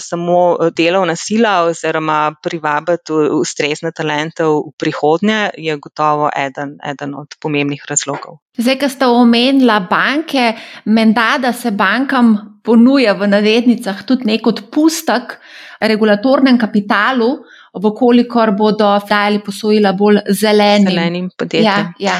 samo 0.00 0.70
delovna 0.76 1.16
sila 1.16 1.54
oziroma 1.68 2.18
privabiti 2.42 3.20
ustrezne 3.38 3.92
talente 3.92 4.46
v 4.48 4.72
prihodnje, 4.80 5.38
je 5.68 5.76
gotovo 5.78 6.30
eden, 6.36 6.78
eden 6.84 7.14
od 7.20 7.38
pomembnih 7.40 7.84
razlogov. 7.90 8.43
Zdaj, 8.58 8.78
ko 8.78 8.88
ste 8.88 9.06
omenili 9.10 9.78
banke, 9.90 10.52
menda, 10.86 11.34
da 11.42 11.52
se 11.52 11.70
bankam 11.74 12.36
ponuja 12.64 13.12
v 13.18 13.28
navednicah 13.28 14.04
tudi 14.06 14.30
nek 14.30 14.46
odpustek 14.46 15.36
regulatornem 15.84 16.58
kapitalu, 16.58 17.30
vkolikor 17.74 18.54
bodo 18.56 18.92
dajali 19.08 19.42
posojila 19.44 19.92
bolj 19.98 20.22
zelenim, 20.30 20.88
zelenim 20.88 21.30
podjetjem. 21.36 21.90
Ja, 21.98 22.14
ja. 22.14 22.18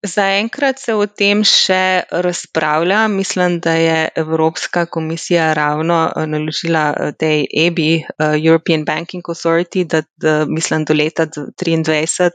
Zaenkrat 0.00 0.78
se 0.80 0.94
o 0.96 1.04
tem 1.04 1.42
še 1.44 2.08
razpravlja. 2.24 3.02
Mislim, 3.12 3.58
da 3.60 3.74
je 3.76 3.96
Evropska 4.16 4.86
komisija 4.88 5.50
ravno 5.52 5.98
eh, 6.08 6.24
naložila 6.26 6.84
eh, 6.96 7.10
tej 7.20 7.44
EBI, 7.66 7.90
eh, 8.00 8.38
European 8.40 8.86
Banking 8.88 9.28
Authority, 9.28 9.84
da, 9.84 10.00
da 10.16 10.46
mislim, 10.48 10.86
do 10.88 10.96
leta 10.96 11.26
2023 11.26 12.30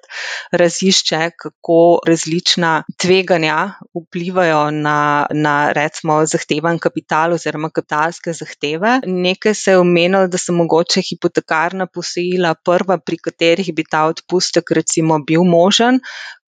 razišče, 0.54 1.22
kako 1.42 1.80
različna 2.06 2.84
tveganja 3.02 3.58
vplivajo 3.98 4.70
na, 4.72 5.26
na 5.34 5.56
recimo, 5.74 6.20
zahtevan 6.26 6.78
kapital 6.78 7.34
oziroma 7.34 7.72
kapitalske 7.74 8.34
zahteve. 8.34 9.00
Nekaj 9.10 9.58
se 9.58 9.74
je 9.74 9.82
omenilo, 9.82 10.28
da 10.28 10.38
so 10.38 10.54
mogoče 10.54 11.02
hipotekarna 11.10 11.90
posojila 11.90 12.54
prva, 12.62 13.02
pri 13.02 13.18
katerih 13.18 13.74
bi 13.74 13.90
ta 13.90 14.06
odpustek 14.14 14.70
recimo 14.78 15.18
bil 15.26 15.50
možen, 15.50 15.98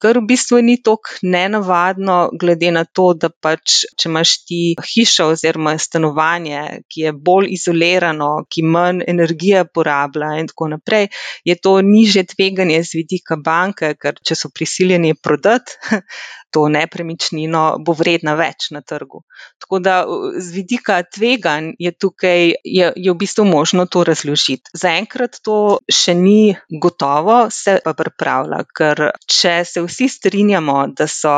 kar 0.01 0.19
v 0.19 0.25
bistvu 0.29 0.61
ni 0.61 0.77
tako 0.83 1.17
nenavadno, 1.23 2.17
glede 2.39 2.71
na 2.71 2.83
to, 2.85 3.11
da 3.17 3.29
pač, 3.29 3.81
če 3.97 4.09
imaš 4.09 4.33
ti 4.45 4.61
hišo 4.77 5.29
oziroma 5.33 5.75
stanovanje, 5.81 6.63
ki 6.91 7.07
je 7.07 7.13
bolj 7.29 7.49
izolirano, 7.57 8.29
ki 8.51 8.65
manj 8.65 9.03
energije 9.07 9.65
porablja 9.73 10.35
in 10.41 10.49
tako 10.51 10.69
naprej, 10.75 11.09
je 11.47 11.57
to 11.61 11.77
niže 11.81 12.27
tveganje 12.33 12.83
z 12.83 13.01
vidika 13.01 13.39
banke, 13.43 13.93
ker 13.99 14.19
če 14.21 14.37
so 14.37 14.53
prisiljeni 14.53 15.15
prodati, 15.15 15.77
to 16.51 16.67
nepremičnino 16.71 17.63
bo 17.83 17.95
vredna 17.97 18.35
več 18.39 18.69
na 18.75 18.81
trgu. 18.81 19.23
Tako 19.61 19.79
da 19.83 19.95
z 20.37 20.53
vidika 20.55 21.01
tveganj 21.03 21.73
je 21.79 21.91
tukaj 21.91 22.53
je, 22.63 22.91
je 22.95 23.11
v 23.11 23.17
bistvu 23.17 23.45
možno 23.49 23.85
to 23.85 24.03
razložiti. 24.07 24.71
Zaenkrat 24.77 25.41
to 25.43 25.79
še 25.91 26.15
ni 26.17 26.55
gotovo, 26.81 27.47
se 27.53 27.77
pa 27.83 27.93
pripravlja, 27.97 28.63
ker 28.77 29.03
če 29.27 29.55
se 29.67 29.83
vsi 29.85 30.09
strinjamo, 30.17 30.79
da 30.97 31.09
so 31.11 31.35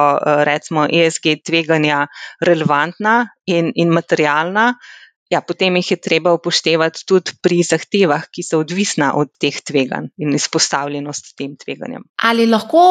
recimo 0.47 0.85
ESG 0.85 1.39
tveganja 1.45 2.05
relevantna 2.45 3.21
in, 3.49 3.73
in 3.75 3.93
materialna, 3.93 4.73
Ja, 5.29 5.43
potem 5.45 5.75
jih 5.77 5.91
je 5.93 5.97
treba 6.01 6.31
upoštevati 6.33 7.03
tudi 7.05 7.35
pri 7.45 7.61
zahtevah, 7.61 8.25
ki 8.33 8.41
so 8.41 8.63
odvisna 8.63 9.11
od 9.13 9.29
teh 9.37 9.53
tveganj 9.61 10.09
in 10.17 10.33
izpostavljenost 10.33 11.35
tem 11.37 11.53
tveganjem. 11.53 12.07
Ali 12.25 12.47
lahko 12.49 12.81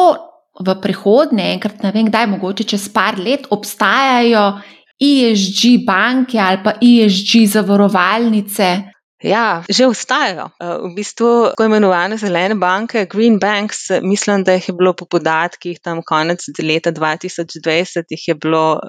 v 0.59 0.75
prihodnje, 0.83 1.45
enkrat 1.55 1.83
ne 1.83 1.91
vem, 1.95 2.09
kdaj, 2.11 2.27
mogoče 2.35 2.67
čez 2.67 2.89
par 2.91 3.19
let, 3.19 3.47
obstajajo 3.49 4.59
ESG 4.99 5.85
banke 5.87 6.39
ali 6.39 6.59
pa 6.63 6.75
ESG 6.83 7.45
zavarovalnice. 7.55 8.69
Ja, 9.19 9.67
že 9.67 9.83
obstajajo. 9.83 10.47
Eh, 10.55 10.77
v 10.87 10.95
bistvu, 10.95 11.51
tako 11.51 11.65
imenovane 11.67 12.15
zelene 12.15 12.55
banke, 12.55 13.03
Green 13.11 13.35
Banks, 13.39 13.89
mislim, 14.01 14.45
da 14.47 14.53
jih 14.55 14.69
je 14.69 14.73
bilo 14.79 14.93
po 14.95 15.05
podatkih 15.05 15.79
tam 15.83 15.99
konec 16.07 16.45
leta 16.63 16.91
2020, 16.95 18.07
jih 18.15 18.27
je 18.27 18.35
bilo 18.35 18.79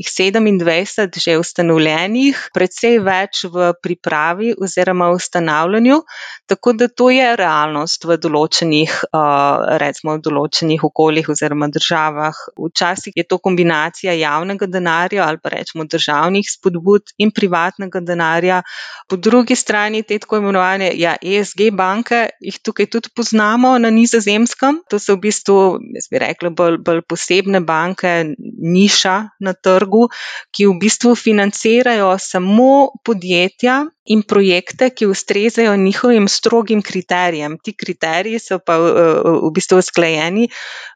27 0.00 1.04
eh, 1.04 1.20
že 1.20 1.36
ustanovljenih, 1.36 2.48
predvsej 2.54 2.96
več 3.04 3.44
v 3.52 3.74
pripravi 3.82 4.54
oziroma 4.56 5.10
ustanavljanju, 5.12 6.00
tako 6.48 6.72
da 6.72 6.88
to 6.88 7.10
je 7.12 7.36
realnost 7.36 8.08
v 8.08 8.16
določenih, 8.16 8.96
eh, 9.04 9.76
recimo 9.84 10.16
v 10.16 10.24
določenih 10.24 10.80
okoljih 10.80 11.28
oziroma 11.28 11.68
državah. 11.68 12.40
Včasih 12.56 13.12
je 13.20 13.26
to 13.28 13.36
kombinacija 13.36 14.16
javnega 14.16 14.64
denarja 14.64 15.28
ali 15.28 15.36
pa 15.36 15.52
rečemo 15.52 15.84
državnih 15.84 16.48
spodbud 16.48 17.12
in 17.18 17.36
privatnega 17.36 18.00
denarja. 18.00 18.62
Po 19.08 19.20
drugi 19.20 19.57
strani 19.58 20.02
te 20.06 20.18
tako 20.22 20.38
imenovane 20.40 20.90
ja, 20.98 21.16
ESG 21.18 21.68
banke, 21.76 22.20
jih 22.40 22.58
tukaj 22.64 22.88
tudi 22.92 23.12
poznamo 23.16 23.74
na 23.82 23.90
nizozemskem. 23.94 24.80
To 24.90 25.00
so 25.02 25.16
v 25.16 25.24
bistvu, 25.26 25.58
jaz 25.98 26.08
bi 26.12 26.22
rekla, 26.22 26.52
bolj, 26.54 26.78
bolj 26.86 27.02
posebne 27.10 27.60
banke, 27.66 28.14
niša 28.38 29.16
na 29.44 29.54
trgu, 29.54 30.06
ki 30.54 30.70
v 30.70 30.78
bistvu 30.82 31.14
financirajo 31.18 32.14
samo 32.22 32.88
podjetja. 33.04 33.84
In 34.08 34.22
projekte, 34.24 34.86
ki 34.88 35.04
ustrezajo 35.12 35.74
njihovim 35.76 36.30
strogim 36.32 36.80
kriterijem. 36.80 37.58
Ti 37.60 37.74
kriteriji 37.76 38.38
so 38.40 38.56
pa 38.56 38.78
v 38.80 39.50
bistvu 39.52 39.82
usklajeni 39.82 40.46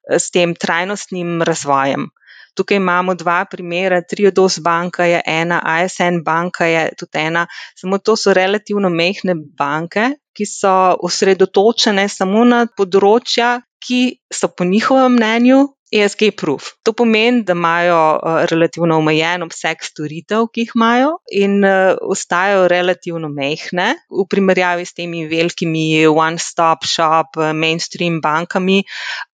s 0.09 0.33
tem 0.33 0.55
trajnostnim 0.57 1.43
razvojem. 1.45 2.09
Tukaj 2.55 2.77
imamo 2.77 3.15
dva 3.15 3.45
primera, 3.45 4.03
Triodos 4.03 4.59
banka 4.61 5.05
je 5.05 5.21
ena, 5.27 5.61
ASN 5.65 6.21
banka 6.25 6.67
je 6.67 6.83
tudi 6.99 7.19
ena, 7.19 7.47
samo 7.75 7.99
to 7.99 8.17
so 8.17 8.35
relativno 8.35 8.91
mehne 8.93 9.35
banke, 9.59 10.09
ki 10.33 10.47
so 10.47 10.75
osredotočene 11.01 12.09
samo 12.09 12.45
na 12.45 12.67
področja, 12.77 13.55
ki 13.83 14.03
so 14.31 14.49
po 14.49 14.65
njihovem 14.65 15.17
mnenju 15.17 15.63
ESG 15.93 16.33
proof. 16.37 16.73
To 16.83 16.93
pomeni, 16.97 17.43
da 17.45 17.53
imajo 17.53 17.99
uh, 18.17 18.45
relativno 18.51 18.97
omejen 18.99 19.43
obseg 19.45 19.83
storitev, 19.85 20.47
ki 20.53 20.65
jih 20.65 20.73
imajo, 20.77 21.11
in 21.31 21.59
uh, 21.65 21.93
ostajajo 22.01 22.65
relativno 22.73 23.29
mehne 23.29 23.89
v 24.09 24.25
primerjavi 24.31 24.87
s 24.89 24.97
temi 24.97 25.27
velikimi 25.29 26.07
one-stop 26.09 26.87
shop, 26.89 27.37
uh, 27.37 27.53
mainstream 27.53 28.21
bankami, 28.25 28.81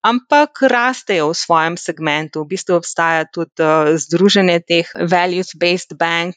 ampak 0.03 0.65
rastejo 0.73 1.31
v 1.31 1.39
svojem 1.39 1.77
segmentu. 1.79 2.43
V 2.43 2.55
bistvu 2.55 2.79
obstaja 2.81 3.29
tudi 3.31 3.63
združenje 3.99 4.59
teh 4.67 4.91
values-based 4.95 5.95
bank, 5.99 6.37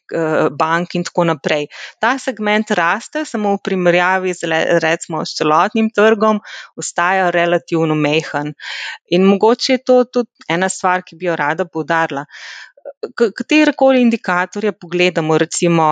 bank 0.57 0.95
in 0.97 1.05
tako 1.07 1.25
naprej. 1.29 1.69
Ta 2.01 2.17
segment 2.19 2.71
raste, 2.75 3.23
samo 3.25 3.55
v 3.55 3.61
primerjavi 3.63 4.33
z 4.35 4.49
recimo 4.83 5.23
s 5.25 5.37
celotnim 5.37 5.89
trgom, 5.93 6.41
ostaja 6.75 7.29
relativno 7.31 7.95
mehen. 7.95 8.53
In 9.09 9.25
mogoče 9.25 9.73
je 9.73 9.83
to 9.83 10.03
tudi 10.13 10.49
ena 10.49 10.69
stvar, 10.69 11.05
ki 11.07 11.17
bi 11.19 11.29
jo 11.29 11.37
rada 11.39 11.65
poudarila. 11.65 12.25
Katere 13.17 13.73
koli 13.77 14.01
indikatorje 14.01 14.71
pogledamo, 14.77 15.37
recimo 15.37 15.85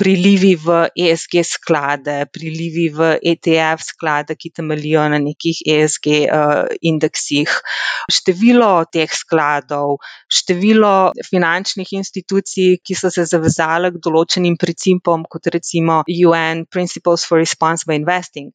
prilivi 0.00 0.52
v 0.60 0.76
ESG 0.92 1.40
sklade, 1.44 2.16
prilivi 2.32 2.88
v 2.92 3.10
ETF 3.32 3.84
sklade, 3.84 4.36
ki 4.36 4.50
temeljijo 4.56 5.06
na 5.12 5.20
nekih 5.20 5.62
ESG 5.74 6.08
uh, 6.28 6.66
indeksih, 6.90 7.54
število 8.12 8.72
teh 8.92 9.12
skladov, 9.12 9.96
število 10.40 11.12
finančnih 11.30 11.96
institucij, 12.00 12.76
ki 12.84 12.96
so 12.96 13.12
se 13.12 13.24
zavezale 13.32 13.92
k 13.94 14.04
določenim 14.04 14.60
principom, 14.60 15.24
kot 15.28 15.52
recimo 15.52 16.02
UN 16.08 16.66
Principles 16.68 17.24
for 17.24 17.40
Responsible 17.40 18.00
Investing 18.00 18.52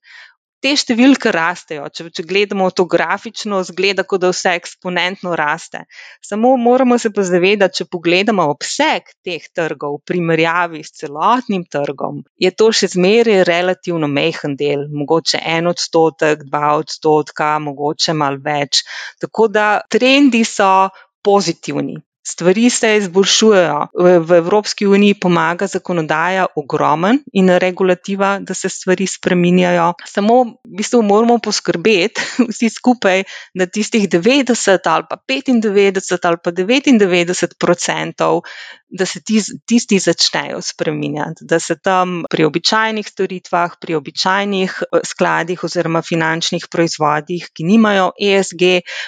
te 0.66 0.72
številke 0.74 1.30
rastejo. 1.30 1.86
Če, 1.94 2.08
če 2.18 2.26
gledamo 2.26 2.72
to 2.74 2.88
grafično, 2.90 3.60
zgleda, 3.68 4.06
kot 4.10 4.24
da 4.24 4.32
vse 4.34 4.56
eksponentno 4.58 5.36
raste. 5.38 5.84
Samo 6.26 6.56
moramo 6.58 6.98
se 7.02 7.12
pa 7.14 7.26
zavedati, 7.28 7.82
če 7.82 7.90
pogledamo 7.94 8.48
obseg 8.50 9.12
teh 9.26 9.46
trgov 9.54 10.00
v 10.00 10.04
primerjavi 10.10 10.82
s 10.82 10.96
celotnim 11.04 11.68
trgom, 11.70 12.24
je 12.42 12.50
to 12.52 12.72
še 12.74 12.90
zmeraj 12.96 13.44
relativno 13.46 14.10
mehen 14.10 14.58
del, 14.58 14.88
mogoče 14.90 15.44
en 15.56 15.70
odstotek, 15.70 16.48
dva 16.50 16.74
odstotka, 16.80 17.54
mogoče 17.62 18.18
malo 18.18 18.42
več. 18.42 18.82
Tako 19.22 19.50
da 19.54 19.68
trendi 19.92 20.42
so 20.50 20.90
pozitivni. 21.26 22.00
Stvari 22.28 22.70
se 22.70 22.98
izboljšujejo. 22.98 23.88
V 24.28 24.38
Evropski 24.38 24.88
uniji 24.88 25.14
pomaga 25.14 25.68
zakonodaja 25.68 26.46
ogromen 26.56 27.20
in 27.34 27.50
regulativa, 27.50 28.40
da 28.40 28.54
se 28.54 28.70
stvari 28.70 29.08
spreminjajo. 29.08 29.94
Samo 30.10 30.44
v 30.44 30.78
bistvu 30.78 31.02
moramo 31.02 31.38
poskrbeti 31.38 32.22
vsi 32.50 32.70
skupaj, 32.70 33.24
da 33.54 33.66
tistih 33.66 34.10
90 34.10 34.90
ali 34.90 35.04
pa 35.10 35.18
95 35.28 36.28
ali 36.28 36.38
pa 36.44 36.52
99 36.52 37.32
odstotkov, 37.32 38.42
da 38.90 39.06
se 39.06 39.20
tisti 39.66 40.00
začnejo 40.00 40.62
spreminjati, 40.62 41.46
da 41.46 41.60
se 41.60 41.76
tam 41.84 42.24
pri 42.30 42.46
običajnih 42.46 43.08
storitvah, 43.08 43.72
pri 43.82 43.96
običajnih 43.96 44.78
eh, 44.82 45.00
skladih 45.04 45.64
oziroma 45.64 46.02
finančnih 46.02 46.68
proizvodih, 46.72 47.50
ki 47.54 47.64
nimajo 47.64 48.12
ESG 48.22 48.64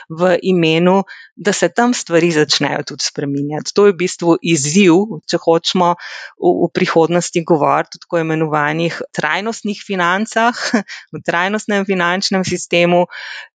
v 0.09 0.37
imenu, 0.41 1.03
da 1.35 1.53
se 1.53 1.69
tam 1.69 1.93
stvari 1.93 2.31
začnejo 2.31 2.83
tudi 2.83 3.06
spreminjati. 3.07 3.73
To 3.75 3.87
je 3.87 3.93
v 3.93 3.99
bistvu 4.03 4.37
izziv, 4.41 5.21
če 5.29 5.39
hočemo 5.41 5.93
v, 5.95 6.51
v 6.65 6.69
prihodnosti 6.75 7.43
govoriti 7.47 7.99
o 7.99 8.03
tako 8.05 8.21
imenovanih 8.23 9.01
trajnostnih 9.15 9.81
financah, 9.87 10.55
v 11.15 11.23
trajnostnem 11.25 11.87
finančnem 11.87 12.45
sistemu, 12.47 13.05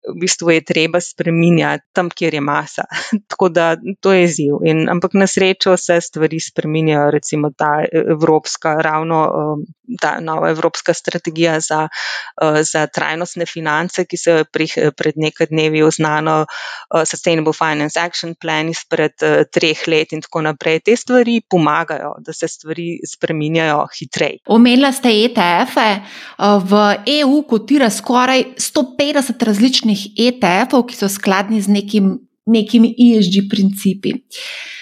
v 0.02 0.16
bistvu 0.22 0.58
je 0.58 0.66
treba 0.66 1.02
spreminjati 1.04 1.86
tam, 1.93 2.10
kjer 2.10 2.39
je 2.39 2.41
masa. 2.41 2.88
tako 3.32 3.52
da 3.54 3.76
to 3.99 4.14
je 4.14 4.24
izziv. 4.26 4.62
In, 4.66 4.88
ampak 4.89 5.14
na 5.14 5.28
srečo 5.28 5.78
se 5.78 6.02
stvari 6.02 6.39
spreminjajo, 6.39 7.12
recimo 7.12 7.52
ta 7.58 7.84
evropska, 7.93 8.76
ravno 8.82 9.22
ta 10.02 10.20
nova 10.20 10.49
evropska 10.49 10.93
strategija 10.93 11.60
za, 11.60 11.88
za 12.72 12.88
trajnostne 12.88 13.45
finance, 13.45 14.06
ki 14.06 14.18
se 14.18 14.32
je 14.32 14.91
pred 14.91 15.14
nekaj 15.16 15.47
dnevi 15.52 15.84
oznano 15.84 16.45
Sustainable 17.06 17.54
Finance 17.54 17.99
Action 17.99 18.36
Plan 18.41 18.70
izpred 18.70 19.12
treh 19.46 19.84
let 19.88 20.14
in 20.14 20.22
tako 20.22 20.42
naprej. 20.46 20.80
Te 20.86 20.96
stvari 20.96 21.42
pomagajo, 21.50 22.16
da 22.20 22.34
se 22.34 22.48
stvari 22.48 23.00
spreminjajo 23.08 23.86
hitreje. 24.00 24.42
Omenila 24.46 24.92
ste 24.92 25.14
ETF-e. 25.26 25.89
V 26.66 26.82
EU 27.22 27.42
kotira 27.50 27.89
skoraj 27.89 28.44
150 28.58 29.46
različnih 29.48 30.06
ETF-ov, 30.18 30.86
ki 30.89 31.00
so 31.00 31.10
skladni 31.10 31.62
z 31.62 31.72
nekim, 31.72 32.12
nekimi 32.46 32.96
ESG 32.98 33.48
principi. 33.50 34.14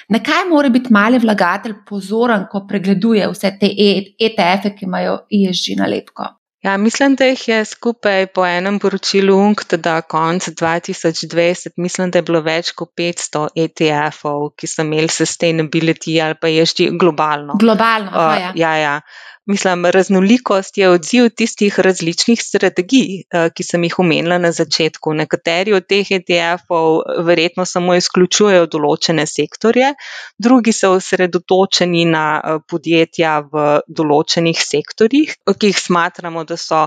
Na 0.10 0.18
kaj 0.26 0.47
mora 0.49 0.70
biti 0.74 0.89
mali 0.93 1.20
vlagatelj 1.22 1.76
pozoren, 1.86 2.47
ko 2.49 2.64
pregleduje 2.68 3.28
vse 3.30 3.51
te 3.62 3.70
ETF-e, 3.70 4.74
ki 4.74 4.88
imajo 4.88 5.20
ESG 5.30 5.78
nalepko? 5.78 6.38
Ja, 6.62 6.78
mislim, 6.78 7.16
da 7.16 7.26
jih 7.26 7.47
je 7.47 7.66
skupaj 7.66 8.26
po 8.36 8.43
enem 8.45 8.80
poročilu 8.80 9.38
UNCT, 9.39 9.78
da 9.80 10.01
konc 10.01 10.47
2020, 10.49 11.72
mislim, 11.78 12.12
da 12.12 12.20
je 12.20 12.26
bilo 12.28 12.41
več 12.43 12.74
kot 12.76 12.91
500 12.99 13.45
ETF-ov, 13.64 14.49
ki 14.60 14.68
so 14.68 14.84
imeli 14.84 15.07
sustainability 15.07 16.18
ali 16.24 16.36
pa 16.36 16.51
že 16.51 16.89
globalno. 16.99 17.55
Globalno, 17.60 18.12
uh, 18.12 18.36
ja. 18.41 18.51
ja, 18.55 18.76
ja. 18.76 18.95
Mislim, 19.50 19.86
raznolikost 19.86 20.78
je 20.78 20.89
odziv 20.89 21.30
tistih 21.30 21.80
različnih 21.80 22.41
strategij, 22.41 23.24
eh, 23.34 23.50
ki 23.56 23.64
sem 23.64 23.84
jih 23.84 23.95
omenila 24.00 24.38
na 24.38 24.52
začetku. 24.52 25.14
Nekateri 25.14 25.74
od 25.74 25.88
teh 25.89 26.12
ETF-ov 26.12 27.00
verjetno 27.26 27.66
samo 27.66 27.95
izključujejo 27.97 28.68
določene 28.70 29.26
sektorje, 29.26 29.88
drugi 30.38 30.72
so 30.72 30.91
osredotočeni 31.00 32.04
na 32.06 32.26
eh, 32.38 32.60
podjetja 32.70 33.32
v 33.54 33.64
določenih 33.88 34.62
sektorjih, 34.66 35.34
ki 35.50 35.74
jih 35.74 35.82
smatramo, 35.82 36.45
da 36.45 36.54
so 36.58 36.84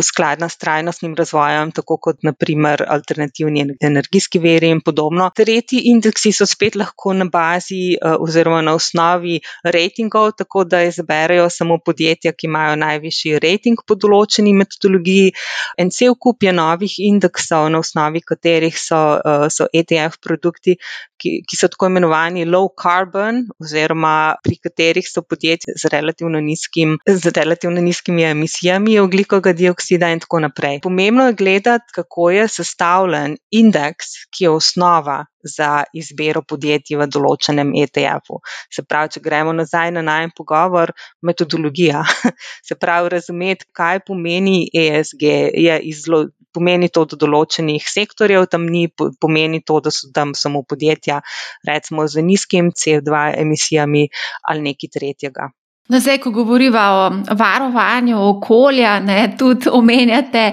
skladna 0.00 0.48
s 0.48 0.56
trajnostnim 0.56 1.18
razvojem, 1.20 1.74
tako 1.76 1.98
kot 2.08 2.24
naprimer 2.24 2.86
alternativni 2.88 3.66
energijski 3.76 4.40
veri 4.40 4.72
in 4.72 4.80
podobno. 4.80 5.28
Tretji 5.36 5.84
indeksi 5.92 6.32
so 6.32 6.48
spet 6.48 6.80
lahko 6.80 7.12
na 7.12 7.28
bazi 7.28 7.92
eh, 7.92 8.16
oziroma 8.16 8.64
na 8.64 8.78
osnovi 8.80 9.36
rejtingov, 9.68 10.32
tako 10.40 10.64
da 10.64 10.82
izberejo 10.88 11.50
samo 11.50 11.76
podjetje 11.76 11.89
podjetja, 11.90 12.32
ki 12.32 12.48
imajo 12.48 12.78
najvišji 12.80 13.42
rating 13.42 13.82
po 13.86 13.98
določeni 13.98 14.54
metodologiji, 14.56 15.34
en 15.78 15.92
cel 15.94 16.16
kup 16.16 16.46
je 16.46 16.54
novih 16.56 16.96
indeksov, 17.10 17.68
na 17.74 17.82
osnovi 17.82 18.22
katerih 18.26 18.76
so, 18.78 19.00
eh, 19.18 19.46
so 19.50 19.68
ETF 19.74 20.20
produkti, 20.24 20.76
ki, 21.20 21.32
ki 21.48 21.58
so 21.58 21.68
tako 21.72 21.90
imenovani 21.90 22.46
low 22.48 22.70
carbon, 22.82 23.42
oziroma 23.60 24.14
pri 24.44 24.56
katerih 24.64 25.08
so 25.08 25.22
podjetja 25.26 25.76
z 25.76 25.92
relativno, 25.92 26.40
nizkim, 26.44 26.96
z 27.06 27.34
relativno 27.36 27.82
nizkimi 27.84 28.24
emisijami 28.30 28.98
oglikovega 29.02 29.52
dioksida 29.56 30.10
in 30.14 30.22
tako 30.24 30.40
naprej. 30.46 30.80
Pomembno 30.86 31.28
je 31.28 31.38
gledati, 31.42 31.92
kako 31.98 32.30
je 32.36 32.48
sestavljen 32.48 33.36
indeks, 33.50 34.16
ki 34.32 34.46
je 34.46 34.54
osnova 34.56 35.24
za 35.42 35.84
izbiro 35.96 36.42
podjetij 36.42 36.98
v 37.00 37.06
določenem 37.10 37.72
ETF-u. 37.82 38.40
Se 38.72 38.84
pravi, 38.86 39.14
če 39.16 39.22
gremo 39.24 39.54
nazaj 39.56 39.92
na 39.96 40.02
najen 40.06 40.34
pogovor, 40.36 40.92
metodologija. 41.22 42.02
Se 42.66 42.76
pravi, 42.76 43.12
razumeti, 43.16 43.68
kaj 43.72 44.02
pomeni 44.06 44.68
ESG, 44.74 45.24
je 45.66 45.78
izlo, 45.90 46.26
pomeni 46.54 46.90
to, 46.90 47.06
da 47.06 47.18
določenih 47.20 47.86
sektorjev 47.86 48.48
tam 48.50 48.66
ni, 48.70 48.88
pomeni 49.20 49.62
to, 49.66 49.80
da 49.84 49.92
so 49.94 50.10
tam 50.14 50.34
samo 50.34 50.64
podjetja, 50.66 51.20
recimo 51.68 52.06
z 52.08 52.26
nizkim 52.26 52.74
CO2 52.74 53.24
emisijami 53.40 54.08
ali 54.50 54.70
nekaj 54.70 54.94
tretjega. 54.98 55.50
No, 55.90 55.98
zdaj, 55.98 56.20
ko 56.22 56.30
govorimo 56.30 56.78
o 56.78 57.34
varovanju 57.34 58.18
okolja, 58.28 59.00
ne, 59.02 59.34
tudi 59.38 59.66
omenjate, 59.74 60.44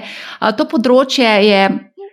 to 0.58 0.66
področje 0.66 1.28
je 1.46 1.60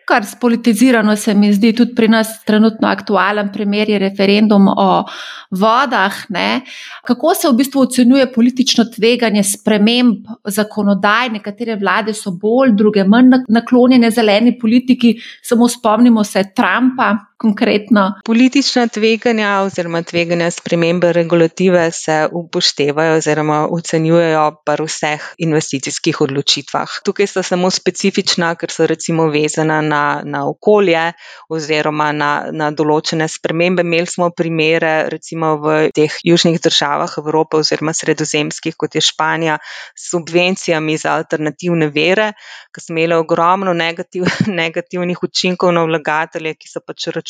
kar 0.05 0.25
spolitizirano, 0.25 1.15
se 1.15 1.33
mi 1.33 1.51
zdi, 1.53 1.73
tudi 1.73 1.95
pri 1.95 2.07
nas 2.07 2.31
trenutno 2.45 2.87
aktualen 2.87 3.49
primer 3.53 3.89
je 3.89 3.99
referendum 3.99 4.67
o 4.69 5.03
vodah. 5.51 6.19
Ne. 6.29 6.61
Kako 7.05 7.33
se 7.35 7.49
v 7.49 7.57
bistvu 7.57 7.81
ocenjuje 7.81 8.31
politično 8.33 8.85
tveganje 8.95 9.43
sprememb 9.43 10.29
zakonodaj? 10.45 11.29
Nekatere 11.39 11.75
vlade 11.81 12.13
so 12.13 12.35
bolj, 12.41 12.75
druge 12.77 13.03
manj 13.03 13.41
naklonjene 13.49 14.11
zeleni 14.11 14.57
politiki, 14.59 15.15
samo 15.43 15.69
spomnimo 15.69 16.23
se 16.23 16.43
Trumpa. 16.55 17.13
Konkretno. 17.37 18.13
Politična 18.25 18.87
tveganja 18.87 19.61
oziroma 19.65 20.01
tveganja 20.03 20.51
spremembe 20.51 21.13
regulative 21.13 21.91
se 21.91 22.27
upoštevajo 22.31 23.17
oziroma 23.17 23.67
ocenjujejo 23.71 24.45
pri 24.65 24.85
vseh 24.87 25.25
investicijskih 25.37 26.21
odločitvah. 26.21 26.99
Tukaj 27.05 27.27
so 27.27 27.43
samo 27.43 27.71
specifična, 27.71 28.55
ker 28.55 28.71
so 28.71 28.87
recimo 28.87 29.27
vezana 29.29 29.81
na 29.81 30.05
na, 30.23 30.47
okolje 30.49 31.11
oziroma 31.49 32.11
na, 32.11 32.29
na 32.51 32.69
določene 32.71 33.27
spremembe. 33.31 33.83
Imeli 33.85 34.09
smo 34.09 34.29
primere, 34.35 34.93
recimo 35.11 35.55
v 35.61 35.75
teh 35.95 36.17
južnih 36.23 36.59
državah 36.61 37.17
Evrope 37.21 37.59
oziroma 37.61 37.93
sredozemskih, 37.93 38.77
kot 38.77 38.95
je 38.95 39.03
Španija, 39.05 39.57
s 39.95 40.09
subvencijami 40.13 40.97
za 41.01 41.15
alternativne 41.19 41.89
vere, 41.95 42.31
ki 42.73 42.83
smo 42.83 42.97
imeli 42.97 43.19
ogromno 43.19 43.73
negativ, 43.73 44.27
negativnih 44.61 45.23
učinkov 45.23 45.73
na 45.75 45.85
vlagatelje, 45.87 46.55
ki 46.59 46.71
so 46.71 46.83
pač 46.85 47.09
računali, 47.09 47.24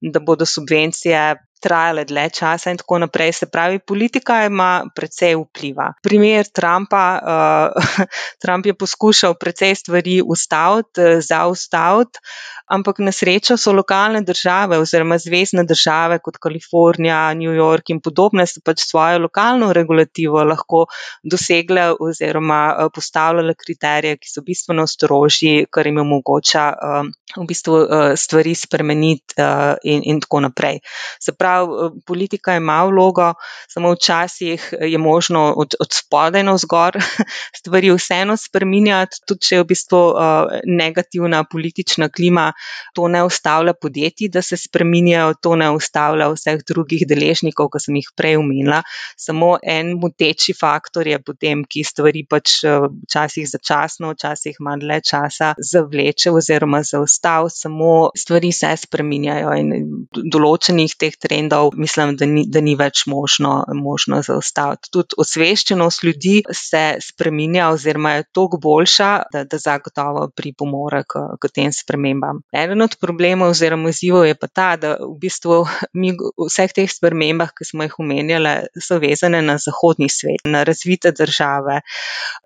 da 0.00 0.20
bodo 0.20 0.46
subvencije 0.46 1.36
trajale 1.60 2.04
dlje 2.04 2.30
časa 2.30 2.70
in 2.70 2.78
tako 2.78 2.98
naprej. 2.98 3.32
Se 3.32 3.46
pravi, 3.50 3.78
politika 3.78 4.44
ima 4.46 4.84
precej 4.94 5.34
vpliva. 5.36 5.92
Primer 6.02 6.46
Trumpa, 6.54 7.04
uh, 7.22 8.06
Trump 8.42 8.66
je 8.66 8.74
poskušal 8.74 9.34
precej 9.34 9.74
stvari 9.74 10.20
ustaviti, 10.26 11.00
uh, 11.00 11.20
zaustaviti, 11.20 12.18
ampak 12.68 12.98
na 12.98 13.12
srečo 13.12 13.56
so 13.56 13.72
lokalne 13.72 14.20
države 14.22 14.78
oziroma 14.78 15.18
zvezdne 15.18 15.64
države 15.64 16.18
kot 16.18 16.36
Kalifornija, 16.36 17.34
New 17.34 17.52
York 17.56 17.90
in 17.92 18.00
podobne 18.00 18.46
so 18.46 18.60
pač 18.64 18.84
svojo 18.84 19.18
lokalno 19.24 19.72
regulativo 19.72 20.44
lahko 20.44 20.84
dosegle 21.24 21.92
oziroma 22.00 22.60
uh, 22.74 22.90
postavljale 22.94 23.54
kriterije, 23.54 24.16
ki 24.16 24.28
so 24.28 24.44
bistveno 24.44 24.86
strožji, 24.86 25.66
kar 25.70 25.86
jim 25.86 26.00
omogoča 26.04 26.66
uh, 26.72 27.08
v 27.36 27.46
bistvu 27.48 27.80
uh, 27.80 28.12
stvari 28.16 28.54
spremeniti 28.54 29.34
in, 29.84 30.02
in 30.04 30.20
tako 30.20 30.40
naprej. 30.40 30.80
Se 31.22 31.32
pravi, 31.32 31.68
eh, 31.68 31.90
politika 32.06 32.54
ima 32.56 32.82
vlogo, 32.84 33.32
samo 33.68 33.92
včasih 33.92 34.74
je 34.80 34.98
možno 34.98 35.52
od, 35.56 35.74
od 35.80 35.92
spodaj 35.92 36.42
na 36.42 36.52
vzgor 36.56 36.98
stvari 37.60 37.92
vseeno 37.94 38.36
spreminjati, 38.36 39.20
tudi 39.26 39.46
če 39.46 39.56
je 39.56 39.62
v 39.62 39.68
bistvu 39.68 40.00
negativna 40.66 41.44
politična 41.44 42.08
klima, 42.08 42.52
to 42.94 43.08
ne 43.08 43.22
ustavlja 43.24 43.74
podjetij, 43.74 44.30
da 44.34 44.42
se 44.42 44.56
spreminjajo, 44.56 45.34
to 45.42 45.54
ne 45.56 45.70
ustavlja 45.74 46.28
vseh 46.34 46.62
drugih 46.68 47.06
deležnikov, 47.08 47.70
ki 47.72 47.82
sem 47.82 47.98
jih 48.00 48.10
prej 48.16 48.38
omenila. 48.42 48.82
Samo 49.16 49.56
en 49.62 49.94
moteči 50.00 50.54
faktor 50.56 51.08
je 51.08 51.18
potem, 51.22 51.64
ki 51.64 51.84
stvari 51.86 52.24
pač 52.28 52.58
eh, 52.64 52.88
včasih 53.08 53.48
začasno, 53.48 54.12
včasih 54.16 54.60
manj 54.60 54.86
le 54.88 55.00
časa 55.00 55.54
zavleče 55.58 56.32
oziroma 56.34 56.82
zaustav, 56.84 57.48
samo 57.52 58.10
stvari 58.16 58.52
se 58.52 58.74
spreminjajo 58.76 59.54
in 59.58 59.72
določenih 60.12 60.94
teh 60.98 61.16
trendov 61.16 61.72
mislim, 61.78 62.16
da 62.16 62.26
ni, 62.26 62.44
da 62.46 62.60
ni 62.60 62.74
več 62.76 63.06
možno, 63.06 63.64
možno 63.74 64.20
zaustaviti. 64.22 64.90
Tudi 64.92 65.18
osveščenost 65.18 66.04
ljudi 66.04 66.42
se 66.52 66.82
spremenja, 67.02 67.70
oziroma 67.74 68.12
je 68.18 68.26
toliko 68.32 68.60
boljša, 68.62 69.10
da, 69.32 69.44
da 69.44 69.60
zagotovo 69.62 70.28
pripomore 70.36 71.04
k, 71.08 71.24
k 71.40 71.52
tem 71.54 71.72
spremembam. 71.74 72.42
Eden 72.52 72.80
od 72.80 72.94
problemov 72.96 73.52
oziroma 73.52 73.90
izzivov 73.92 74.24
je 74.24 74.34
pa 74.38 74.48
ta, 74.48 74.68
da 74.80 74.94
v 74.96 75.12
bistvu 75.20 75.58
mi 75.92 76.14
vseh 76.16 76.72
teh 76.72 76.88
spremembah, 76.88 77.52
ki 77.52 77.66
smo 77.68 77.84
jih 77.84 77.98
omenjali, 78.00 78.54
so 78.80 78.96
vezane 79.02 79.42
na 79.44 79.58
zahodni 79.60 80.08
svet, 80.08 80.46
na 80.48 80.62
razvite 80.64 81.12
države. 81.12 81.82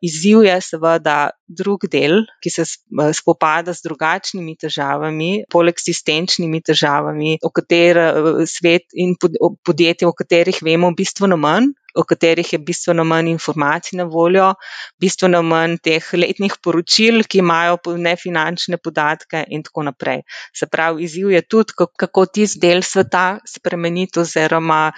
Izziv 0.03 0.43
je 0.43 0.57
seveda 0.65 1.19
drug 1.47 1.87
del, 1.93 2.25
ki 2.43 2.51
se 2.51 2.67
spopada 3.15 3.75
z 3.77 3.87
drugačnimi 3.87 4.57
težavami, 4.59 5.31
poleg 5.53 5.79
eksistenčnimi 5.79 6.63
težavami, 6.67 7.37
o 7.43 7.53
katerih 7.55 8.43
svet 8.51 8.91
in 8.99 9.15
podjetij, 9.19 10.09
o 10.09 10.17
katerih 10.17 10.59
vemo 10.67 10.91
bistveno 10.99 11.39
manj, 11.39 11.71
o 11.95 12.05
katerih 12.05 12.53
je 12.53 12.59
bistveno 12.59 13.05
manj 13.05 13.31
informacij 13.31 13.97
na 13.99 14.05
voljo, 14.05 14.55
bistveno 15.01 15.43
manj 15.43 15.77
teh 15.83 16.09
letnih 16.15 16.57
poročil, 16.63 17.23
ki 17.29 17.43
imajo 17.43 17.79
nefinančne 17.99 18.79
podatke, 18.79 19.45
in 19.49 19.63
tako 19.63 19.83
naprej. 19.89 20.23
Se 20.57 20.67
pravi, 20.67 21.05
izziv 21.05 21.31
je 21.31 21.43
tudi, 21.43 21.77
kako 21.77 22.27
tisti 22.27 22.61
del 22.63 22.83
sveta 22.83 23.39
spremeniti, 23.49 24.21
oziroma 24.21 24.93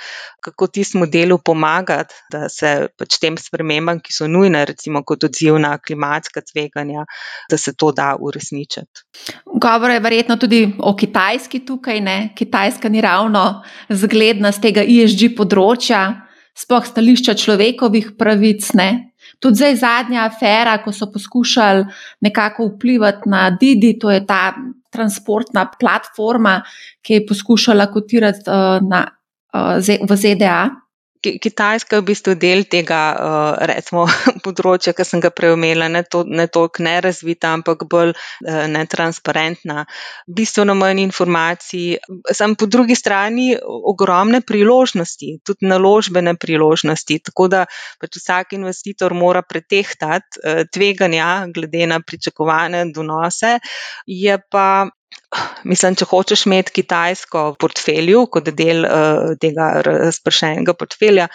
kako 0.44 0.66
tistemu 0.66 1.06
delu 1.06 1.38
pomagati, 1.38 2.14
da 2.32 2.48
se 2.48 2.88
pač 2.98 3.18
tem 3.20 3.36
spremembam, 3.40 4.00
ki 4.00 4.12
so 4.12 4.28
nujne, 4.28 4.64
recimo 4.68 5.02
kot 5.02 5.24
odziv 5.24 5.58
na 5.58 5.76
klimatska 5.78 6.42
tveganja, 6.52 7.06
da 7.50 7.58
se 7.58 7.74
to 7.76 7.92
da 7.92 8.14
uresničiti. 8.20 9.04
Govor 9.60 9.90
je 9.90 10.00
verjetno 10.00 10.36
tudi 10.36 10.66
o 10.78 10.94
Kitajski 10.96 11.64
tukaj, 11.66 12.00
ne? 12.00 12.18
Kitajska 12.36 12.88
ni 12.88 13.00
ravno 13.00 13.62
zgledna 13.88 14.52
z 14.52 14.60
tega 14.60 14.82
ISG 14.82 15.32
področja 15.36 16.04
spoh 16.54 16.86
stališča 16.86 17.34
človekovih 17.34 18.14
pravic. 18.18 18.66
Ne? 18.78 19.14
Tudi 19.42 19.60
zdaj 19.60 19.76
zadnja 19.80 20.28
afera, 20.28 20.78
ko 20.84 20.92
so 20.92 21.10
poskušali 21.12 21.84
nekako 22.24 22.70
vplivati 22.74 23.28
na 23.28 23.50
Didi, 23.50 23.96
to 23.98 24.10
je 24.10 24.22
ta 24.26 24.54
transportna 24.94 25.66
platforma, 25.80 26.60
ki 27.02 27.18
je 27.18 27.26
poskušala 27.26 27.90
kotirati 27.90 28.46
uh, 28.46 28.78
na, 28.88 29.04
uh, 29.54 30.08
v 30.08 30.16
ZDA. 30.16 30.83
Kitajska 31.24 31.96
je 31.96 32.02
v 32.02 32.06
bistvu 32.10 32.34
del 32.40 32.64
tega 32.70 33.00
eh, 33.14 33.66
recimo, 33.70 34.04
področja, 34.46 34.94
ki 34.96 35.06
sem 35.06 35.22
ga 35.24 35.30
preumela, 35.34 35.88
ne, 35.92 36.04
to, 36.04 36.24
ne 36.28 36.46
toliko 36.52 36.84
nerazvita, 36.84 37.52
ampak 37.58 37.86
bolj 37.90 38.12
eh, 38.14 38.64
netransparentna. 38.70 39.84
Bistveno 40.26 40.76
manj 40.78 41.02
informacij, 41.04 41.98
sem 42.32 42.56
po 42.58 42.68
drugi 42.70 42.96
strani 42.98 43.52
ogromne 43.58 44.42
priložnosti, 44.44 45.30
tudi 45.46 45.70
naložbene 45.70 46.36
priložnosti. 46.40 47.20
Tako 47.30 47.48
da 47.52 47.64
pač 48.02 48.20
vsak 48.20 48.56
investitor 48.58 49.16
mora 49.16 49.42
pretehtati 49.42 50.42
eh, 50.42 50.64
tveganja 50.68 51.46
glede 51.54 51.88
na 51.90 52.00
pričakovane 52.04 52.86
donose. 52.94 53.58
Je 54.06 54.36
pa 54.50 54.86
Mislim, 55.64 55.96
če 55.98 56.06
hočeš 56.08 56.44
imeti 56.46 56.74
Kitajsko 56.80 57.42
v 57.54 57.56
portfelju, 57.60 58.24
kot 58.32 58.50
del 58.56 58.84
uh, 58.84 59.32
tega 59.40 59.70
razpršenega 59.86 60.74
portfelja, 60.78 61.26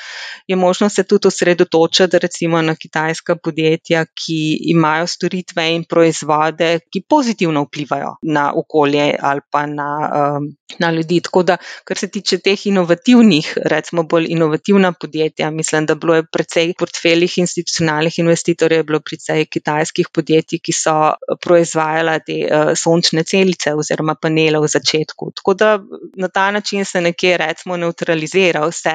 je 0.47 0.56
možno 0.60 0.89
se 0.89 1.04
tudi 1.04 1.28
osredotočiti 1.28 2.20
recimo 2.20 2.62
na 2.62 2.76
kitajska 2.76 3.36
podjetja, 3.43 4.06
ki 4.06 4.39
imajo 4.74 5.08
storitve 5.08 5.66
in 5.76 5.86
proizvode, 5.89 6.70
ki 6.91 7.04
pozitivno 7.10 7.66
vplivajo 7.68 8.16
na 8.30 8.50
okolje 8.56 9.12
ali 9.20 9.41
pa 9.52 9.66
na, 9.66 9.89
um, 10.38 10.47
na 10.80 10.91
ljudi. 10.91 11.22
Tako 11.26 11.43
da, 11.43 11.58
kar 11.84 11.97
se 11.97 12.08
tiče 12.12 12.39
teh 12.45 12.68
inovativnih, 12.70 13.52
recimo 13.74 14.04
bolj 14.04 14.30
inovativna 14.30 14.93
podjetja, 14.93 15.52
mislim, 15.52 15.86
da 15.89 15.95
bilo 15.95 16.16
je 16.16 16.28
precej 16.32 16.74
portfeljih 16.80 17.38
institucionalnih 17.43 18.20
investitorjev, 18.20 18.86
bilo 18.86 19.02
precej 19.06 19.45
kitajskih 19.45 20.14
podjetij, 20.14 20.62
ki 20.64 20.76
so 20.76 20.95
proizvajala 21.43 22.20
te 22.26 22.39
uh, 22.45 22.74
sončne 22.78 23.24
celice 23.24 23.74
oziroma 23.90 24.16
panele 24.16 24.60
v 24.60 24.68
začetku. 24.68 25.32
Tako 25.36 25.54
da 25.54 25.80
na 26.18 26.28
ta 26.28 26.52
način 26.52 26.86
se 26.86 27.02
nekje 27.02 27.38
recimo 27.38 27.78
neutralizira 27.78 28.66
vse 28.68 28.94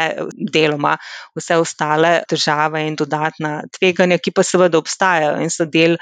deloma, 0.52 0.96
vse 1.36 1.56
ostale 1.56 2.22
težave 2.28 2.86
in 2.86 2.96
dodatna 2.96 3.62
tveganja, 3.78 4.18
ki 4.18 4.30
pa 4.30 4.42
seveda 4.42 4.78
obstajajo 4.78 5.40
in 5.42 5.50
so 5.50 5.64
del, 5.66 5.96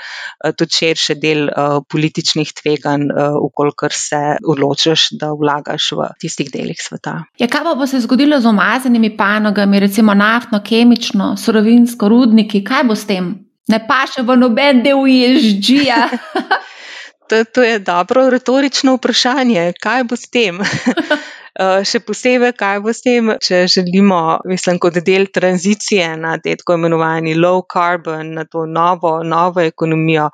eh, 0.45 0.53
tudi 0.53 0.73
širše 0.73 1.15
del 1.15 1.49
uh, 1.49 1.83
političnih 1.89 2.53
tveganj, 2.53 3.05
uh, 3.13 3.37
ukolikor 3.43 3.93
se 3.93 4.37
odločiš, 4.49 5.09
da 5.21 5.33
vlagaš 5.33 5.93
v 5.93 6.09
tistih 6.21 6.51
delih 6.53 6.81
sveta. 6.81 7.23
Ja, 7.39 7.49
kaj 7.49 7.65
pa 7.65 7.75
bo 7.75 7.87
se 7.87 8.01
zgodilo 8.01 8.41
z 8.41 8.47
omazanimi 8.47 9.17
panogami, 9.17 9.81
recimo 9.81 10.15
naftno, 10.15 10.61
kemično, 10.65 11.37
surovinsko, 11.37 12.09
rudniki, 12.09 12.65
kaj 12.65 12.85
bo 12.85 12.97
s 12.97 13.07
tem? 13.07 13.35
Ne 13.69 13.79
pa 13.87 14.03
še 14.11 14.25
v 14.27 14.37
noben 14.37 14.83
del 14.83 15.07
ISG-ja. 15.07 16.09
to, 17.33 17.45
to 17.45 17.63
je 17.63 17.79
dobro 17.79 18.31
retorično 18.31 18.95
vprašanje, 18.95 19.73
kaj 19.81 20.05
bo 20.05 20.17
s 20.17 20.29
tem. 20.29 20.61
Eh, 21.53 21.83
še 21.85 21.99
posebej, 22.01 22.55
kaj 22.57 22.79
bo 22.81 22.93
s 22.97 23.05
tem, 23.05 23.27
če 23.45 23.67
želimo, 23.69 24.41
mislim, 24.49 24.79
kot 24.81 24.97
del 25.05 25.27
tranzicije 25.29 26.07
na 26.17 26.39
te 26.41 26.55
tako 26.57 26.79
imenovani 26.79 27.35
low 27.37 27.61
carbon, 27.69 28.31
na 28.39 28.47
to 28.49 28.63
novo, 28.65 29.19
novo 29.21 29.61
ekonomijo. 29.61 30.31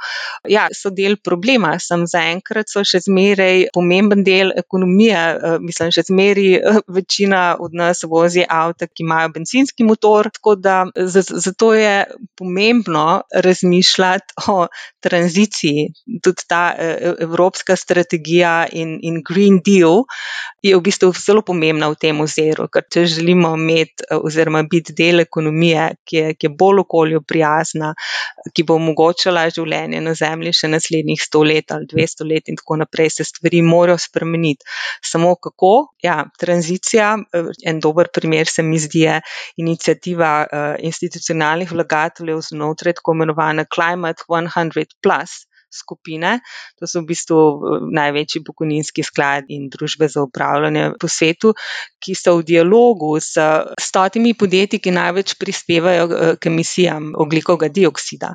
Ja, 0.47 0.69
so 0.71 0.93
del 0.95 1.16
problema, 1.19 1.73
sem 1.83 2.05
zaenkrat 2.07 2.71
so 2.71 2.85
še 2.87 3.01
zmeraj 3.09 3.66
pomemben 3.75 4.23
del 4.23 4.53
ekonomije. 4.62 5.19
Eh, 5.19 5.57
mislim, 5.59 5.91
še 5.97 6.05
zmeraj 6.07 6.53
eh, 6.61 6.79
večina 6.87 7.43
od 7.59 7.75
nas 7.75 8.05
vozi 8.07 8.47
avto, 8.47 8.87
ki 8.87 9.03
imajo 9.03 9.35
benzinski 9.35 9.89
motor, 9.89 10.31
tako 10.39 10.55
da 10.55 10.85
zato 10.95 11.73
je 11.75 11.97
pomembno 12.39 13.25
razmišljati 13.35 14.47
o 14.55 14.69
tranziciji. 15.03 15.89
Tudi 16.23 16.47
ta 16.47 16.62
evropska 16.79 17.75
strategija 17.77 18.69
in, 18.71 19.01
in 19.03 19.19
Green 19.27 19.59
Deal 19.66 20.05
je 20.62 20.79
v 20.79 20.83
bistvu 20.85 21.08
zelo 21.17 21.43
pomembna 21.43 21.89
v 21.93 21.97
tem 22.01 22.21
oziru, 22.21 22.69
ker 22.73 22.85
če 22.91 23.05
želimo 23.09 23.55
imeti 23.57 24.07
oziroma 24.15 24.63
biti 24.71 24.95
del 24.97 25.25
ekonomije, 25.25 25.87
ki 26.05 26.17
je, 26.17 26.35
ki 26.39 26.49
je 26.49 26.55
bolj 26.61 26.83
okolju 26.85 27.23
prijazna, 27.29 27.93
ki 28.55 28.65
bo 28.69 28.77
omogočala 28.79 29.47
življenje 29.55 30.01
na 30.05 30.15
Zemlji 30.19 30.55
še 30.61 30.71
naslednjih 30.73 31.21
100 31.25 31.45
let 31.51 31.75
ali 31.77 31.89
200 31.91 32.29
let 32.29 32.53
in 32.53 32.59
tako 32.61 32.79
naprej, 32.83 33.11
se 33.19 33.29
stvari 33.29 33.63
morajo 33.63 33.99
spremeniti. 34.03 34.67
Samo 35.05 35.35
kako? 35.37 35.75
Ja, 36.05 36.23
tranzicija, 36.39 37.17
en 37.67 37.81
dober 37.81 38.11
primer 38.15 38.49
se 38.51 38.63
mi 38.63 38.79
zdi, 38.79 39.05
je 39.07 39.21
inicijativa 39.63 40.33
institucionalnih 40.79 41.73
vlagateljev 41.73 42.41
znotraj 42.51 42.99
tako 42.99 43.15
imenovane 43.19 43.67
Climate 43.75 44.27
100 44.29 45.47
skupine. 45.71 46.41
To 46.79 46.87
so 46.87 47.03
v 47.03 47.12
bistvu 47.12 47.39
eh, 47.39 47.87
največji 47.99 48.45
pokojninski 48.47 49.05
sklad 49.07 49.49
in 49.53 49.69
družbe 49.73 50.09
za 50.09 50.25
upravljanje 50.27 50.93
po 51.01 51.09
svetu, 51.09 51.55
ki 52.03 52.16
so 52.19 52.39
v 52.41 52.47
dialogu 52.49 53.14
s 53.21 53.37
stotimi 53.81 54.35
podjetji, 54.35 54.83
ki 54.83 54.95
največ 54.97 55.37
prispevajo 55.41 56.09
eh, 56.09 56.37
k 56.41 56.53
emisijam 56.53 57.12
oglikovega 57.16 57.73
dioksida. 57.73 58.35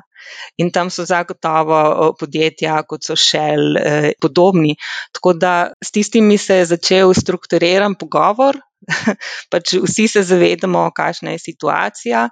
In 0.56 0.70
tam 0.72 0.90
so 0.90 1.04
zagotovo 1.04 1.80
eh, 1.84 2.12
podjetja, 2.20 2.82
kot 2.88 3.04
so 3.04 3.16
Shell, 3.16 3.76
podobni. 4.20 4.76
Tako 5.12 5.34
da 5.36 5.72
s 5.82 5.92
tistimi 5.92 6.38
se 6.38 6.62
je 6.62 6.70
začel 6.74 7.12
strukturiran 7.14 7.94
pogovor, 7.98 8.58
pač 9.52 9.74
vsi 9.82 10.06
se 10.08 10.22
zavedamo, 10.26 10.86
kakšna 10.96 11.34
je 11.34 11.42
situacija, 11.42 12.28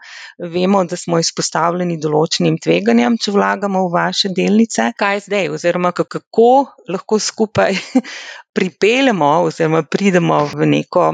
vemo, 0.52 0.84
da 0.84 0.96
smo 0.96 1.20
izpostavljeni 1.22 1.98
določenim 2.02 2.58
tveganjem, 2.62 3.18
če 3.22 3.34
vlagamo 3.36 3.86
v 3.88 3.94
vaše 3.96 4.32
delnice. 4.36 4.92
Kaj 4.98 5.26
zdaj, 5.28 5.50
oziroma 5.56 5.92
kako 5.96 6.52
lahko 6.92 7.18
skupaj 7.18 7.76
pripeljemo 8.54 9.28
oziroma 9.48 9.82
pridemo 9.82 10.44
v 10.52 10.66
neko 10.66 11.04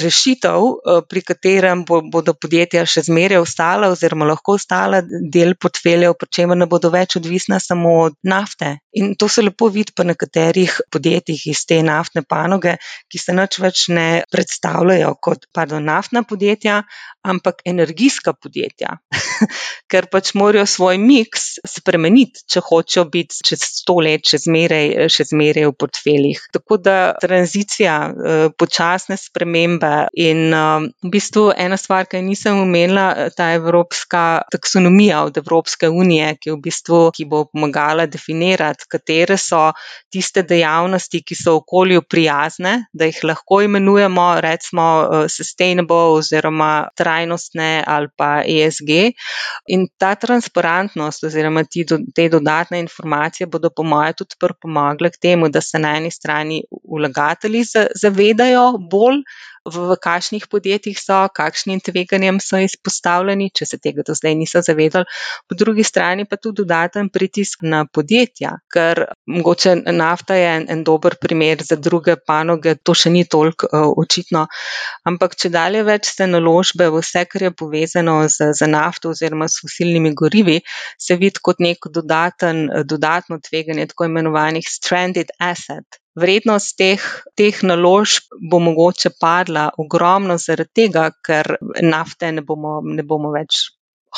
rešitev, 0.00 0.62
pri 1.08 1.22
katerem 1.22 1.84
bo, 1.84 2.00
bodo 2.00 2.32
podjetja 2.34 2.86
še 2.88 3.04
zmeraj 3.10 3.42
ostala 3.42 3.90
oziroma 3.92 4.28
lahko 4.30 4.56
ostala 4.56 5.02
del 5.04 5.54
portfeljev, 5.60 6.16
pri 6.16 6.30
čemer 6.38 6.56
ne 6.56 6.68
bodo 6.70 6.90
več 6.94 7.18
odvisna 7.20 7.60
samo 7.60 7.92
od 8.06 8.16
nafte. 8.24 8.78
In 8.96 9.12
to 9.20 9.28
se 9.28 9.44
lepo 9.44 9.68
vidi 9.72 9.92
pa 9.96 10.06
nekaterih 10.08 10.78
podjetjih 10.92 11.46
iz 11.52 11.66
te 11.68 11.82
naftne 11.84 12.24
panoge, 12.24 12.76
ki 13.12 13.20
se 13.20 13.36
nič 13.36 13.60
več 13.60 13.86
ne 13.92 14.08
predstavljajo 14.32 14.85
predstavljajo 14.86 15.14
kot 15.20 15.46
pardon, 15.52 15.84
naftna 15.84 16.22
podjetja, 16.22 16.82
ampak 17.26 17.62
energijska 17.64 18.32
podjetja, 18.32 18.98
ker 19.90 20.06
pač 20.10 20.32
morajo 20.34 20.66
svoj 20.66 20.98
miks 20.98 21.58
spremeniti, 21.66 22.44
če 22.50 22.62
hočejo 22.62 23.04
biti 23.10 23.42
čez 23.46 23.64
sto 23.66 23.98
let 24.02 24.26
še 24.26 24.38
zmeraj, 24.44 25.08
še 25.10 25.26
zmeraj 25.32 25.66
v 25.66 25.74
portfeljih. 25.80 26.42
Tako 26.54 26.78
da 26.78 26.96
tranzicija, 27.20 27.96
eh, 28.06 28.46
počasne 28.58 29.18
spremembe 29.18 30.06
in 30.14 30.54
eh, 30.54 30.86
v 31.02 31.10
bistvu 31.10 31.50
ena 31.56 31.78
stvar, 31.78 32.06
ki 32.06 32.22
nisem 32.22 32.60
omenila, 32.62 33.30
ta 33.36 33.50
evropska 33.56 34.42
taksonomija 34.52 35.24
od 35.26 35.36
Evropske 35.40 35.90
unije, 35.90 36.36
ki, 36.40 36.52
v 36.54 36.60
bistvu, 36.62 37.00
ki 37.16 37.26
bo 37.30 37.44
pomagala 37.50 38.06
definirati, 38.06 38.86
katere 38.90 39.38
so 39.40 39.72
tiste 40.12 40.46
dejavnosti, 40.46 41.22
ki 41.26 41.38
so 41.38 41.58
okolju 41.60 42.04
prijazne, 42.06 42.76
da 42.94 43.10
jih 43.10 43.22
lahko 43.26 43.62
imenujemo, 43.66 44.28
recimo, 44.44 44.75
smo 44.76 45.08
uh, 45.08 45.24
sustainable 45.28 45.96
oziroma 45.96 46.88
trajnostne 46.96 47.84
ali 47.86 48.08
pa 48.16 48.42
ESG. 48.44 48.90
In 49.72 49.88
ta 49.98 50.14
transparentnost 50.14 51.24
oziroma 51.24 51.64
ti, 51.64 51.86
te 52.14 52.28
dodatne 52.28 52.80
informacije 52.80 53.46
bodo 53.46 53.70
po 53.70 53.82
mojem 53.82 54.14
tudi 54.14 54.36
pripomogli 54.40 55.10
k 55.10 55.20
temu, 55.22 55.48
da 55.48 55.60
se 55.60 55.78
na 55.78 55.96
eni 55.96 56.10
strani 56.10 56.62
vlagatelji 56.92 57.64
zavedajo 58.02 58.72
bolj 58.90 59.22
v 59.66 59.96
kakšnih 60.02 60.46
podjetjih 60.50 60.98
so, 61.00 61.18
kakšnim 61.34 61.80
tveganjem 61.84 62.38
so 62.42 62.60
izpostavljeni, 62.62 63.50
če 63.54 63.66
se 63.66 63.78
tega 63.82 64.04
do 64.06 64.14
zdaj 64.16 64.36
niso 64.38 64.62
zavedali. 64.62 65.08
Po 65.48 65.58
drugi 65.58 65.84
strani 65.86 66.26
pa 66.28 66.38
tudi 66.38 66.62
dodaten 66.62 67.10
pritisk 67.12 67.64
na 67.66 67.84
podjetja, 67.86 68.56
ker 68.72 69.02
mogoče 69.26 69.76
nafta 69.92 70.38
je 70.38 70.48
en, 70.60 70.66
en 70.72 70.84
dober 70.86 71.18
primer 71.20 71.62
za 71.66 71.76
druge 71.76 72.16
panoge, 72.16 72.76
to 72.82 72.94
še 72.94 73.12
ni 73.12 73.24
toliko 73.24 73.68
uh, 73.70 73.90
očitno, 73.98 74.46
ampak 75.08 75.36
če 75.36 75.52
dalje 75.54 75.84
več 75.86 76.12
se 76.14 76.28
naložbe 76.30 76.88
v 76.90 77.02
vse, 77.02 77.26
kar 77.30 77.48
je 77.48 77.52
povezano 77.52 78.16
z, 78.30 78.52
z 78.56 78.70
nafto 78.70 79.12
oziroma 79.14 79.50
s 79.50 79.60
fosilnimi 79.64 80.14
gorivi, 80.14 80.60
se 80.98 81.18
vidi 81.20 81.42
kot 81.42 81.62
neko 81.62 81.92
dodaten, 81.92 82.66
dodatno 82.86 83.40
tveganje 83.42 83.90
tako 83.92 84.10
imenovanih 84.10 84.66
stranded 84.70 85.32
asset. 85.38 86.00
Vrednost 86.16 86.78
teh, 86.80 87.02
teh 87.36 87.58
naložb 87.68 88.32
bo 88.50 88.60
mogoče 88.64 89.12
padla 89.20 89.66
ogromno 89.82 90.38
zaradi 90.40 90.72
tega, 90.80 91.10
ker 91.26 91.56
nafte 91.84 92.30
ne 92.32 92.44
bomo, 92.46 92.78
ne 92.84 93.04
bomo 93.04 93.32
več 93.34 93.66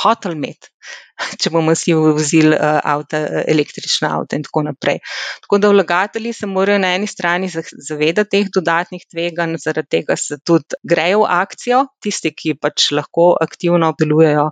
hoteli 0.02 0.38
imeti. 0.38 0.70
če 1.40 1.50
bomo 1.54 1.74
si 1.78 1.94
vozili 1.96 2.54
uh, 2.54 2.78
avta, 2.84 3.20
električna 3.50 4.12
avta 4.18 4.38
in 4.38 4.44
tako 4.46 4.64
naprej. 4.68 5.00
Tako 5.44 5.58
da 5.62 5.70
vlagatelji 5.72 6.32
se 6.32 6.46
morajo 6.46 6.78
na 6.82 6.92
eni 6.96 7.08
strani 7.10 7.50
zavedati 7.50 8.30
teh 8.36 8.50
dodatnih 8.54 9.04
tveganj, 9.10 9.56
zaradi 9.62 9.98
tega 9.98 10.16
se 10.16 10.38
tudi 10.46 10.78
grejo 10.88 11.24
v 11.24 11.30
akcijo, 11.38 11.82
tisti, 12.04 12.32
ki 12.34 12.54
pač 12.60 12.90
lahko 12.94 13.30
aktivno 13.40 13.90
delujejo. 13.98 14.48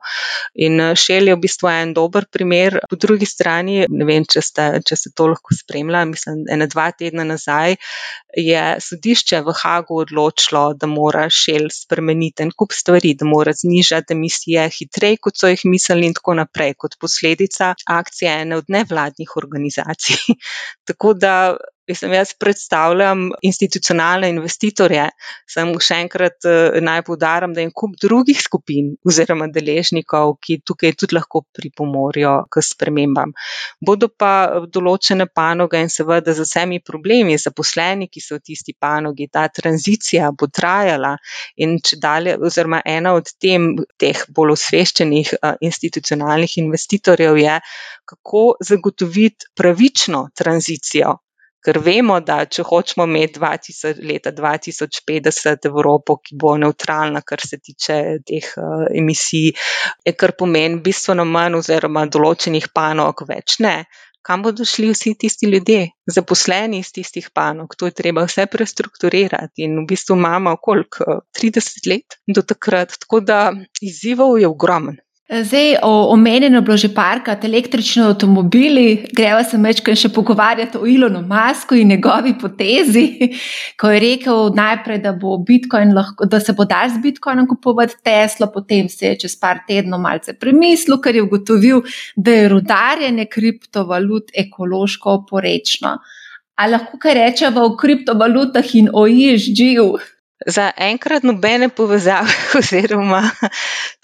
In 0.67 0.83
šel 0.99 1.31
je 1.31 1.37
v 1.37 1.43
bistvu 1.45 1.71
en 1.71 1.95
dober 1.97 2.27
primer. 2.33 2.81
Po 2.91 2.99
drugi 2.99 3.29
strani, 3.29 3.85
ne 3.89 4.09
vem, 4.09 4.27
če, 4.27 4.43
ste, 4.43 4.69
če 4.87 4.99
se 4.99 5.15
to 5.17 5.31
lahko 5.31 5.55
spremlja, 5.55 6.05
mislim, 6.11 6.45
ena 6.53 6.67
dva 6.71 6.91
tedna 6.97 7.27
nazaj 7.27 7.77
je 8.37 8.63
sodišče 8.83 9.41
v 9.47 9.55
Hagu 9.57 10.01
odločilo, 10.03 10.75
da 10.77 10.89
mora 10.91 11.27
šel 11.33 11.71
spremeniti 11.73 12.45
en 12.45 12.53
kup 12.53 12.75
stvari, 12.77 13.15
da 13.17 13.25
mora 13.29 13.55
znižati 13.57 14.13
emisije 14.13 14.67
hitreje, 14.77 15.21
kot 15.23 15.41
so 15.41 15.49
jih 15.49 15.65
mislili 15.65 16.11
in 16.11 16.16
tako 16.17 16.35
naprej 16.41 16.75
kot 16.81 16.97
posledica 17.01 17.75
akcije 17.87 18.33
ene 18.43 18.57
od 18.57 18.73
nevladnih 18.73 19.37
organizacij. 19.37 20.17
Tako 20.89 21.15
da 21.15 21.57
Mislim, 21.89 22.13
jaz 22.13 22.33
predstavljam 22.35 23.29
institucionalne 23.47 24.29
investitorje, 24.33 25.05
sem 25.47 25.69
še 25.79 25.99
enkrat 26.03 26.47
eh, 26.49 26.79
naj 26.83 27.05
povdarim, 27.07 27.53
da 27.55 27.63
je 27.63 27.71
kup 27.71 27.93
drugih 28.03 28.41
skupin 28.43 28.89
oziroma 29.07 29.47
deležnikov, 29.55 30.35
ki 30.43 30.59
tukaj 30.67 30.97
tudi 30.99 31.15
lahko 31.15 31.45
pripomorijo 31.55 32.33
k 32.51 32.63
spremembam. 32.67 33.35
Bodo 33.87 34.09
pa 34.11 34.33
določene 34.75 35.29
panoge 35.31 35.83
in 35.85 35.93
seveda 35.93 36.35
z 36.35 36.47
vsemi 36.49 36.81
problemi 36.83 37.37
zaposleni, 37.39 38.09
ki 38.11 38.23
so 38.25 38.41
v 38.41 38.43
tisti 38.51 38.75
panogi, 38.75 39.29
ta 39.31 39.47
tranzicija 39.47 40.33
bo 40.35 40.51
trajala 40.51 41.15
in 41.63 41.77
če 41.79 42.01
dalje, 42.03 42.35
oziroma 42.51 42.81
ena 42.83 43.15
od 43.15 43.31
tem, 43.39 43.69
teh 44.03 44.25
bolj 44.35 44.57
osveščenih 44.57 45.37
eh, 45.39 45.55
institucionalnih 45.71 46.59
investitorjev 46.65 47.39
je, 47.45 47.61
kako 48.11 48.45
zagotoviti 48.65 49.53
pravično 49.55 50.27
tranzicijo 50.35 51.15
ker 51.67 51.81
vemo, 51.83 52.21
da 52.23 52.39
če 52.47 52.63
hočemo 52.67 53.05
imeti 53.09 53.41
2000, 53.43 54.03
leta 54.07 54.31
2050 54.37 55.67
Evropo, 55.67 56.21
ki 56.23 56.39
bo 56.39 56.55
neutralna, 56.63 57.25
kar 57.27 57.43
se 57.43 57.59
tiče 57.59 57.99
teh 58.27 58.51
uh, 58.63 58.87
emisij, 58.95 59.53
je 60.07 60.15
kar 60.15 60.37
pomeni 60.39 60.79
bistveno 60.85 61.27
manj 61.27 61.59
oziroma 61.61 62.07
določenih 62.07 62.71
panog 62.75 63.27
več 63.29 63.59
ne. 63.67 63.81
Kam 64.27 64.43
bodo 64.43 64.65
šli 64.67 64.89
vsi 64.91 65.13
tisti 65.15 65.47
ljudje, 65.47 65.85
zaposleni 66.11 66.81
iz 66.83 66.89
tistih 66.95 67.29
panog? 67.35 67.77
To 67.79 67.87
je 67.87 67.95
treba 67.95 68.25
vse 68.27 68.49
prestrukturirati 68.51 69.63
in 69.63 69.77
v 69.79 69.85
bistvu 69.93 70.17
imamo 70.19 70.57
koliko 70.59 71.21
30 71.39 71.87
let 71.93 72.19
do 72.27 72.43
takrat, 72.43 72.97
tako 73.05 73.23
da 73.23 73.39
izzivov 73.87 74.35
je 74.43 74.51
ogromen. 74.51 74.99
Zdaj, 75.29 75.77
omenjeno 75.83 76.59
je 76.59 76.63
bilo 76.63 76.77
že 76.77 76.89
parkrat 76.95 77.45
električni 77.45 78.03
avtomobili, 78.03 79.09
greva 79.13 79.43
se 79.45 79.59
mečkaj 79.59 79.97
še 79.99 80.09
pogovarjati 80.15 80.79
o 80.79 80.87
Ilonu 80.87 81.25
Masku 81.27 81.75
in 81.75 81.89
njegovi 81.91 82.37
potezi, 82.39 83.33
ko 83.81 83.91
je 83.91 84.01
rekel 84.01 84.53
najprej, 84.55 85.01
da, 85.03 85.13
bo 85.13 85.35
lahko, 85.95 86.31
da 86.31 86.41
se 86.41 86.53
bo 86.53 86.65
dal 86.65 86.89
z 86.95 87.03
Bitcoinom 87.03 87.49
kupovati 87.49 87.99
Tesla, 88.05 88.47
potem 88.47 88.89
se 88.89 89.07
je 89.07 89.19
čez 89.27 89.35
par 89.41 89.65
tednov 89.67 90.01
malce 90.01 90.33
premislil, 90.33 91.01
ker 91.03 91.17
je 91.17 91.23
ugotovil, 91.23 91.83
da 92.17 92.31
je 92.31 92.49
rudarjenje 92.49 93.27
kriptovalut 93.27 94.31
ekološko 94.31 95.11
oporečno. 95.11 95.99
Ali 96.55 96.73
lahko 96.73 96.99
kaj 97.03 97.15
rečemo 97.15 97.67
o 97.67 97.77
kriptovalutah 97.77 98.75
in 98.75 98.89
o 98.95 99.09
ISG-ju? 99.11 99.97
Za 100.45 100.69
enkrat 100.77 101.25
nobene 101.25 101.69
povezave, 101.73 102.33
oziroma 102.61 103.23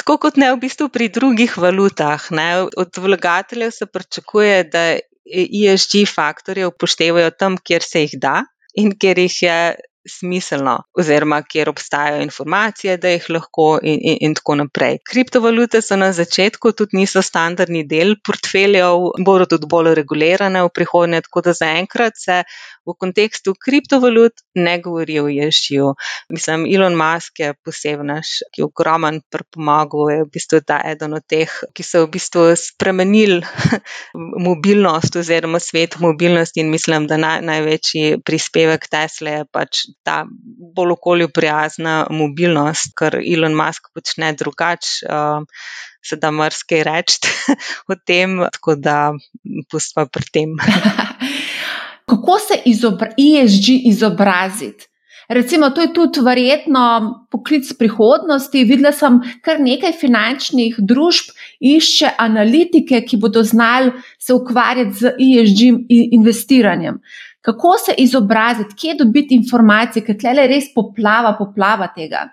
tako 0.01 0.16
kot 0.18 0.41
ne 0.41 0.49
v 0.55 0.61
bistvu 0.64 0.89
pri 0.89 1.11
drugih 1.12 1.59
valutah. 1.61 2.30
Ne, 2.33 2.66
od 2.76 2.97
vlagateljev 2.97 3.70
se 3.70 3.87
pričakuje, 3.87 4.64
da 4.72 4.85
ESG 5.28 6.07
faktorje 6.09 6.66
upoštevajo 6.66 7.30
tam, 7.30 7.59
kjer 7.61 7.85
se 7.85 8.07
jih 8.07 8.16
da 8.18 8.41
in 8.74 8.95
kjer 8.99 9.18
jih 9.18 9.43
je 9.43 9.59
smiselno, 10.09 10.76
oziroma 10.98 11.42
kjer 11.42 11.68
obstajajo 11.68 12.22
informacije, 12.22 12.96
da 12.96 13.09
jih 13.12 13.28
lahko, 13.30 13.78
in, 13.82 13.98
in, 14.03 14.16
in 14.20 14.34
tako 14.34 14.57
naprej. 14.62 14.98
Kriptovalute 15.09 15.82
so 15.82 15.96
na 15.96 16.12
začetku 16.12 16.72
tudi 16.78 16.98
niso 16.98 17.22
standardni 17.22 17.84
del 17.88 18.16
portfeljev, 18.24 19.09
bodo 19.24 19.46
tudi 19.46 19.68
bolj 19.70 19.94
regulirane 19.98 20.64
v 20.66 20.72
prihodnje, 20.74 21.22
tako 21.28 21.44
da 21.46 21.55
zaenkrat 21.59 22.18
se 22.18 22.42
v 22.86 22.94
kontekstu 22.98 23.55
kriptovalut 23.55 24.42
ne 24.55 24.78
govori 24.82 25.20
o 25.20 25.28
ježju. 25.30 25.94
Mislim, 26.34 26.66
Elon 26.66 26.96
Musk 26.98 27.38
je 27.38 27.53
posebnaš, 27.64 28.34
ki 28.53 28.62
je 28.62 28.66
ogromen 28.66 29.20
pripomogel, 29.30 30.11
je 30.11 30.24
v 30.24 30.30
bistvu 30.34 30.62
ta 30.66 30.80
eden 30.90 31.14
od 31.14 31.26
teh, 31.28 31.53
ki 31.74 31.86
so 31.86 32.05
v 32.07 32.11
bistvu 32.16 32.48
spremenili 32.59 33.40
mobilnost 34.48 35.16
oziroma 35.22 35.62
svet 35.62 35.98
mobilnosti 36.03 36.61
in 36.61 36.70
mislim, 36.74 37.07
da 37.07 37.20
naj, 37.20 37.42
največji 37.46 38.18
prispevek 38.26 38.88
Tesla 38.90 39.38
je 39.38 39.48
pač 39.53 39.86
ta 40.03 40.24
bolj 40.76 40.97
okolju 40.97 41.28
prijazna 41.34 42.07
mobilnost, 42.11 42.93
kar 42.99 43.18
Elon 43.20 43.57
Musk 43.59 43.93
počne 43.95 44.32
drugače. 44.32 45.07
Uh, 45.07 45.47
Se 46.03 46.16
da 46.18 46.32
marsikaj 46.34 46.80
reči 46.82 47.30
o 47.93 47.95
tem, 47.95 48.32
tako 48.57 48.74
da 48.74 49.12
pustimo 49.70 50.03
pri 50.11 50.24
tem. 50.34 50.57
Kako 52.11 52.38
se 52.43 52.57
izobra 52.66 53.12
ESG 53.14 53.68
izobraziti? 53.86 54.88
Recimo, 55.28 55.70
to 55.70 55.80
je 55.80 55.93
tudi 55.95 56.20
verjetno 56.20 56.82
poklic 57.30 57.70
prihodnosti. 57.78 58.64
Videla 58.64 58.93
sem, 58.93 59.20
kar 59.45 59.61
nekaj 59.62 59.95
finančnih 60.01 60.76
družb 60.78 61.30
išče 61.61 62.11
analitike, 62.18 63.01
ki 63.07 63.16
bodo 63.22 63.43
znali 63.43 63.93
se 64.18 64.34
ukvarjati 64.34 64.99
z 64.99 65.14
ESG 65.16 65.62
investiranjem 65.88 67.01
kako 67.43 67.76
se 67.78 67.95
izobraziti, 67.99 68.76
kje 68.78 68.95
dobiti 68.99 69.34
informacije, 69.34 70.05
ker 70.07 70.18
tle 70.18 70.47
res 70.47 70.70
poplava, 70.74 71.34
poplava 71.38 71.90
tega. 71.95 72.28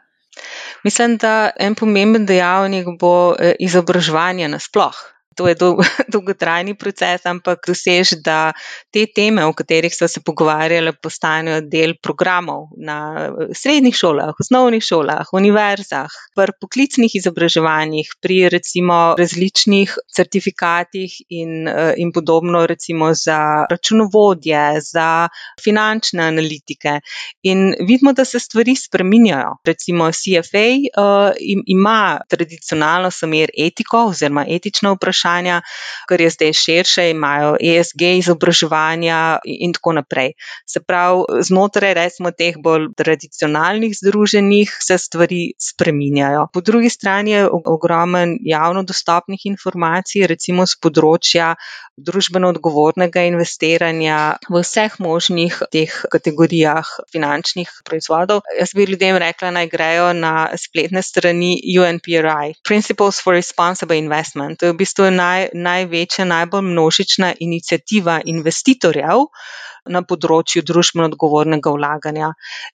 Mislim, 0.84 1.18
da 1.18 1.51
en 1.60 1.76
pomemben 1.76 2.26
dejavnik 2.26 2.88
bo 2.99 3.36
eh, 3.36 3.55
izobraževanje 3.60 4.47
nasplošno 4.47 5.18
to 5.40 5.48
je 5.48 5.56
dolg, 5.56 5.80
dolgotrajni 6.14 6.76
proces, 6.76 7.24
ampak 7.30 7.64
dosež, 7.68 8.18
da 8.26 8.52
te 8.92 9.06
teme, 9.16 9.46
o 9.48 9.54
katerih 9.56 9.94
so 9.96 10.10
se 10.12 10.20
pogovarjali, 10.26 10.92
postanejo 11.00 11.62
del 11.72 11.96
programov 12.04 12.68
na 12.76 13.30
srednjih 13.56 13.96
šolah, 13.96 14.34
osnovnih 14.44 14.84
šolah, 14.84 15.32
univerzah, 15.40 16.12
pri 16.36 16.56
poklicnih 16.60 17.16
izobraževanjih, 17.22 18.12
pri 18.20 18.40
recimo 18.52 18.98
različnih 19.20 19.96
certifikatih 20.16 21.16
in, 21.30 21.70
in 21.96 22.12
podobno, 22.12 22.66
recimo 22.68 23.14
za 23.16 23.40
računovodje, 23.72 24.82
za 24.84 25.30
finančne 25.64 26.28
analitike. 26.34 27.00
In 27.48 27.72
vidimo, 27.80 28.12
da 28.14 28.26
se 28.26 28.42
stvari 28.44 28.76
spreminjajo. 28.76 29.56
Recimo 29.66 30.12
CFA 30.12 30.68
uh, 31.00 31.32
ima 31.68 32.20
tradicionalno 32.28 33.12
samer 33.12 33.54
etiko 33.56 34.04
oziroma 34.12 34.46
etično 34.50 34.98
vprašanje 34.98 35.29
vprašanja, 35.30 35.62
kar 36.08 36.22
je 36.22 36.30
zdaj 36.30 36.54
širše, 36.54 37.10
imajo 37.10 37.56
ESG 37.62 38.02
izobraževanja 38.20 39.40
in 39.46 39.74
tako 39.74 39.94
naprej. 39.94 40.34
Se 40.66 40.80
pravi, 40.80 41.42
znotraj 41.42 41.94
recimo 41.94 42.32
teh 42.32 42.56
bolj 42.58 42.90
tradicionalnih 42.98 43.94
združenih 43.94 44.78
se 44.82 44.98
stvari 44.98 45.54
spreminjajo. 45.60 46.48
Po 46.54 46.62
drugi 46.62 46.90
strani 46.90 47.32
je 47.32 47.50
ogromen 47.66 48.38
javno 48.42 48.84
dostopnih 48.84 49.46
informacij, 49.46 50.28
recimo 50.28 50.66
z 50.66 50.80
področja 50.82 51.56
družbeno 52.00 52.50
odgovornega 52.54 53.26
investiranja 53.28 54.40
v 54.50 54.62
vseh 54.64 54.96
možnih 55.04 55.60
teh 55.72 55.92
kategorijah 56.12 56.88
finančnih 57.12 57.70
proizvodov. 57.86 58.42
Jaz 58.60 58.74
bi 58.76 58.88
ljudem 58.88 59.18
rekla, 59.20 59.52
naj 59.52 59.68
grejo 59.68 60.14
na 60.14 60.50
spletne 60.56 61.04
strani 61.04 61.58
UNPRI, 61.80 62.56
Principles 62.64 63.20
for 63.24 63.36
Responsible 63.36 63.98
Investment. 64.00 64.60
To 64.60 64.70
je 64.70 64.74
v 64.74 64.80
bistvu 64.80 65.10
naj, 65.20 65.47
največja, 65.53 66.26
najbolj 66.26 66.67
množična 66.72 67.34
inicijativa 67.47 68.20
investitorjev 68.26 69.28
na 69.88 70.02
področju 70.04 70.64
družbeno 70.66 71.08
odgovornega 71.10 71.72
vlaganja. 71.74 72.34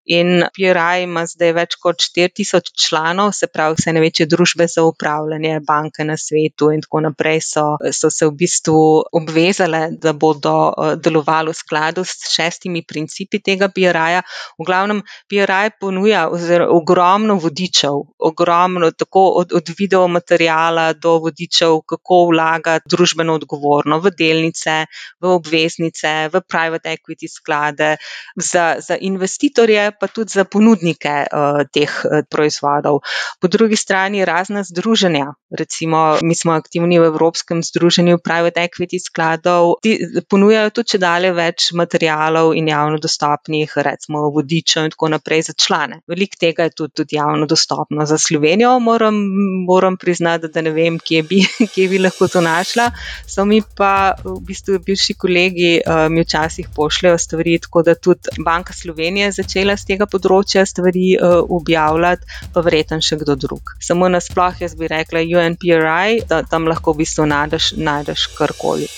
In 0.10 0.46
PRI 0.56 1.06
ima 1.06 1.26
zdaj 1.30 1.54
več 1.58 1.78
kot 1.82 2.02
4000 2.02 2.72
članov, 2.86 3.34
se 3.38 3.48
pravi, 3.52 3.78
vse 3.80 3.94
največje 3.96 4.28
družbe 4.32 4.68
za 4.72 4.86
upravljanje, 4.88 5.60
banke 5.68 6.06
na 6.08 6.18
svetu 6.18 6.72
in 6.74 6.84
tako 6.86 7.04
naprej 7.08 7.42
so, 7.46 7.66
so 7.94 8.12
se 8.12 8.28
v 8.28 8.36
bistvu 8.40 8.80
obvezale, 9.20 9.90
da 10.02 10.14
bodo 10.14 10.56
eh, 10.72 10.96
delovali 10.98 11.54
v 11.54 11.60
skladu 11.60 12.06
s 12.06 12.32
šestimi 12.34 12.84
principi 12.88 13.42
tega 13.44 13.70
PRI-ja. 13.70 14.24
V 14.60 14.68
glavnem, 14.68 15.04
PRI 15.30 15.76
ponuja 15.80 16.26
ogromno 16.72 17.38
vodičev, 17.42 18.02
ogromno, 18.20 18.92
tako 18.92 19.28
od, 19.42 19.54
od 19.54 19.72
video 19.78 20.08
materijala 20.08 20.94
do 20.94 21.18
vodičev, 21.24 21.82
kako 21.86 22.26
vlagati 22.32 22.90
družbeno 22.90 23.36
odgovorno 23.36 24.00
v 24.00 24.12
delnice, 24.18 24.86
v 25.22 25.34
obveznice, 25.36 26.30
v 26.34 26.42
private 26.48 26.96
equity 26.96 27.05
sklade, 27.30 27.98
za, 28.36 28.76
za 28.80 28.98
investitorje, 29.02 29.92
pa 30.00 30.08
tudi 30.08 30.32
za 30.34 30.44
ponudnike 30.44 31.26
uh, 31.30 31.62
teh 31.74 31.90
uh, 31.90 32.24
proizvodov. 32.30 33.00
Po 33.42 33.48
drugi 33.48 33.76
strani 33.76 34.26
razna 34.26 34.64
združenja, 34.64 35.34
recimo 35.50 36.18
mi 36.22 36.36
smo 36.36 36.54
aktivni 36.54 37.00
v 37.00 37.06
Evropskem 37.06 37.64
združenju 37.64 38.20
private 38.24 38.68
equity 38.68 39.00
skladov, 39.00 39.76
ti 39.82 40.00
ponujajo 40.30 40.70
tudi 40.70 40.96
če 40.96 41.02
dalje 41.02 41.32
več 41.36 41.72
materijalov 41.78 42.54
in 42.58 42.70
javno 42.72 43.00
dostopnih, 43.02 43.74
recimo 43.88 44.30
vodičev 44.34 44.88
in 44.88 44.94
tako 44.94 45.10
naprej 45.16 45.48
za 45.50 45.56
člane. 45.66 46.02
Veliko 46.08 46.40
tega 46.40 46.68
je 46.68 46.76
tudi, 46.76 46.94
tudi 47.02 47.18
javno 47.18 47.48
dostopno 47.50 48.06
za 48.06 48.18
Slovenijo, 48.22 48.78
moram, 48.80 49.18
moram 49.68 49.98
priznati, 49.98 50.52
da 50.54 50.62
ne 50.62 50.72
vem, 50.76 51.00
kje 51.00 51.24
bi, 51.24 51.42
kje 51.74 51.88
bi 51.92 52.02
lahko 52.02 52.28
to 52.32 52.42
našla. 52.42 52.90
So 53.28 53.46
mi 53.46 53.62
pa 53.78 54.16
v 54.24 54.38
bistvu 54.46 54.80
bivši 54.86 55.18
kolegi 55.20 55.72
uh, 55.82 56.06
mi 56.12 56.24
včasih 56.26 56.70
po 56.76 56.85
pošljajo 56.86 57.18
stvari, 57.26 57.58
tako 57.66 57.84
da 57.90 57.96
tudi 57.96 58.38
Banka 58.46 58.74
Slovenije 58.74 59.32
je 59.32 59.36
začela 59.42 59.76
z 59.78 59.90
tega 59.92 60.08
področja 60.10 60.66
stvari 60.70 61.16
uh, 61.18 61.42
objavljati, 61.58 62.30
pa 62.54 62.64
verjetno 62.66 63.02
še 63.02 63.20
kdo 63.26 63.38
drug. 63.48 63.76
Samo 63.82 64.10
nasploh 64.14 64.62
jaz 64.62 64.78
bi 64.78 64.92
rekla 64.92 65.26
UNPRI, 65.26 66.22
da 66.30 66.44
tam 66.46 66.70
lahko 66.72 66.94
v 66.94 67.04
bistvu 67.04 67.28
najdeš, 67.34 67.74
najdeš 67.82 68.30
karkoli. 68.38 68.90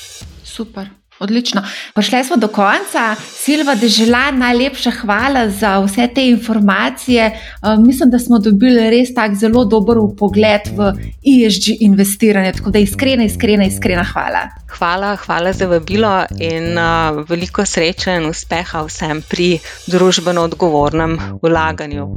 Super. 0.44 0.92
Odlično. 1.20 1.62
Prišli 1.94 2.24
smo 2.24 2.38
do 2.38 2.48
konca. 2.48 3.16
Silva, 3.34 3.76
da 3.76 3.88
želim 3.88 4.40
najlepša 4.40 4.92
hvala 4.92 5.50
za 5.50 5.80
vse 5.80 6.08
te 6.16 6.30
informacije. 6.30 7.40
Uh, 7.62 7.86
mislim, 7.86 8.10
da 8.10 8.20
smo 8.20 8.40
dobili 8.40 8.90
res 8.90 9.14
tak 9.14 9.36
zelo 9.36 9.66
dober 9.66 9.98
pogled 10.18 10.62
v 10.78 10.94
ESG 11.26 11.80
investiranje. 11.80 12.54
Tako 12.54 12.72
da 12.72 12.80
iskrena, 12.80 13.24
iskrena, 13.24 13.66
iskrena 13.66 14.04
hvala. 14.04 14.46
Hvala, 14.78 15.16
hvala 15.16 15.54
za 15.54 15.66
vabilo 15.66 16.26
in 16.40 16.78
uh, 16.78 17.26
veliko 17.30 17.66
sreče 17.66 18.20
in 18.22 18.30
uspeha 18.30 18.86
vsem 18.86 19.22
pri 19.30 19.60
družbeno 19.88 20.42
odgovornem 20.42 21.18
vlaganju. 21.42 22.08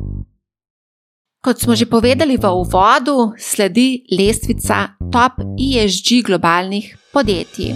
Kot 1.41 1.61
smo 1.61 1.73
že 1.73 1.89
povedali 1.89 2.37
v 2.37 2.47
uvodu, 2.53 3.33
sledi 3.41 4.05
lestvica 4.13 4.93
top 5.09 5.41
ESG 5.57 6.21
globalnih 6.27 7.00
podjetij. 7.13 7.75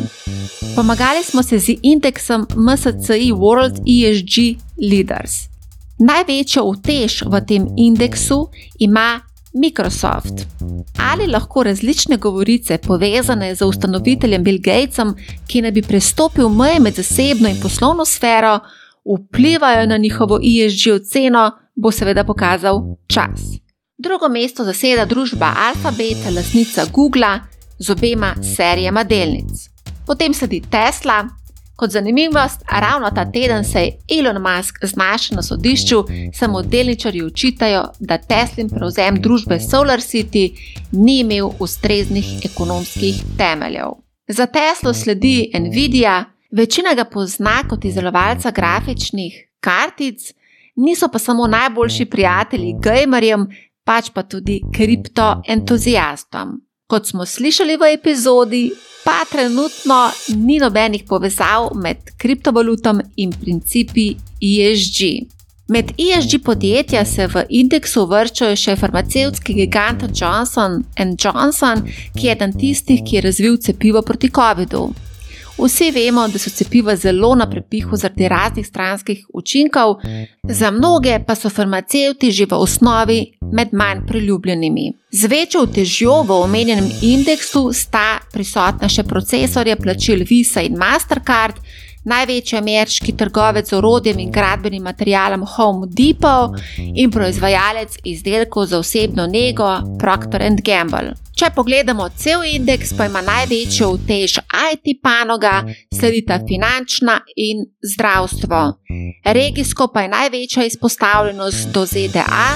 Pomagali 0.76 1.24
smo 1.24 1.42
se 1.42 1.58
z 1.58 1.76
indeksom 1.82 2.46
MSCI 2.56 3.32
World 3.32 3.76
ESG 3.86 4.58
Leaders. 4.90 5.32
Največjo 5.98 6.64
utež 6.64 7.22
v 7.22 7.40
tem 7.46 7.66
indeksu 7.76 8.48
ima 8.78 9.20
Microsoft. 9.54 10.46
Ali 10.98 11.26
lahko 11.26 11.62
različne 11.62 12.16
govorice, 12.16 12.78
povezane 12.78 13.54
z 13.54 13.64
ustanoviteljem 13.64 14.44
Bill 14.44 14.58
Gatesom, 14.58 15.14
ki 15.46 15.62
naj 15.62 15.72
bi 15.72 15.82
prestopil 15.82 16.48
meje 16.48 16.80
med 16.80 16.94
zasebno 16.94 17.48
in 17.48 17.60
poslovno 17.62 18.04
sfero, 18.04 18.58
vplivajo 19.04 19.86
na 19.86 19.96
njihovo 19.96 20.40
ESG 20.42 20.90
oceno, 20.94 21.50
bo 21.76 21.90
seveda 21.90 22.24
pokazal 22.24 22.82
čas. 23.06 23.40
Drugo 23.98 24.28
mesto 24.28 24.64
zaseda 24.64 25.04
družba 25.04 25.54
Alphabet, 25.68 26.16
lasnica 26.34 26.84
Google 26.92 27.38
z 27.78 27.90
obema 27.90 28.34
serijama 28.56 29.04
delnic. 29.04 29.70
Potem 30.06 30.34
sledi 30.34 30.62
Tesla. 30.70 31.24
Kot 31.76 31.90
zanimivost, 31.90 32.62
ravno 32.70 33.10
ta 33.10 33.24
teden 33.32 33.64
se 33.64 33.80
je 33.80 34.18
Elon 34.18 34.42
Musk 34.42 34.74
znašel 34.82 35.36
na 35.36 35.42
sodišču, 35.42 36.04
samo 36.32 36.62
delničarji 36.62 37.22
očitajo, 37.22 37.84
da 38.00 38.18
Teslin 38.18 38.68
prevzem 38.68 39.16
družbe 39.22 39.60
Solar 39.60 39.98
City 39.98 40.52
ni 40.92 41.18
imel 41.18 41.50
ustreznih 41.58 42.26
ekonomskih 42.44 43.14
temeljev. 43.38 43.90
Za 44.28 44.46
Teslo 44.46 44.94
sledi 44.94 45.50
Nvidia, 45.60 46.24
večina 46.50 46.94
ga 46.94 47.04
pozna 47.04 47.62
kot 47.68 47.84
izdelovalca 47.84 48.50
grafičnih 48.50 49.34
kartic, 49.60 50.20
niso 50.76 51.08
pa 51.08 51.18
samo 51.18 51.46
najboljši 51.46 52.04
prijatelji 52.04 52.74
gamerjem, 52.82 53.48
pač 53.84 54.10
pa 54.14 54.22
tudi 54.22 54.60
kriptoentuzijastom. 54.76 56.63
Kot 56.86 57.06
smo 57.06 57.24
slišali 57.26 57.76
v 57.80 57.94
epizodi, 57.94 58.72
pa 59.04 59.24
trenutno 59.30 60.10
ni 60.36 60.58
nobenih 60.58 61.04
povezav 61.08 61.70
med 61.74 61.96
kriptovalutom 62.20 63.00
in 63.16 63.32
principi 63.32 64.10
ESG. 64.40 65.00
Med 65.68 65.94
ESG 65.96 66.42
podjetja 66.44 67.04
se 67.04 67.26
v 67.26 67.46
indeksu 67.48 68.04
vrčajo 68.04 68.56
še 68.56 68.76
farmacevtski 68.76 69.56
gigant 69.62 70.04
Johnson 70.12 70.82
Johnson, 71.16 71.86
ki 72.18 72.26
je 72.26 72.36
eden 72.36 72.52
tistih, 72.52 73.00
ki 73.00 73.16
je 73.16 73.26
razvil 73.30 73.56
cepivo 73.56 74.02
proti 74.02 74.28
COVID-u. 74.28 75.13
Vsi 75.58 75.90
vemo, 75.90 76.26
da 76.28 76.38
so 76.38 76.50
cepiva 76.50 76.96
zelo 76.96 77.34
na 77.34 77.46
prepihu 77.50 77.96
zaradi 77.96 78.28
raznih 78.28 78.66
stranskih 78.66 79.26
učinkov, 79.34 79.96
za 80.42 80.70
mnoge 80.70 81.18
pa 81.26 81.34
so 81.34 81.50
farmacevti 81.50 82.32
že 82.32 82.46
v 82.50 82.58
osnovi 82.58 83.20
med 83.52 83.68
manj 83.72 84.06
priljubljenimi. 84.06 84.92
Z 85.10 85.30
večjo 85.30 85.66
težjo 85.66 86.22
v 86.22 86.32
omenjenem 86.42 86.90
indeksu 87.02 87.70
sta 87.72 88.18
prisotna 88.32 88.88
še 88.88 89.02
procesorja 89.02 89.76
plačil 89.76 90.24
Visa 90.28 90.62
in 90.62 90.74
Mastercard, 90.76 91.60
največji 92.04 92.58
ameriški 92.58 93.16
trgovec 93.16 93.68
z 93.68 93.76
orodjem 93.76 94.18
in 94.18 94.30
gradbenim 94.32 94.82
materialom 94.82 95.46
Home 95.56 95.86
Depot 95.90 96.56
in 96.78 97.10
proizvajalec 97.10 97.98
izdelkov 98.04 98.66
za 98.66 98.78
osebno 98.78 99.26
nego 99.26 99.68
Procter 99.98 100.42
Gamble. 100.62 101.14
Če 101.34 101.48
pogledamo 101.50 102.06
cel 102.14 102.44
indeks, 102.46 102.92
pa 102.94 103.08
ima 103.08 103.18
največjo 103.26 103.88
utež 103.96 104.36
IT 104.70 105.00
panoga, 105.02 105.64
sledita 105.90 106.38
finančna 106.48 107.18
in 107.36 107.64
zdravstvo. 107.82 108.60
Regijsko 109.24 109.88
pa 109.94 110.04
je 110.04 110.12
največja 110.14 110.64
izpostavljenost 110.64 111.72
do 111.74 111.86
ZDA, 111.86 112.46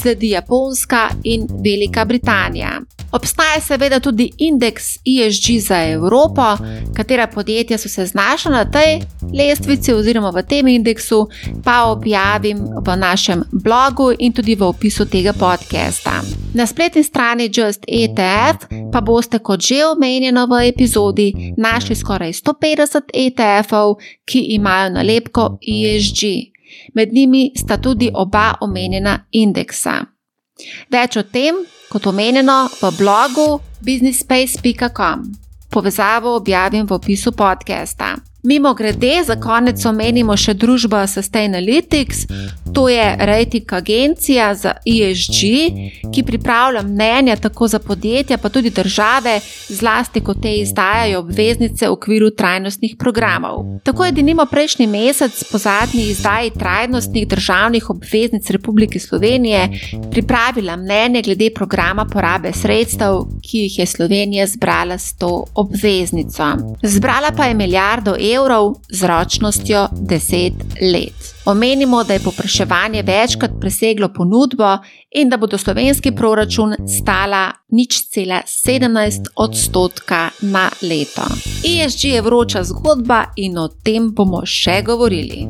sledi 0.00 0.30
Japonska 0.30 1.08
in 1.24 1.46
Velika 1.64 2.04
Britanija. 2.04 2.80
Obstaja 3.12 3.60
seveda 3.60 4.00
tudi 4.00 4.30
indeks 4.38 4.84
ESG 4.96 5.58
za 5.58 5.82
Evropo, 5.84 6.56
katera 6.96 7.26
podjetja 7.26 7.78
so 7.78 7.88
se 7.88 8.06
znašla 8.06 8.50
na 8.50 8.64
tej 8.64 9.00
lestvici 9.34 9.92
oziroma 9.92 10.30
v 10.30 10.42
tem 10.42 10.68
indeksu, 10.68 11.28
pa 11.64 11.84
objavim 11.84 12.58
v 12.86 12.96
našem 12.96 13.42
blogu 13.52 14.12
in 14.18 14.32
tudi 14.32 14.54
v 14.54 14.62
opisu 14.62 15.04
tega 15.04 15.32
podcasta. 15.32 16.22
Na 16.54 16.66
spletni 16.66 17.02
strani 17.02 17.50
Just 17.54 17.84
ETF 17.88 18.70
pa 18.92 19.00
boste, 19.00 19.38
kot 19.38 19.60
že 19.60 19.86
omenjeno 19.86 20.46
v 20.46 20.68
epizodi, 20.68 21.54
našli 21.56 21.96
skoraj 21.96 22.32
150 22.32 23.10
ETF-ov, 23.14 23.98
ki 24.24 24.38
imajo 24.54 24.90
nalepko 24.90 25.58
ESG. 25.62 26.50
Med 26.94 27.12
njimi 27.12 27.50
sta 27.56 27.76
tudi 27.76 28.10
oba 28.14 28.54
omenjena 28.60 29.18
indeksa. 29.30 30.00
Več 30.90 31.16
o 31.16 31.22
tem, 31.22 31.62
kot 31.90 32.06
omenjeno, 32.06 32.68
v 32.80 32.90
blogu 32.98 33.60
businessspace.com. 33.80 35.24
Povezavo 35.70 36.34
objavim 36.36 36.86
v 36.86 36.92
opisu 36.92 37.32
podcasta. 37.32 38.16
Mimo 38.42 38.74
grede, 38.74 39.20
za 39.24 39.36
konec 39.36 39.84
omenimo 39.86 40.36
še 40.36 40.54
družbo 40.54 41.02
Sustainalytics, 41.06 42.24
to 42.74 42.88
je 42.88 43.16
rating 43.18 43.72
agencija 43.72 44.54
za 44.54 44.72
ESG, 44.86 45.40
ki 46.14 46.22
pripravlja 46.22 46.82
mnenja 46.82 47.36
tako 47.36 47.68
za 47.68 47.78
podjetja, 47.78 48.38
pa 48.38 48.48
tudi 48.48 48.70
države, 48.70 49.40
zlasti 49.68 50.20
ko 50.20 50.34
te 50.34 50.54
izdajajo 50.54 51.18
obveznice 51.18 51.88
v 51.88 51.92
okviru 51.92 52.30
trajnostnih 52.30 52.96
programov. 52.98 53.64
Tako 53.84 54.04
je 54.04 54.12
denimo 54.12 54.46
prejšnji 54.46 54.86
mesec 54.86 55.44
po 55.52 55.58
zadnji 55.58 56.02
izdaji 56.02 56.50
trajnostnih 56.50 57.28
državnih 57.28 57.90
obveznic 57.90 58.50
Republike 58.50 58.98
Slovenije 58.98 59.68
pripravila 60.10 60.76
mnenje 60.76 61.22
glede 61.22 61.50
programa 61.54 62.04
porabe 62.04 62.52
sredstev, 62.52 63.24
ki 63.42 63.58
jih 63.58 63.78
je 63.78 63.86
Slovenija 63.86 64.46
zbrala 64.46 64.98
s 64.98 65.16
to 65.18 65.44
obveznico. 65.54 66.44
Zbrala 66.82 67.30
pa 67.36 67.44
je 67.44 67.54
milijardo 67.54 68.16
evrov 68.34 68.74
z 68.88 69.06
ročnostjo 69.06 69.88
10 69.92 70.52
let. 70.92 71.39
Omenimo, 71.50 72.04
da 72.04 72.12
je 72.12 72.20
popraševanje 72.20 73.02
večkrat 73.02 73.50
preseglo 73.60 74.08
ponudbo 74.08 74.78
in 75.10 75.28
da 75.28 75.36
bo 75.36 75.46
do 75.46 75.58
slovenski 75.58 76.12
proračun 76.12 76.74
stala 76.98 77.52
nič 77.68 78.08
cela 78.08 78.42
17 78.46 79.26
odstotka 79.36 80.28
na 80.40 80.70
leto. 80.82 81.22
ESG 81.64 82.04
je 82.04 82.22
vroča 82.22 82.62
zgodba 82.64 83.24
in 83.36 83.58
o 83.58 83.68
tem 83.68 84.12
bomo 84.14 84.44
še 84.46 84.82
govorili. 84.86 85.46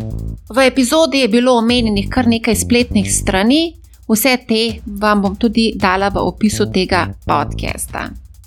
V 0.55 0.67
epizodi 0.67 1.21
je 1.21 1.29
bilo 1.29 1.59
omenjenih 1.59 2.09
kar 2.09 2.27
nekaj 2.27 2.57
spletnih 2.57 3.13
strani, 3.13 3.77
vse 4.09 4.37
te 4.49 4.65
vam 4.87 5.23
bom 5.23 5.37
tudi 5.37 5.73
dala 5.77 6.09
v 6.09 6.25
opisu 6.25 6.73
tega 6.73 7.09
podcasta. 7.27 8.30